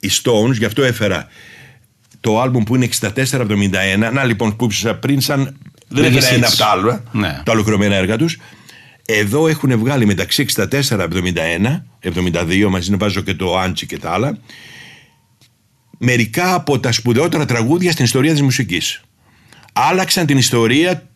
οι 0.00 0.10
Stones, 0.22 0.52
γι' 0.58 0.64
αυτό 0.64 0.82
έφερα 0.84 1.28
το 2.20 2.40
άλμπουμ 2.40 2.64
που 2.64 2.74
είναι 2.76 2.84
64-71. 2.84 4.10
Να 4.12 4.24
λοιπόν 4.24 4.56
που 4.56 4.68
είπα 4.80 4.94
πριν 4.94 5.20
σαν 5.20 5.56
δεν 5.88 6.02
Λέγες 6.02 6.16
έφερα 6.24 6.34
ένα 6.36 6.46
hits. 6.46 6.50
από 6.50 6.56
τα 6.58 6.66
άλλα, 6.66 7.02
Ναι. 7.12 7.40
τα 7.44 7.52
ολοκληρωμένα 7.52 7.94
έργα 7.94 8.16
τους. 8.16 8.38
Εδώ 9.10 9.48
έχουν 9.48 9.78
βγάλει 9.78 10.06
μεταξύ 10.06 10.46
64-71, 10.56 10.68
72 12.02 12.66
μαζί 12.70 12.90
να 12.90 12.96
βάζω 12.96 13.20
και 13.20 13.34
το 13.34 13.58
Άντσι 13.58 13.86
και 13.86 13.98
τα 13.98 14.10
άλλα, 14.10 14.38
μερικά 15.98 16.54
από 16.54 16.80
τα 16.80 16.92
σπουδαιότερα 16.92 17.44
τραγούδια 17.44 17.92
στην 17.92 18.04
ιστορία 18.04 18.32
της 18.32 18.42
μουσικής. 18.42 19.02
Άλλαξαν 19.72 20.26
την 20.26 20.38
ιστορία, 20.38 21.08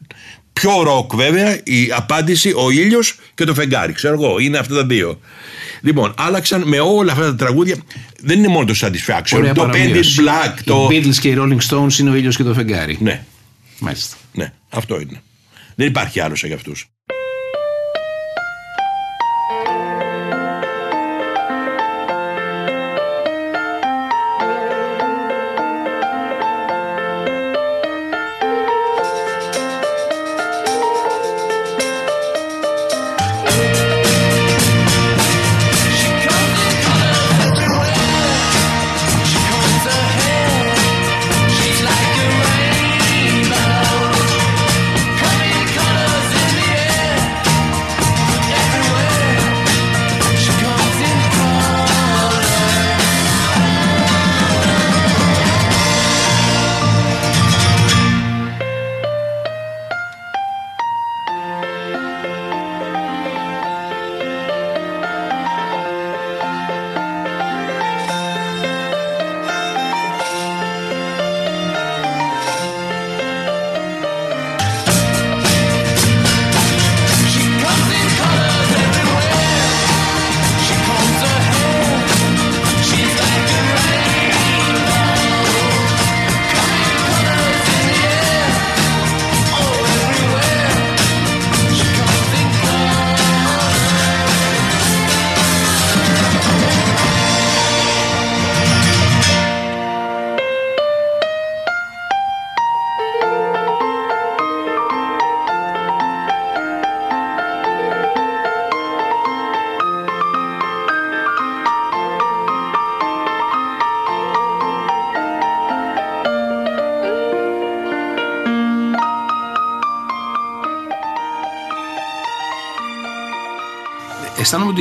πιο 0.52 0.82
ροκ 0.82 1.14
βέβαια, 1.14 1.60
η 1.64 1.90
απάντηση 1.96 2.52
ο 2.56 2.70
ήλιος 2.70 3.18
και 3.34 3.44
το 3.44 3.54
φεγγάρι. 3.54 3.92
Ξέρω 3.92 4.14
εγώ, 4.14 4.38
είναι 4.38 4.58
αυτά 4.58 4.74
τα 4.74 4.86
δύο. 4.86 5.20
Λοιπόν, 5.80 6.14
άλλαξαν 6.16 6.62
με 6.62 6.80
όλα 6.80 7.12
αυτά 7.12 7.24
τα 7.24 7.34
τραγούδια. 7.34 7.76
Δεν 8.20 8.38
είναι 8.38 8.48
μόνο 8.48 8.66
το 8.66 8.74
Satisfaction, 8.80 9.36
Ωραία 9.36 9.54
το 9.54 9.62
Painted 9.62 9.70
παρομοίωση. 9.70 10.22
Black, 10.22 10.58
το... 10.64 10.88
Οι 10.90 11.02
Beatles 11.04 11.16
και 11.20 11.28
οι 11.28 11.36
Rolling 11.38 11.68
Stones 11.68 11.98
είναι 11.98 12.10
ο 12.10 12.14
ήλιος 12.14 12.36
και 12.36 12.42
το 12.42 12.54
φεγγάρι. 12.54 12.98
Ναι, 13.00 13.24
Μάλιστα. 13.78 14.16
ναι, 14.32 14.52
αυτό 14.68 15.00
είναι. 15.00 15.22
Δεν 15.74 15.86
υπάρχει 15.86 16.20
άλλος 16.20 16.44
για 16.44 16.54
αυτούς. 16.54 16.86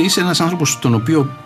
Είσαι 0.02 0.20
ένας 0.20 0.40
άνθρωπος 0.40 0.78
τον 0.78 0.94
οποίο 0.94 1.36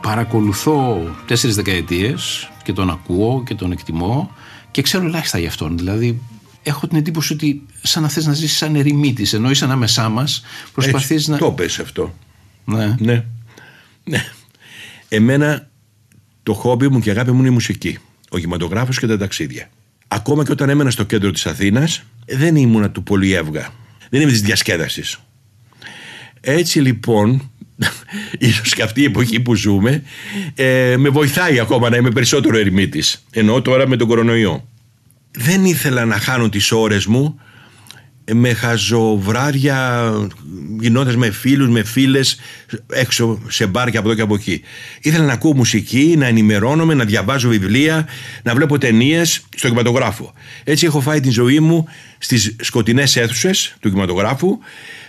παρακολουθώ 0.00 1.08
τέσσερις 1.26 1.56
δεκαετίες 1.56 2.50
και 2.62 2.72
τον 2.72 2.90
ακούω 2.90 3.42
και 3.46 3.54
τον 3.54 3.72
εκτιμώ 3.72 4.34
και 4.70 4.82
ξέρω 4.82 5.04
ελάχιστα 5.04 5.38
γι' 5.38 5.46
αυτόν. 5.46 5.78
Δηλαδή 5.78 6.20
έχω 6.62 6.86
την 6.86 6.98
εντύπωση 6.98 7.32
ότι 7.32 7.66
σαν 7.82 8.02
να 8.02 8.08
θες 8.08 8.26
να 8.26 8.32
ζήσεις 8.32 8.56
σαν 8.56 8.76
ερημίτης 8.76 9.32
ενώ 9.32 9.50
είσαι 9.50 9.64
ανάμεσά 9.64 10.08
μας 10.08 10.44
προσπαθείς 10.72 11.10
Έτσι, 11.10 11.30
να... 11.30 11.36
Το 11.36 11.52
πες 11.52 11.78
αυτό. 11.78 12.14
Ναι. 12.64 12.96
Ναι. 12.98 13.24
ναι. 14.04 14.24
Εμένα 15.08 15.68
το 16.42 16.52
χόμπι 16.52 16.88
μου 16.88 17.00
και 17.00 17.08
η 17.08 17.12
αγάπη 17.12 17.32
μου 17.32 17.38
είναι 17.38 17.48
η 17.48 17.52
μουσική. 17.52 17.98
Ο 18.30 18.38
γηματογράφος 18.38 18.98
και 18.98 19.06
τα 19.06 19.18
ταξίδια. 19.18 19.68
Ακόμα 20.08 20.44
και 20.44 20.52
όταν 20.52 20.68
έμενα 20.68 20.90
στο 20.90 21.04
κέντρο 21.04 21.30
της 21.30 21.46
Αθήνας, 21.46 22.02
δεν 22.26 22.56
ήμουνα 22.56 22.90
του 22.90 23.02
πολύ 23.02 23.32
έβγα. 23.32 23.68
Δεν 24.10 24.20
είμαι 24.20 24.30
της 24.30 24.42
διασκέδασης. 24.42 25.18
Έτσι 26.40 26.80
λοιπόν, 26.80 27.50
ίσως 28.38 28.74
και 28.74 28.82
αυτή 28.82 29.00
η 29.00 29.04
εποχή 29.04 29.40
που 29.40 29.54
ζούμε, 29.54 30.02
ε, 30.54 30.94
με 30.98 31.08
βοηθάει 31.08 31.58
ακόμα 31.58 31.90
να 31.90 31.96
είμαι 31.96 32.10
περισσότερο 32.10 32.56
ερημίτης. 32.56 33.24
Ενώ 33.30 33.62
τώρα 33.62 33.88
με 33.88 33.96
τον 33.96 34.08
κορονοϊό. 34.08 34.68
Δεν 35.30 35.64
ήθελα 35.64 36.04
να 36.04 36.18
χάνω 36.18 36.48
τις 36.48 36.72
ώρες 36.72 37.06
μου 37.06 37.40
με 38.32 38.52
χαζοβράδια 38.52 40.12
γινώντας 40.80 41.16
με 41.16 41.30
φίλους, 41.30 41.68
με 41.68 41.84
φίλες 41.84 42.38
έξω 42.92 43.42
σε 43.48 43.66
μπαρ 43.66 43.90
και 43.90 43.96
από 43.96 44.06
εδώ 44.06 44.16
και 44.16 44.22
από 44.22 44.34
εκεί. 44.34 44.60
Ήθελα 45.00 45.24
να 45.24 45.32
ακούω 45.32 45.54
μουσική, 45.54 46.14
να 46.18 46.26
ενημερώνομαι, 46.26 46.94
να 46.94 47.04
διαβάζω 47.04 47.48
βιβλία, 47.48 48.08
να 48.42 48.54
βλέπω 48.54 48.78
ταινίες 48.78 49.44
στο 49.56 49.66
κινηματογράφο. 49.66 50.32
Έτσι 50.64 50.86
έχω 50.86 51.00
φάει 51.00 51.20
την 51.20 51.32
ζωή 51.32 51.60
μου 51.60 51.88
στις 52.18 52.56
σκοτεινές 52.60 53.16
αίθουσες 53.16 53.76
του 53.80 53.88
κινηματογράφου, 53.88 54.58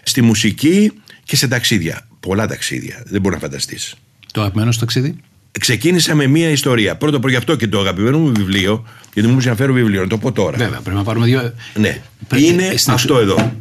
στη 0.04 0.22
μουσική 0.22 0.92
και 1.24 1.36
σε 1.36 1.48
ταξίδια. 1.48 2.06
Πολλά 2.22 2.48
ταξίδια, 2.48 3.04
δεν 3.06 3.22
μπορεί 3.22 3.36
να 3.36 3.42
φανταστείς. 3.42 3.94
Το 4.34 4.42
αγαπημένο 4.42 4.72
σου 4.72 4.80
ταξίδι; 4.80 5.16
Ξεκίνησα 5.60 6.16
με 6.16 6.28
μία 6.28 6.50
ιστορία. 6.50 6.96
Πρώτο 6.98 7.18
από 7.18 7.30
γι' 7.30 7.36
αυτό 7.36 7.56
και 7.56 7.68
το 7.68 7.80
αγαπημένο 7.80 8.20
μου 8.20 8.32
βιβλίο, 8.36 8.84
γιατί 9.14 9.30
μου 9.30 9.38
να 9.44 9.56
φέρω 9.56 9.74
βιβλίο, 9.74 10.02
να 10.02 10.08
το 10.08 10.18
πω 10.18 10.32
τώρα. 10.32 10.58
Βέβαια, 10.58 10.80
πρέπει 10.80 10.98
να 10.98 11.04
πάρουμε 11.04 11.26
δύο... 11.26 11.54
Ναι. 11.74 12.02
Πρέπει- 12.28 12.46
Είναι 12.46 12.74
στην 12.78 12.94
αυτό 12.94 13.18
εδώ. 13.18 13.54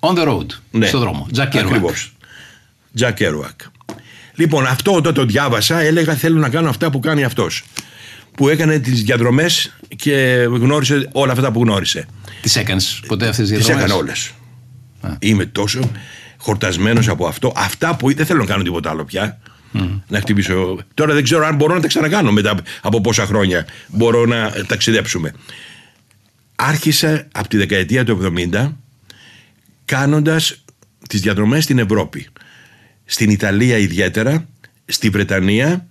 On 0.00 0.14
the 0.18 0.28
road, 0.28 0.46
Ναι. 0.70 0.86
στο 0.86 0.98
δρόμο. 0.98 1.26
Jack 1.36 1.40
Kerouac. 1.40 1.58
Ακριβώς. 1.58 2.12
Τζακ 2.94 3.16
Kerouac. 3.20 3.66
Λοιπόν, 4.34 4.66
αυτό 4.66 4.94
όταν 4.94 5.14
το 5.14 5.24
διάβασα, 5.24 5.80
έλεγα 5.80 6.14
θέλω 6.14 6.38
να 6.38 6.48
κάνω 6.48 6.68
αυτά 6.68 6.90
που 6.90 7.00
κάνει 7.00 7.24
αυτός. 7.24 7.64
Που 8.36 8.48
έκανε 8.48 8.78
τις 8.78 9.02
διαδρομές 9.02 9.76
και 9.96 10.46
γνώρισε 10.48 11.08
όλα 11.12 11.32
αυτά 11.32 11.52
που 11.52 11.62
γνώρισε. 11.62 12.06
Τις 12.42 12.56
έκανες 12.56 13.00
ποτέ 13.06 13.28
αυτές 13.28 13.48
τις 13.48 13.56
Τις 13.56 13.66
διαδρομές; 13.66 13.90
έκανε 13.92 14.02
όλες. 14.02 14.30
Είμαι 15.18 15.46
τόσο 15.46 15.90
χορτασμένος 16.40 17.08
από 17.08 17.26
αυτό. 17.26 17.52
Αυτά 17.56 17.96
που 17.96 18.14
δεν 18.14 18.26
θέλω 18.26 18.40
να 18.40 18.46
κάνω 18.46 18.62
τίποτα 18.62 18.90
άλλο 18.90 19.04
πια. 19.04 19.40
Να 20.08 20.20
χτυπήσω. 20.20 20.78
Τώρα 20.94 21.14
δεν 21.14 21.22
ξέρω 21.22 21.46
αν 21.46 21.56
μπορώ 21.56 21.74
να 21.74 21.80
τα 21.80 21.86
ξανακάνω 21.86 22.32
μετά 22.32 22.54
από 22.80 23.00
πόσα 23.00 23.26
χρόνια 23.26 23.66
μπορώ 23.86 24.26
να 24.26 24.52
ταξιδέψουμε. 24.66 25.34
Άρχισα 26.56 27.28
από 27.32 27.48
τη 27.48 27.56
δεκαετία 27.56 28.04
του 28.04 28.32
70 28.52 28.72
κάνοντας 29.84 30.64
τις 31.08 31.20
διαδρομές 31.20 31.64
στην 31.64 31.78
Ευρώπη. 31.78 32.26
Στην 33.04 33.30
Ιταλία 33.30 33.78
ιδιαίτερα, 33.78 34.48
στη 34.84 35.08
Βρετανία 35.08 35.86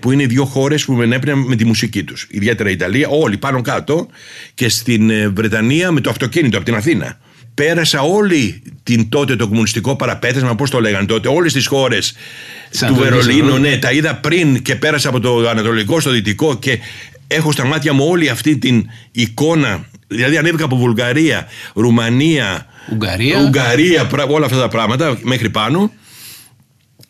που 0.00 0.10
είναι 0.12 0.22
οι 0.22 0.26
δύο 0.26 0.44
χώρες 0.44 0.84
που 0.84 0.92
με 0.92 1.04
ενέπνεαν 1.04 1.38
με 1.38 1.56
τη 1.56 1.64
μουσική 1.64 2.04
τους. 2.04 2.26
Ιδιαίτερα 2.30 2.68
η 2.68 2.72
Ιταλία, 2.72 3.08
όλοι 3.08 3.38
πάνω 3.38 3.62
κάτω 3.62 4.08
και 4.54 4.68
στην 4.68 5.10
ε, 5.10 5.28
Βρετανία 5.28 5.90
με 5.90 6.00
το 6.00 6.10
αυτοκίνητο 6.10 6.56
από 6.56 6.66
την 6.66 6.74
Αθήνα. 6.74 7.18
Πέρασα 7.54 8.00
όλη 8.00 8.62
την 8.82 9.08
τότε 9.08 9.36
το 9.36 9.48
κομμουνιστικό 9.48 9.96
παραπέτασμα, 9.96 10.54
πώς 10.54 10.70
το 10.70 10.80
λέγανε 10.80 11.06
τότε, 11.06 11.28
όλες 11.28 11.52
τις 11.52 11.66
χώρες 11.66 12.14
Σαν 12.70 12.88
του 12.88 12.94
το 12.94 13.00
Βερολίνου, 13.00 13.44
Βερολίνο. 13.44 13.58
ναι, 13.68 13.76
τα 13.76 13.92
είδα 13.92 14.14
πριν 14.16 14.62
και 14.62 14.76
πέρασα 14.76 15.08
από 15.08 15.20
το 15.20 15.48
ανατολικό 15.48 16.00
στο 16.00 16.10
δυτικό 16.10 16.58
και 16.58 16.78
έχω 17.26 17.52
στα 17.52 17.64
μάτια 17.64 17.92
μου 17.92 18.06
όλη 18.08 18.28
αυτή 18.28 18.58
την 18.58 18.86
εικόνα. 19.12 19.86
Δηλαδή 20.08 20.36
ανέβηκα 20.36 20.64
από 20.64 20.76
Βουλγαρία, 20.76 21.46
Ρουμανία, 21.74 22.66
Ουγγαρία. 22.92 23.38
Ουγγαρία 23.42 24.06
πρα- 24.06 24.26
όλα 24.28 24.44
αυτά 24.46 24.58
τα 24.58 24.68
πράγματα 24.68 25.18
μέχρι 25.22 25.50
πάνω. 25.50 25.92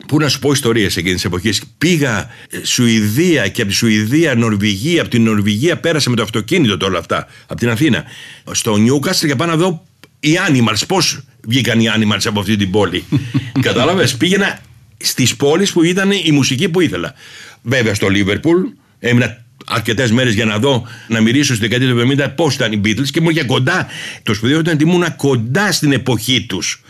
Πού 0.06 0.18
να 0.18 0.28
σου 0.28 0.38
πω 0.38 0.52
ιστορίες 0.52 0.96
εκείνη 0.96 1.14
τη 1.14 1.22
εποχή. 1.24 1.50
Πήγα 1.78 2.28
ε, 2.50 2.64
Σουηδία 2.64 3.48
και 3.48 3.60
από 3.62 3.70
τη 3.70 3.76
Σουηδία 3.76 4.34
Νορβηγία. 4.34 5.00
Από 5.00 5.10
την 5.10 5.22
Νορβηγία 5.22 5.76
πέρασα 5.76 6.10
με 6.10 6.16
το 6.16 6.22
αυτοκίνητο 6.22 6.76
τώρα 6.76 6.90
όλα 6.90 7.00
αυτά. 7.00 7.26
Από 7.46 7.60
την 7.60 7.68
Αθήνα. 7.70 8.04
Στο 8.50 8.76
Νιούκαστρ 8.76 9.26
για 9.26 9.36
πάνω 9.36 9.50
να 9.50 9.56
δω 9.58 9.86
οι 10.22 10.38
Animals. 10.48 10.82
Πώς 10.88 11.20
βγήκαν 11.48 11.80
οι 11.80 11.86
Animals 11.96 12.20
από 12.24 12.40
αυτή 12.40 12.56
την 12.56 12.70
πόλη; 12.70 13.04
Κατάλαβες; 13.60 14.16
Πήγαινα 14.16 14.58
στις 14.96 15.36
πόλεις 15.36 15.72
που 15.72 15.82
ήταν 15.82 16.10
η 16.10 16.30
μουσική 16.32 16.68
που 16.68 16.80
ήθελα. 16.80 17.14
Βέβαια 17.62 17.94
στο 17.94 18.08
Λίβερπουλ 18.08 18.60
έμεινα 18.98 19.44
αρκετές 19.66 20.10
μέρες 20.10 20.34
για 20.34 20.44
να 20.44 20.58
δω, 20.58 20.86
να 21.08 21.20
μυρίσω 21.20 21.54
στη 21.54 21.68
δεκαετία 21.68 21.94
του 21.94 22.14
70 22.18 22.34
πώς 22.36 22.54
ήταν 22.54 22.72
οι 22.72 22.80
Beatles 22.84 23.06
και 23.10 23.18
ήμουν 23.18 23.32
και 23.32 23.42
κοντά. 23.44 23.86
Το 24.22 24.34
σπουδαίο 24.34 24.58
ήταν 24.60 24.74
ότι 24.74 24.82
ήμουν 24.84 25.16
κοντά 25.16 25.72
στην 25.72 25.92
εποχή 25.92 26.46
τους. 26.46 26.82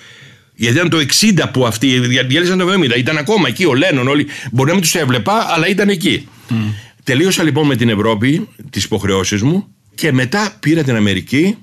Γιατί 0.55 0.77
ήταν 0.77 0.89
το 0.89 0.99
60 0.99 1.51
που 1.53 1.67
αυτοί 1.67 1.99
δια- 1.99 2.25
διέλυσαν 2.25 2.59
το 2.59 2.69
70. 2.73 2.97
Ήταν 2.97 3.17
ακόμα 3.17 3.49
εκεί 3.49 3.65
ο 3.65 3.75
Λένον, 3.75 4.09
όλοι. 4.09 4.27
Μπορεί 4.53 4.69
να 4.69 4.75
μην 4.75 4.83
τους 4.83 4.95
έβλεπα, 4.95 5.47
αλλά 5.49 5.69
ήταν 5.69 5.89
εκεί. 5.89 6.29
Τελείωσα 7.05 7.43
λοιπόν 7.43 7.67
με 7.67 7.77
την 7.77 7.89
Ευρώπη 7.89 8.49
τις 8.71 8.85
υποχρεώσεις 8.85 9.43
μου 9.43 9.67
και 9.95 10.13
μετά 10.13 10.57
πήρα 10.61 10.83
την 10.83 10.97
Αμερική 10.97 11.57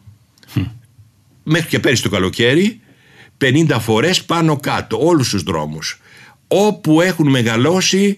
μέχρι 1.44 1.68
και 1.68 1.80
πέρυσι 1.80 2.04
το 2.04 2.10
καλοκαίρι 2.10 2.80
50 3.42 3.78
φορές 3.80 4.24
πάνω 4.24 4.58
κάτω 4.58 5.06
όλους 5.06 5.30
τους 5.30 5.44
δρόμους 5.44 6.00
όπου 6.48 7.02
έχουν 7.02 7.30
μεγαλώσει 7.30 8.18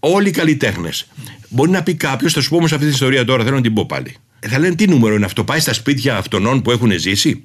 όλοι 0.00 0.28
οι 0.28 0.30
καλλιτέχνες. 0.30 1.06
Μπορεί 1.48 1.70
να 1.70 1.82
πει 1.82 1.94
κάποιος, 1.94 2.32
θα 2.32 2.40
σου 2.40 2.48
πω 2.48 2.56
όμως 2.56 2.72
αυτή 2.72 2.84
την 2.84 2.94
ιστορία 2.94 3.24
τώρα 3.24 3.44
θέλω 3.44 3.56
να 3.56 3.62
την 3.62 3.74
πω 3.74 3.86
πάλι. 3.86 4.16
Θα 4.38 4.58
λένε 4.58 4.74
τι 4.74 4.88
νούμερο 4.88 5.14
είναι 5.14 5.24
αυτό 5.24 5.44
πάει 5.44 5.60
στα 5.60 5.72
σπίτια 5.72 6.16
αυτών 6.16 6.62
που 6.62 6.70
έχουν 6.70 6.98
ζήσει. 6.98 7.44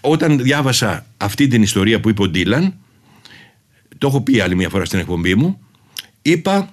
Όταν 0.00 0.42
διάβασα 0.42 1.06
αυτή 1.16 1.46
την 1.46 1.62
ιστορία 1.62 2.00
που 2.00 2.08
είπε 2.08 2.22
ο 2.22 2.28
Ντίλαν 2.28 2.74
το 3.98 4.06
έχω 4.06 4.20
πει 4.20 4.40
άλλη 4.40 4.56
μια 4.56 4.68
φορά 4.68 4.84
στην 4.84 4.98
εκπομπή 4.98 5.34
μου 5.34 5.60
είπα 6.22 6.72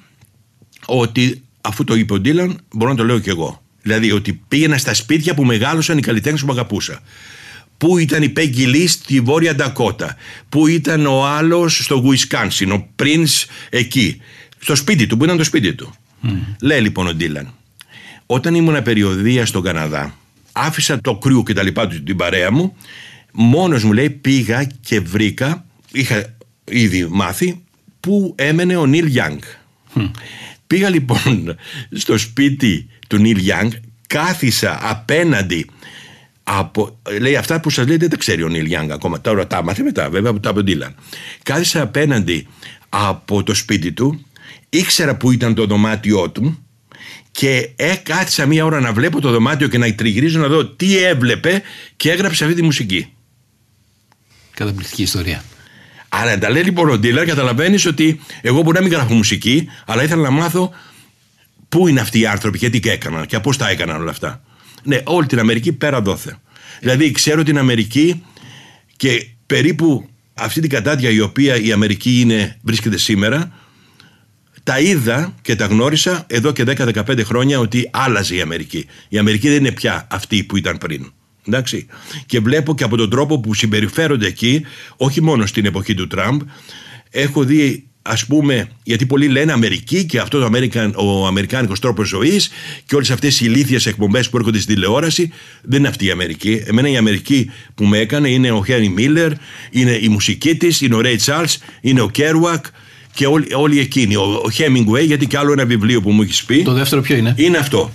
ότι 0.86 1.44
αφού 1.62 1.84
το 1.84 1.96
είπε 1.96 2.14
ο 2.14 2.20
Ντίλαν 2.20 2.60
μπορώ 2.74 2.92
να 2.92 2.98
το 2.98 3.04
λέω 3.04 3.20
κι 3.20 3.30
εγώ 3.30 3.62
δηλαδή 3.88 4.12
ότι 4.12 4.42
πήγαινα 4.48 4.78
στα 4.78 4.94
σπίτια 4.94 5.34
που 5.34 5.44
μεγάλωσαν 5.44 5.98
οι 5.98 6.02
καλλιτέχνες 6.02 6.44
που 6.44 6.52
αγαπούσα 6.52 7.02
Πού 7.78 7.98
ήταν 7.98 8.24
η 8.24 8.30
Πέγγι 8.30 8.66
Λί 8.66 8.88
στη 8.88 9.20
Βόρεια 9.20 9.56
Ντακότα. 9.56 10.16
Πού 10.50 10.68
ήταν 10.68 11.06
ο 11.06 11.26
άλλος 11.26 11.78
στο 11.84 11.96
Γουισκάνσιν, 11.96 12.72
ο 12.72 12.88
Prince 13.00 13.46
εκεί. 13.70 14.22
Στο 14.60 14.76
σπίτι 14.76 15.08
του, 15.08 15.18
που 15.18 15.24
ήταν 15.24 15.38
το 15.38 15.44
σπίτι 15.44 15.74
του. 15.74 15.94
Λέει 16.62 16.82
λοιπόν 16.82 17.08
ο 17.08 17.14
Ντίλαν, 17.14 17.54
όταν 18.26 18.56
ήμουν 18.56 18.84
περιοδία 18.84 19.46
στον 19.46 19.64
Καναδά, 19.64 20.18
άφησα 20.52 21.02
το 21.02 21.16
κρύο 21.18 21.44
και 21.44 21.54
τα 21.54 21.64
λοιπά 21.64 21.88
του 21.88 22.04
την 22.04 22.16
παρέα 22.16 22.52
μου, 22.52 22.76
μόνος 23.32 23.84
μου 23.84 23.94
λέει 23.94 24.10
πήγα 24.10 24.64
και 24.64 25.00
βρήκα, 25.00 25.66
είχα 25.92 26.36
ήδη 26.64 27.08
μάθει, 27.10 27.64
πού 28.00 28.36
έμενε 28.38 28.76
ο 28.76 28.86
Νίλ 28.86 29.06
Γιάνγκ. 29.06 29.40
Πήγα 30.68 30.90
λοιπόν 30.90 31.56
στο 31.92 32.18
σπίτι 32.18 32.88
του 33.08 33.18
Νίλ 33.18 33.38
Γιάνγκ, 33.38 33.72
κάθισα 34.08 34.80
απέναντι 34.82 35.70
από, 36.44 37.00
λέει 37.20 37.36
αυτά 37.36 37.60
που 37.60 37.70
σας 37.70 37.88
λέει 37.88 37.98
δεν 37.98 38.10
τα 38.10 38.18
ξέρει 38.18 38.44
ο 38.44 38.48
Νίλ 38.48 38.66
Γιάνγκ 38.66 38.92
ακόμα. 38.92 39.22
Τώρα 39.22 39.48
τα 39.48 39.64
μάθε 39.64 39.84
μετά 39.84 40.10
βέβαια 40.10 40.32
από 40.32 40.40
τα 40.40 40.50
από 40.50 40.58
τον 40.58 40.68
Ντίλαν. 40.68 40.96
Κάθισα 41.44 41.82
απέναντι 41.82 42.48
από 42.90 43.44
το 43.44 43.54
σπίτι 43.54 43.92
του, 43.92 44.26
ήξερα 44.70 45.16
που 45.16 45.32
ήταν 45.32 45.54
το 45.54 45.66
δωμάτιό 45.66 46.30
του 46.30 46.68
και 47.32 47.70
ε, 47.76 47.96
κάθισα 47.96 48.46
μία 48.46 48.66
ώρα 48.66 48.80
να 48.80 48.94
βλέπω 48.94 49.22
το 49.22 49.32
δωμάτιο 49.32 49.68
και 49.68 49.78
να 49.78 49.96
τριγυρίζω 49.96 50.40
να 50.40 50.48
δω 50.48 50.66
τι 50.66 50.98
έβλεπε 50.98 51.62
και 51.98 52.12
έγραψε 52.12 52.44
αυτή 52.44 52.56
τη 52.56 52.62
μουσική. 52.62 53.14
Καταπληκτική 54.54 55.02
ιστορία. 55.02 55.44
Άρα 56.10 56.38
τα 56.38 56.50
λέει 56.50 56.64
λοιπόν 56.64 56.90
ο 56.90 56.98
Ντίλαν, 56.98 57.26
καταλαβαίνεις 57.26 57.86
ότι 57.86 58.20
εγώ 58.42 58.62
μπορεί 58.62 58.78
να 58.78 58.84
μην 58.84 58.92
γράφω 58.92 59.14
μουσική, 59.14 59.68
αλλά 59.86 60.04
ήθελα 60.04 60.22
να 60.22 60.30
μάθω 60.30 60.72
πού 61.70 61.88
είναι 61.88 62.00
αυτοί 62.00 62.20
οι 62.20 62.26
άνθρωποι 62.26 62.58
και 62.58 62.70
τι 62.70 62.90
έκαναν 62.90 63.26
και 63.26 63.40
πώς 63.40 63.58
τα 63.58 63.70
έκαναν 63.70 64.02
όλα 64.02 64.12
αυτά. 64.12 64.42
Ναι, 64.84 65.02
όλη 65.04 65.28
την 65.28 65.40
Αμερική 65.40 65.74
πέρα 65.74 66.02
δόθε. 66.02 66.38
Δηλαδή 66.80 67.12
ξέρω 67.12 67.44
την 67.44 67.58
Αμερική 67.58 68.24
και 68.98 69.28
περίπου 69.46 70.10
αυτή 70.34 70.62
την 70.62 70.70
κατάδια 70.70 71.10
η 71.10 71.20
οποία 71.20 71.56
η 71.56 71.72
Αμερική 71.72 72.20
είναι, 72.20 72.58
βρίσκεται 72.62 72.98
σήμερα, 72.98 73.52
τα 74.64 74.80
είδα 74.80 75.34
και 75.42 75.56
τα 75.56 75.66
γνώρισα 75.66 76.26
εδώ 76.28 76.52
και 76.52 76.64
10-15 76.68 77.24
χρόνια 77.24 77.60
ότι 77.60 77.90
άλλαζε 77.94 78.36
η 78.36 78.42
Αμερική. 78.42 78.86
Η 79.10 79.18
Αμερική 79.18 79.50
δεν 79.50 79.58
είναι 79.58 79.72
πια 79.72 80.08
αυτή 80.12 80.44
που 80.44 80.58
ήταν 80.58 80.78
πριν. 80.78 81.12
Εντάξει. 81.48 81.86
Και 82.26 82.40
βλέπω 82.40 82.76
και 82.76 82.84
από 82.84 82.98
τον 82.98 83.10
τρόπο 83.10 83.40
που 83.40 83.54
συμπεριφέρονται 83.54 84.28
εκεί, 84.28 84.66
όχι 84.98 85.22
μόνο 85.22 85.46
στην 85.46 85.66
εποχή 85.66 85.94
του 85.94 86.08
Τραμπ, 86.08 86.42
έχω 87.10 87.44
δει 87.44 87.87
ας 88.08 88.26
πούμε, 88.26 88.70
γιατί 88.84 89.06
πολλοί 89.06 89.28
λένε 89.28 89.52
Αμερική 89.52 90.06
και 90.06 90.20
αυτό 90.20 90.40
το 90.40 90.50
American, 90.54 90.92
ο 90.96 91.26
Αμερικάνικος 91.28 91.80
τρόπος 91.80 92.08
ζωής 92.08 92.50
και 92.86 92.96
όλες 92.96 93.12
αυτές 93.12 93.40
οι 93.42 93.46
ηλίθιες 93.48 93.86
εκπομπές 93.86 94.30
που 94.30 94.38
έρχονται 94.38 94.60
στη 94.60 94.74
τηλεόραση 94.74 95.32
δεν 95.62 95.80
είναι 95.80 95.88
αυτή 95.88 96.06
η 96.06 96.12
Αμερική. 96.12 96.62
Εμένα 96.66 96.90
η 96.90 96.98
Αμερική 96.98 97.52
που 97.76 97.86
με 97.86 97.98
έκανε 97.98 98.30
είναι 98.30 98.52
ο 98.52 98.64
Χένι 98.66 98.90
Μίλλερ, 98.90 99.32
είναι 99.72 100.00
η 100.02 100.08
μουσική 100.08 100.56
της, 100.56 100.82
είναι 100.82 100.96
ο 100.96 101.02
Ρέι 101.02 101.16
Τσάρλς, 101.16 101.58
είναι 101.82 102.02
ο 102.02 102.10
Κέρουακ 102.10 102.66
και 103.14 103.26
όλοι, 103.26 103.54
όλοι 103.54 103.80
εκείνοι. 103.80 104.16
Ο, 104.16 104.22
ο 104.22 104.50
Hemingway, 104.58 105.06
γιατί 105.06 105.28
και 105.28 105.38
άλλο 105.38 105.52
ένα 105.52 105.66
βιβλίο 105.66 106.02
που 106.02 106.12
μου 106.12 106.22
έχεις 106.22 106.44
πει. 106.44 106.64
Το 106.64 106.74
δεύτερο 106.74 107.02
ποιο 107.02 107.16
είναι; 107.16 107.34
Είναι 107.38 107.58
αυτό. 107.58 107.92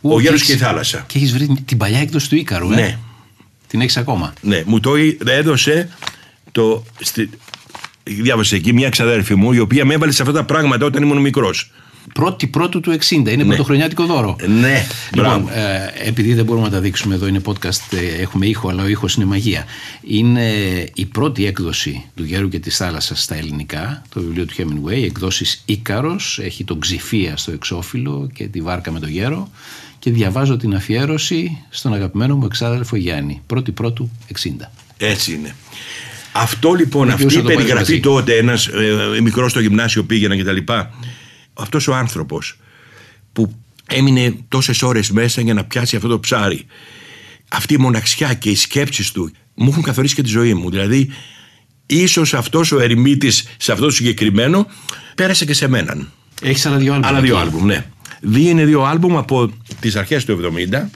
Ου, 0.00 0.10
ο 0.12 0.20
Γέρος 0.20 0.40
και 0.40 0.46
και 0.46 0.52
η 0.52 0.54
έχεις- 0.54 0.66
θάλασσα. 0.66 1.04
Και 1.06 1.18
έχεις 1.18 1.32
βρει 1.32 1.62
την 1.64 1.76
παλιά 1.76 1.98
έκδοση 1.98 2.28
του 2.28 2.36
Ίκαρου, 2.36 2.72
ε; 2.72 2.74
Ναι. 2.74 2.98
Την 3.66 3.80
έχεις 3.80 3.96
ακόμα; 3.96 4.32
Ναι, 4.40 4.62
μου 4.66 4.80
το 4.80 4.92
έδωσε 5.26 5.88
το. 6.52 6.84
Στη, 7.00 7.30
διάβασε 8.06 8.56
εκεί 8.56 8.72
μια 8.72 8.88
ξαδέρφη 8.88 9.34
μου, 9.34 9.52
η 9.52 9.58
οποία 9.58 9.84
με 9.84 9.94
έβαλε 9.94 10.12
σε 10.12 10.22
αυτά 10.22 10.34
τα 10.34 10.44
πράγματα 10.44 10.86
όταν 10.86 11.02
ήμουν 11.02 11.18
μικρός. 11.18 11.70
Πρώτη 12.14 12.46
πρώτου 12.46 12.80
του 12.80 12.98
60. 12.98 13.10
Είναι 13.10 13.44
πρωτοχρονιάτικο 13.44 14.04
δώρο. 14.04 14.36
Ναι, 14.60 14.86
Λοιπόν, 15.14 15.42
μπράβο. 15.42 15.48
ε, 15.60 15.92
επειδή 16.08 16.34
δεν 16.34 16.44
μπορούμε 16.44 16.66
να 16.66 16.72
τα 16.72 16.80
δείξουμε 16.80 17.14
εδώ, 17.14 17.26
είναι 17.26 17.40
podcast, 17.44 17.80
ε, 17.90 18.22
έχουμε 18.22 18.46
ήχο, 18.46 18.68
αλλά 18.68 18.82
ο 18.82 18.86
ήχος 18.88 19.14
είναι 19.14 19.24
μαγεία. 19.24 19.64
Είναι 20.02 20.50
η 20.94 21.06
πρώτη 21.06 21.46
έκδοση 21.46 22.04
του 22.14 22.24
Γέρου 22.24 22.48
και 22.48 22.58
της 22.58 22.76
Θάλασσας 22.76 23.22
στα 23.22 23.34
ελληνικά, 23.36 24.02
το 24.14 24.20
βιβλίο 24.20 24.46
του 24.46 24.54
Hemingway, 24.58 25.02
εκδόσεις 25.04 25.62
Ίκαρος, 25.66 26.38
έχει 26.42 26.64
τον 26.64 26.80
Ξηφία 26.80 27.36
στο 27.36 27.52
εξώφυλλο 27.52 28.28
και 28.34 28.46
τη 28.46 28.60
βάρκα 28.60 28.92
με 28.92 29.00
το 29.00 29.06
γέρο 29.06 29.50
και 29.98 30.10
διαβάζω 30.10 30.56
την 30.56 30.74
αφιέρωση 30.74 31.58
στον 31.70 31.94
αγαπημένο 31.94 32.36
μου 32.36 32.44
εξάδελφο 32.44 32.96
Γιάννη, 32.96 33.42
πρώτη 33.46 33.72
πρώτου 33.72 34.10
60. 34.32 34.48
Έτσι 34.98 35.32
είναι. 35.32 35.54
Αυτό 36.40 36.72
λοιπόν, 36.72 37.06
Δεν 37.06 37.14
αυτή 37.14 37.24
μπορούσα 37.24 37.40
η 37.40 37.42
να 37.42 37.48
το 37.48 37.54
πάρεις 37.54 37.68
περιγραφή 37.68 37.92
μαζί. 37.92 38.02
τότε, 38.02 38.36
ένας 38.36 38.66
ε, 38.66 39.20
μικρός 39.22 39.50
στο 39.50 39.60
γυμνάσιο 39.60 40.04
πήγαινα 40.04 40.36
κτλ. 40.36 40.72
Αυτός 41.54 41.88
ο 41.88 41.94
άνθρωπος 41.94 42.58
που 43.32 43.54
έμεινε 43.86 44.34
τόσες 44.48 44.82
ώρες 44.82 45.10
μέσα 45.10 45.40
για 45.40 45.54
να 45.54 45.64
πιάσει 45.64 45.96
αυτό 45.96 46.08
το 46.08 46.20
ψάρι. 46.20 46.66
Αυτή 47.48 47.74
η 47.74 47.78
μοναξιά 47.78 48.34
και 48.34 48.50
οι 48.50 48.54
σκέψεις 48.54 49.12
του 49.12 49.32
μου 49.54 49.68
έχουν 49.70 49.82
καθορίσει 49.82 50.14
και 50.14 50.22
τη 50.22 50.28
ζωή 50.28 50.54
μου. 50.54 50.70
Δηλαδή, 50.70 51.10
ίσως 51.86 52.34
αυτός 52.34 52.72
ο 52.72 52.80
ερημίτης 52.80 53.44
σε 53.56 53.72
αυτό 53.72 53.84
το 53.84 53.90
συγκεκριμένο 53.90 54.66
πέρασε 55.14 55.44
και 55.44 55.54
σε 55.54 55.68
μέναν. 55.68 56.12
Έχεις 56.42 56.66
άλλα 56.66 56.76
δύο 56.76 56.92
άλμπομ. 56.92 57.08
Άλλα 57.10 57.20
δύο 57.20 57.34
εκεί. 57.34 57.44
άλμπουμ, 57.44 57.64
ναι. 57.66 57.86
Δύο 58.20 58.50
είναι 58.50 58.64
δύο 58.64 58.82
άλμπουμ 58.82 59.16
από 59.16 59.52
τις 59.80 59.96
αρχές 59.96 60.24
του 60.24 60.52
70. 60.70 60.88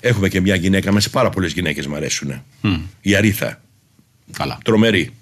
Έχουμε 0.00 0.28
και 0.28 0.40
μια 0.40 0.54
γυναίκα, 0.54 0.92
μέσα 0.92 1.10
πάρα 1.10 1.30
πολλές 1.30 1.52
γυναίκες 1.52 1.86
μου 1.86 1.96
αρέσουν. 1.96 2.42
Η 3.00 3.14
Αρίθα, 3.14 3.60
Καλά. 4.32 4.58
τρομερή. 4.64 5.14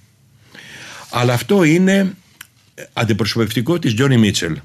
Αλλά 1.10 1.32
αυτό 1.32 1.64
είναι 1.64 2.14
αντιπροσωπευτικό 2.92 3.78
της 3.78 3.94
Τζόνι 3.94 4.16
Μίτσελ. 4.16 4.58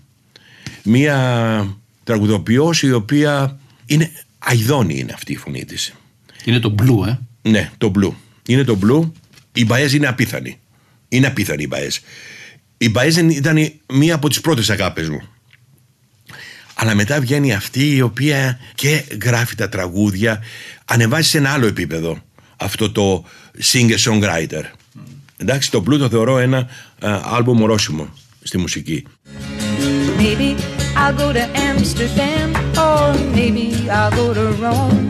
Μία 0.84 1.78
τραγουδοποιός 2.03 2.82
η 2.82 2.91
οποία 2.91 3.60
είναι 3.86 4.11
αηδόνη 4.40 4.99
είναι 4.99 5.14
αυτή 5.14 5.32
η 5.32 5.36
φωνή 5.36 5.66
της. 5.66 5.94
Είναι 6.45 6.60
το 6.60 6.76
blue, 6.82 7.07
ε. 7.07 7.18
Ναι, 7.49 7.72
το 7.78 7.90
μπλου. 7.90 8.16
Είναι 8.48 8.64
το 8.64 8.76
μπλου. 8.76 9.14
Η 9.53 9.66
Μπαέζ 9.66 9.94
είναι 9.94 10.07
απίθανη. 10.07 10.60
Είναι 11.10 11.28
απίθανη 11.28 11.64
η 11.64 11.68
Μπαέζ. 11.70 11.98
Η 12.78 12.90
Μπαέζ 12.90 13.18
ήταν 13.18 13.72
μία 13.94 14.16
από 14.16 14.30
τις 14.30 14.41
πρώτες 14.41 14.70
αγάπες 14.70 15.10
μου. 15.10 15.22
Αλλά 16.74 16.95
μετά 16.95 17.20
βγαίνει 17.20 17.53
αυτή 17.53 17.95
η 17.95 18.02
οποία 18.02 18.60
και 18.76 19.03
γράφει 19.24 19.56
τα 19.56 19.70
τραγούδια, 19.70 20.44
ανεβάζει 20.86 21.30
σε 21.30 21.38
ένα 21.38 21.52
άλλο 21.52 21.66
επίπεδο 21.66 22.22
αυτό 22.60 22.91
το 22.91 23.24
singer-songwriter. 23.60 24.64
Εντάξει, 25.38 25.72
το 25.72 25.84
Blue 25.88 25.98
το 25.98 26.10
θεωρώ 26.10 26.38
ένα 26.38 26.57
α, 26.99 27.22
άλμπουμ 27.36 27.61
ορόσημο 27.61 28.10
στη 28.44 28.57
μουσική. 28.57 29.06
Maybe 30.18 30.49
I'll 31.02 31.15
go 31.23 31.31
to 31.40 31.45
Amsterdam 31.69 32.48
or 32.88 33.06
maybe 33.38 33.65
I'll 33.98 34.14
go 34.22 34.27
to 34.40 34.45
Rome 34.64 35.02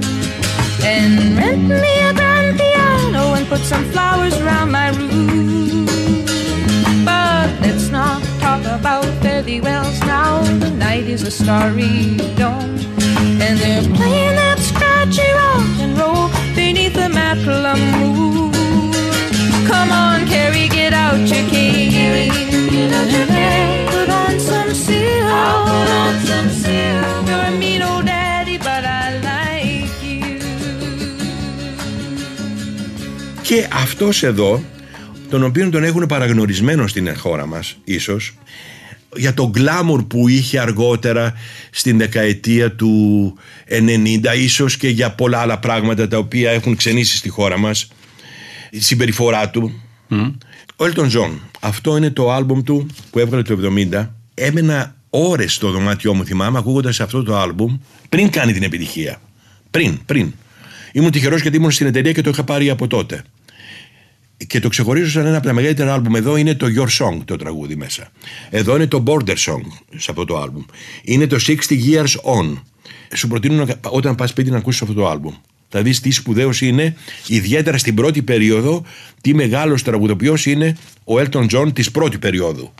and 0.93 1.13
rent 1.39 1.67
me 1.84 1.93
a 2.09 2.11
grand 2.19 2.51
piano 2.61 3.23
and 3.38 3.45
put 3.51 3.61
some 3.71 3.85
flowers 3.93 4.35
around 4.43 4.69
my 4.80 4.88
room. 4.97 5.85
But 7.09 7.49
let's 7.63 7.88
not 7.97 8.19
talk 8.45 8.63
about 8.77 9.05
fairy 9.23 9.59
wells 9.67 9.99
now. 10.17 10.34
The 10.65 10.71
night 10.88 11.05
is 11.15 11.21
a 11.31 11.34
starry 11.41 11.97
dome 12.41 12.77
and 13.46 13.56
they're 13.64 13.88
playing 13.98 14.36
that 14.41 14.60
scratchy 14.70 15.30
rock 15.40 15.68
and 15.84 15.91
roll 16.02 16.26
beneath 16.60 16.96
the 17.02 17.10
Macklemore 17.20 17.80
moon. 18.02 18.94
Come 19.70 19.90
on, 20.06 20.18
Carrie, 20.32 20.70
get 20.80 20.94
out 21.04 21.20
your 21.34 21.46
cane. 21.54 21.91
Get 22.76 22.91
out 23.00 23.10
your 23.16 23.28
cane. 23.36 23.88
Put 23.94 24.10
on 24.22 24.34
some 24.50 24.72
silk. 24.86 25.32
I'll 25.41 25.62
put 25.72 25.90
on 26.04 26.14
some 26.30 26.50
silk. 26.64 27.28
You're 27.30 27.46
a 27.52 27.54
mean 27.62 27.82
old 27.90 28.06
daddy, 28.12 28.58
but 28.68 28.84
I 29.02 29.06
like 29.30 29.98
you. 30.04 30.38
Και 33.41 33.68
αυτός 33.74 34.24
εδώ, 34.24 34.64
τον 35.30 35.44
οποίο 35.44 35.70
τον 35.70 35.84
έχουν 35.84 36.06
παραγνωρισμένο 36.06 36.88
στην 36.88 37.16
χώρα 37.18 37.46
μας, 37.46 37.78
ίσως, 37.84 38.34
για 39.15 39.34
το 39.34 39.48
γκλάμουρ 39.48 40.03
που 40.03 40.27
είχε 40.27 40.60
αργότερα 40.60 41.34
στην 41.72 41.98
δεκαετία 41.98 42.76
του 42.76 43.34
90, 43.68 44.38
ίσως 44.38 44.77
και 44.77 44.90
για 44.90 45.11
πολλά 45.11 45.40
άλλα 45.40 45.60
πράγματα 45.60 46.07
τα 46.07 46.18
οποία 46.18 46.52
έχουν 46.52 46.76
ξενήσει 46.76 47.18
στη 47.18 47.30
χώρα 47.30 47.57
μας, 47.57 47.88
η 48.69 48.80
συμπεριφορά 48.80 49.49
του. 49.49 49.81
Ο 50.76 50.86
Elton 50.86 51.10
John, 51.11 51.31
αυτό 51.60 51.98
είναι 51.98 52.10
το 52.10 52.31
άλμπουμ 52.31 52.61
του 52.61 52.88
που 53.10 53.19
έβγαλε 53.19 53.41
το 53.41 53.57
70. 53.91 54.10
Έμενα 54.34 54.95
ώρες 55.10 55.53
στο 55.53 55.72
δωμάτιό 55.72 56.14
μου, 56.14 56.26
θυμάμαι, 56.26 56.57
ακούγοντας 56.57 56.99
αυτό 56.99 57.23
το 57.23 57.38
άλμπουμ, 57.38 57.77
πριν 58.10 58.30
κάνει 58.30 58.53
την 58.53 58.64
επιτυχία. 58.64 59.22
Πριν, 59.72 59.99
πριν. 60.06 60.34
Ήμουν 60.91 61.11
τυχερός 61.11 61.41
γιατί 61.41 61.57
ήμουν 61.57 61.72
στην 61.72 61.88
εταιρεία 61.88 62.11
και 62.11 62.22
το 62.22 62.30
είχα 62.30 62.44
πάρει 62.44 62.69
από 62.69 62.88
τότε. 62.88 63.23
Και 64.48 64.60
το 64.60 64.70
ξεχωρίζω 64.70 65.10
σαν 65.10 65.26
ένα 65.26 65.38
από 65.38 65.48
τα 65.48 65.53
μεγαλύτερα 65.53 65.94
άλμπουμ. 65.94 66.16
Εδώ 66.16 66.36
είναι 66.38 66.56
το 66.56 66.68
Your 66.78 66.88
Song 67.06 67.18
το 67.26 67.36
τραγούδι 67.36 67.76
μέσα. 67.76 68.11
Εδώ 68.49 68.76
είναι 68.76 68.88
το 68.88 69.03
Border 69.07 69.36
Song 69.36 69.61
σε 69.98 70.11
αυτό 70.11 70.26
το 70.26 70.38
άλμπουμ. 70.38 70.64
Είναι 71.03 71.28
το 71.28 71.38
60 71.48 71.56
Years 71.70 72.16
On. 72.24 72.57
Σου 73.16 73.28
προτείνω 73.28 73.66
να- 73.66 73.80
όταν 73.90 74.16
πας 74.16 74.30
σπίτι 74.30 74.49
να 74.49 74.57
ακούσεις 74.57 74.82
αυτό 74.82 74.94
το 74.94 75.07
άλμπουμ. 75.10 75.34
Θα 75.70 75.82
δεις 75.82 75.99
τι 75.99 76.11
σπουδαίος 76.11 76.61
είναι, 76.61 76.95
ιδιαίτερα 77.28 77.78
στην 77.78 77.95
πρώτη 77.95 78.22
περίοδο, 78.22 78.84
τι 79.22 79.34
μεγάλος 79.34 79.84
τραγουδοποιός 79.84 80.45
είναι 80.45 80.78
ο 81.03 81.14
Elton 81.20 81.48
John 81.49 81.70
της 81.74 81.91
πρώτη 81.91 82.18
περίοδου. 82.18 82.72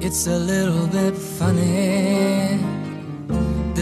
It's 0.00 0.26
a 0.26 0.38
little 0.38 0.86
bit 0.86 1.14
funny, 1.38 2.33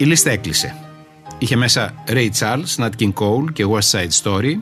Η 0.00 0.04
λίστα 0.04 0.30
έκλεισε. 0.30 0.76
Είχε 1.38 1.56
μέσα 1.56 2.04
Ray 2.06 2.28
Charles, 2.38 2.76
Nat 2.76 2.90
King 2.98 3.12
Cole 3.12 3.52
και 3.52 3.64
West 3.68 3.90
Side 3.90 4.22
Story. 4.22 4.54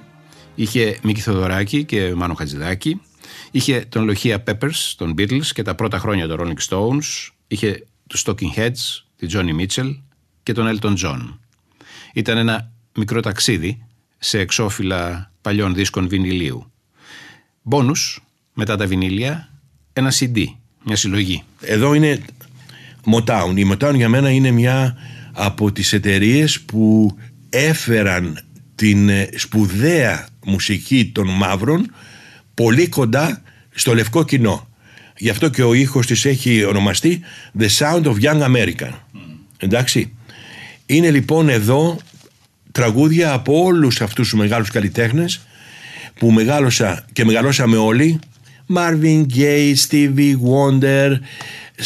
Είχε 0.55 0.99
Μίκη 1.03 1.21
Θοδωράκη 1.21 1.85
και 1.85 2.15
Μάνο 2.15 2.35
Χατζηδάκη. 2.35 3.01
Είχε 3.51 3.87
τον 3.89 4.05
Λοχεία 4.05 4.43
Peppers, 4.47 4.95
τον 4.97 5.15
Beatles 5.19 5.47
και 5.47 5.63
τα 5.63 5.75
πρώτα 5.75 5.99
χρόνια 5.99 6.27
των 6.27 6.39
Rolling 6.41 6.69
Stones. 6.69 7.31
Είχε 7.47 7.87
τους 8.07 8.25
Talking 8.27 8.57
Heads, 8.57 9.03
τη 9.17 9.27
Johnny 9.33 9.61
Mitchell 9.61 9.97
και 10.43 10.53
τον 10.53 10.79
Elton 10.79 10.97
John. 11.05 11.39
Ήταν 12.15 12.37
ένα 12.37 12.73
μικρό 12.97 13.21
ταξίδι 13.21 13.85
σε 14.19 14.39
εξώφυλλα 14.39 15.33
παλιών 15.41 15.75
δίσκων 15.75 16.09
βινιλίου. 16.09 16.73
Μπόνους, 17.63 18.25
μετά 18.55 18.77
τα 18.77 18.87
βινίλια, 18.87 19.49
ένα 19.93 20.13
CD, 20.13 20.45
μια 20.85 20.97
συλλογή. 20.97 21.43
Εδώ 21.61 21.95
είναι 21.95 22.25
Motown. 23.13 23.53
Η 23.57 23.73
Motown 23.73 23.95
για 23.95 24.09
μένα 24.09 24.31
είναι 24.31 24.51
μια 24.51 24.97
από 25.41 25.73
τις 25.73 25.93
εταιρείες 25.93 26.61
που 26.61 27.17
έφεραν 27.49 28.39
την 28.75 29.09
ε, 29.09 29.29
σπουδαία 29.37 30.29
μουσική 30.45 31.11
των 31.15 31.29
μαύρων 31.29 31.95
πολύ 32.55 32.89
κοντά 32.89 33.43
στο 33.75 33.95
λευκό 33.95 34.25
κοινό. 34.25 34.69
Γι' 35.17 35.29
αυτό 35.29 35.49
και 35.49 35.63
ο 35.63 35.75
ήχος 35.75 36.07
της 36.07 36.25
έχει 36.25 36.65
ονομαστεί 36.65 37.21
The 37.59 37.69
Sound 37.79 38.03
of 38.03 38.15
Young 38.23 38.43
American. 38.43 38.91
Εντάξει. 39.59 40.13
Είναι 40.87 41.11
λοιπόν 41.11 41.49
εδώ 41.49 41.99
τραγούδια 42.73 43.33
από 43.33 43.63
όλους 43.63 44.01
αυτούς 44.01 44.29
τους 44.29 44.39
μεγάλους 44.39 44.71
καλλιτέχνες 44.71 45.41
που 46.15 46.31
μεγάλωσα 46.31 47.05
και 47.13 47.25
μεγαλώσαμε 47.25 47.77
όλοι 47.77 48.19
Marvin 48.75 49.27
Gaye, 49.37 49.75
Stevie 49.89 50.35
Wonder, 50.51 51.19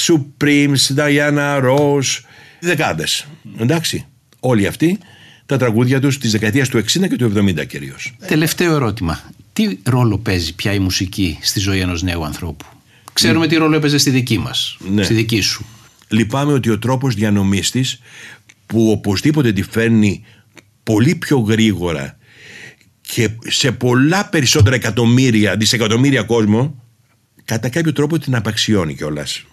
Supremes, 0.07 0.97
Diana 0.97 1.61
Ross, 1.63 2.21
δεκάδες. 2.67 3.27
Εντάξει. 3.59 4.07
Όλοι 4.41 4.67
αυτοί 4.67 4.99
τα 5.47 5.57
τραγούδια 5.57 6.01
τους 6.01 6.19
της 6.19 6.31
δεκαετίας 6.33 6.69
του 6.69 6.79
60 6.79 7.09
και 7.09 7.17
του 7.17 7.33
70 7.37 7.65
κυρίως. 7.67 8.15
Τελευταίο 8.27 8.75
ερώτημα. 8.75 9.21
Τι 9.53 9.79
ρόλο 9.83 10.19
παίζει 10.19 10.55
πια 10.55 10.73
η 10.73 10.79
μουσική 10.79 11.39
στη 11.43 11.61
ζωή 11.61 11.81
ενός 11.81 12.03
νέου 12.03 12.25
ανθρώπου; 12.25 12.65
Ξέρουμε 13.13 13.47
τι 13.47 13.57
ρόλο 13.57 13.77
έπαιζε 13.77 13.99
στη 13.99 14.11
δική 14.11 14.39
μας, 14.39 14.77
Ναι. 14.91 15.03
στη 15.03 15.15
δική 15.15 15.41
σου. 15.41 15.65
λυπάμαι 16.09 16.53
ότι 16.53 16.71
ο 16.71 16.79
τρόπος 16.79 17.15
διανομής 17.15 17.71
της 17.71 18.01
που 18.67 18.91
οπωσδήποτε 18.91 19.53
τη 19.53 19.63
φέρνει 19.63 20.25
πολύ 20.83 21.15
πιο 21.15 21.39
γρήγορα 21.39 22.17
και 23.01 23.29
σε 23.47 23.73
πολλά 23.73 24.29
περισσότερα 24.29 24.75
εκατομμύρια, 24.75 25.57
δισεκατομμύρια 25.57 26.23
κόσμο 26.23 26.83
κατά 27.45 27.69
κάποιο 27.69 27.93
τρόπο 27.93 28.19
την 28.19 28.35
απαξιώνει 28.35 28.95
κιόλας. 28.95 29.45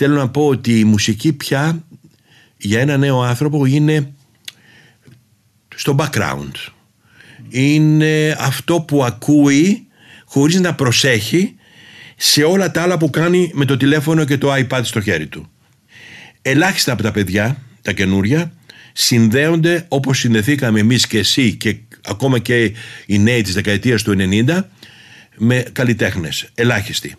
Θέλω 0.00 0.16
να 0.16 0.28
πω 0.28 0.46
ότι 0.46 0.78
η 0.78 0.84
μουσική 0.84 1.32
πια 1.32 1.84
για 2.56 2.80
ένα 2.80 2.96
νέο 2.96 3.22
άνθρωπο 3.22 3.64
είναι 3.64 4.12
στο 5.76 5.96
background. 5.98 6.52
Είναι 7.48 8.36
αυτό 8.38 8.80
που 8.80 9.04
ακούει 9.04 9.86
χωρίς 10.24 10.60
να 10.60 10.74
προσέχει 10.74 11.54
σε 12.16 12.42
όλα 12.42 12.70
τα 12.70 12.82
άλλα 12.82 12.98
που 12.98 13.10
κάνει 13.10 13.50
με 13.54 13.64
το 13.64 13.76
τηλέφωνο 13.76 14.24
και 14.24 14.38
το 14.38 14.54
iPad 14.54 14.80
στο 14.82 15.00
χέρι 15.00 15.26
του. 15.26 15.50
Ελάχιστα 16.42 16.92
από 16.92 17.02
τα 17.02 17.10
παιδιά, 17.10 17.62
τα 17.82 17.92
καινούρια, 17.92 18.52
συνδέονται 18.92 19.84
όπως 19.88 20.18
συνδεθήκαμε 20.18 20.80
εμείς 20.80 21.06
και 21.06 21.18
εσύ 21.18 21.54
και 21.54 21.76
ακόμα 22.04 22.38
και 22.38 22.72
οι 23.06 23.18
νέοι 23.18 23.42
της 23.42 23.54
δεκαετίας 23.54 24.02
του 24.02 24.14
90 24.18 24.64
με 25.36 25.64
καλλιτέχνες, 25.72 26.48
ελάχιστοι. 26.54 27.16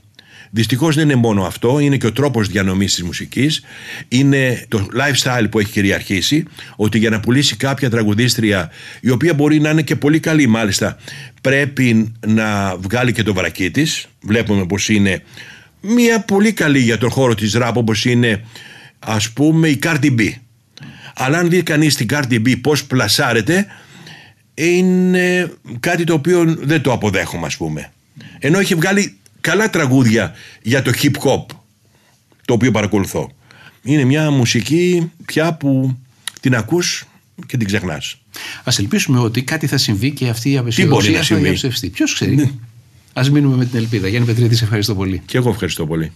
Δυστυχώς 0.51 0.95
δεν 0.95 1.03
είναι 1.03 1.15
μόνο 1.15 1.43
αυτό, 1.43 1.80
είναι 1.80 1.97
και 1.97 2.05
ο 2.05 2.11
τρόπος 2.11 2.47
διανομής 2.47 2.93
της 2.93 3.03
μουσικής. 3.03 3.63
Είναι 4.07 4.65
το 4.67 4.88
lifestyle 4.93 5.45
που 5.51 5.59
έχει 5.59 5.71
κυριαρχήσει. 5.71 6.43
Ότι 6.76 6.97
για 6.97 7.09
να 7.09 7.19
πουλήσει 7.19 7.55
κάποια 7.55 7.89
τραγουδίστρια, 7.89 8.69
η 9.01 9.09
οποία 9.09 9.34
μπορεί 9.34 9.59
να 9.59 9.69
είναι 9.69 9.81
και 9.81 9.95
πολύ 9.95 10.19
καλή 10.19 10.47
μάλιστα, 10.47 10.97
πρέπει 11.41 12.13
να 12.27 12.77
βγάλει 12.77 13.11
και 13.11 13.23
το 13.23 13.34
βρακί 13.34 13.71
της. 13.71 14.07
Βλέπουμε 14.21 14.65
πως 14.65 14.89
είναι 14.89 15.23
μια 15.81 16.19
πολύ 16.19 16.53
καλή 16.53 16.80
για 16.80 16.97
τον 16.97 17.09
χώρο 17.09 17.35
της 17.35 17.53
ραπ, 17.53 17.77
όπως 17.77 18.05
είναι 18.05 18.45
ας 18.99 19.30
πούμε 19.30 19.67
η 19.67 19.80
Cardi 19.84 20.19
B. 20.19 20.30
Αλλά 21.15 21.38
αν 21.38 21.49
δει 21.49 21.63
κανείς 21.63 21.95
την 21.95 22.07
Cardi 22.11 22.41
B 22.45 22.61
πώς 22.61 22.85
πλασάρεται, 22.85 23.65
είναι 24.53 25.51
κάτι 25.80 26.03
το 26.03 26.13
οποίο 26.13 26.55
δεν 26.59 26.81
το 26.81 26.91
αποδέχομαι, 26.91 27.45
ας 27.45 27.57
πούμε. 27.57 27.91
Ενώ 28.39 28.59
έχει 28.59 28.76
βγάλει 28.76 29.17
καλά 29.41 29.69
τραγούδια 29.69 30.33
για 30.61 30.81
το 30.81 30.91
hip 31.01 31.11
hop 31.23 31.45
το 32.45 32.53
οποίο 32.53 32.71
παρακολουθώ. 32.71 33.31
Είναι 33.83 34.03
μια 34.03 34.31
μουσική 34.31 35.11
πια 35.25 35.53
που 35.53 35.97
την 36.39 36.55
ακούς 36.55 37.05
και 37.45 37.57
την 37.57 37.67
ξεχνάς. 37.67 38.17
Α 38.63 38.71
ελπίσουμε 38.79 39.19
ότι 39.19 39.43
κάτι 39.43 39.67
θα 39.67 39.77
συμβεί 39.77 40.11
και 40.11 40.27
αυτή 40.29 40.49
η 40.49 40.51
μπορεί 40.51 40.61
απεσιοδοξία 40.61 41.11
να 41.11 41.17
θα 41.17 41.23
συμβεί; 41.23 41.43
διαψευστεί. 41.43 41.89
Ποιος 41.89 42.13
ξέρει; 42.13 42.35
Ναι. 42.35 42.51
Α 43.13 43.21
μείνουμε 43.31 43.55
με 43.55 43.65
την 43.65 43.77
ελπίδα. 43.77 44.07
Γιάννη 44.07 44.27
Πετρίτη, 44.27 44.55
σε 44.55 44.63
ευχαριστώ 44.63 44.95
πολύ. 44.95 45.21
Και 45.25 45.37
εγώ 45.37 45.49
ευχαριστώ 45.49 45.85
πολύ. 45.85 46.11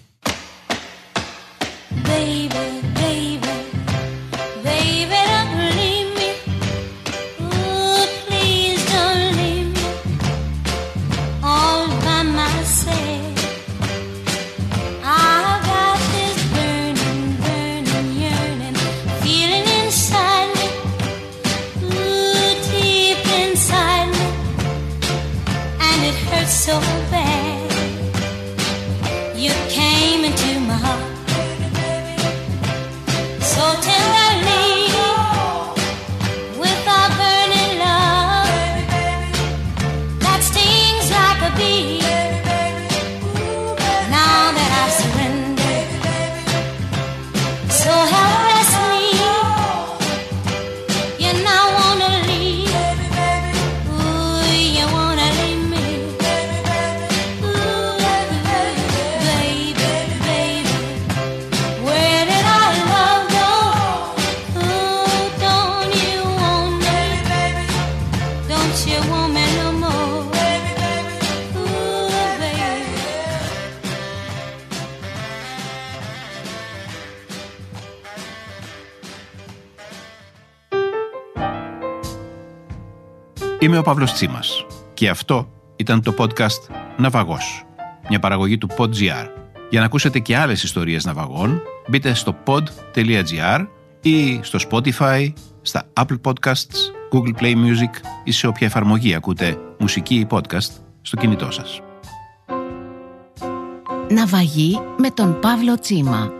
Παύλος 83.83 84.13
Τσίμας 84.13 84.65
και 84.93 85.09
αυτό 85.09 85.49
ήταν 85.75 86.01
το 86.01 86.13
podcast 86.17 86.73
«Ναυαγός», 86.97 87.65
μια 88.09 88.19
παραγωγή 88.19 88.57
του 88.57 88.69
PodGR. 88.77 89.27
Για 89.69 89.79
να 89.79 89.85
ακούσετε 89.85 90.19
και 90.19 90.37
άλλες 90.37 90.63
ιστορίες 90.63 91.05
ναυαγών, 91.05 91.61
μπείτε 91.87 92.13
στο 92.13 92.35
pod.gr 92.45 93.65
ή 94.01 94.39
στο 94.43 94.59
Spotify, 94.69 95.33
στα 95.61 95.83
Apple 95.93 96.21
Podcasts, 96.21 96.77
Google 97.11 97.41
Play 97.41 97.53
Music 97.53 97.91
ή 98.23 98.31
σε 98.31 98.47
όποια 98.47 98.67
εφαρμογή 98.67 99.13
ακούτε 99.13 99.57
μουσική 99.79 100.15
ή 100.15 100.27
podcast 100.29 100.71
στο 101.01 101.17
κινητό 101.17 101.51
σας. 101.51 101.81
Ναυαγή 104.09 104.79
με 104.97 105.09
τον 105.09 105.39
Παύλο 105.39 105.79
Τσίμα. 105.79 106.31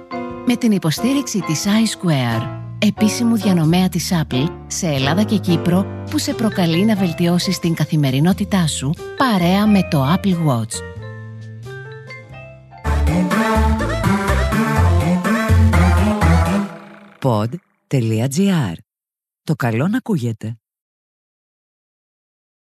Με 0.45 0.55
την 0.55 0.71
υποστήριξη 0.71 1.39
της 1.39 1.65
iSquare, 1.65 2.62
επίσημου 2.87 3.35
διανομέα 3.35 3.89
της 3.89 4.11
Apple 4.13 4.45
σε 4.67 4.87
Ελλάδα 4.87 5.23
και 5.23 5.37
Κύπρο 5.37 5.85
που 6.09 6.17
σε 6.17 6.33
προκαλεί 6.33 6.85
να 6.85 6.95
βελτιώσεις 6.95 7.59
την 7.59 7.73
καθημερινότητά 7.73 8.67
σου 8.67 8.93
παρέα 9.17 9.67
με 9.67 9.87
το 9.89 10.13
Apple 10.13 10.47
Watch. 10.47 10.75
Pod.gr. 17.21 18.73
Το 19.43 19.55
καλό 19.55 19.87
να 19.87 19.97
ακούγεται. 19.97 20.57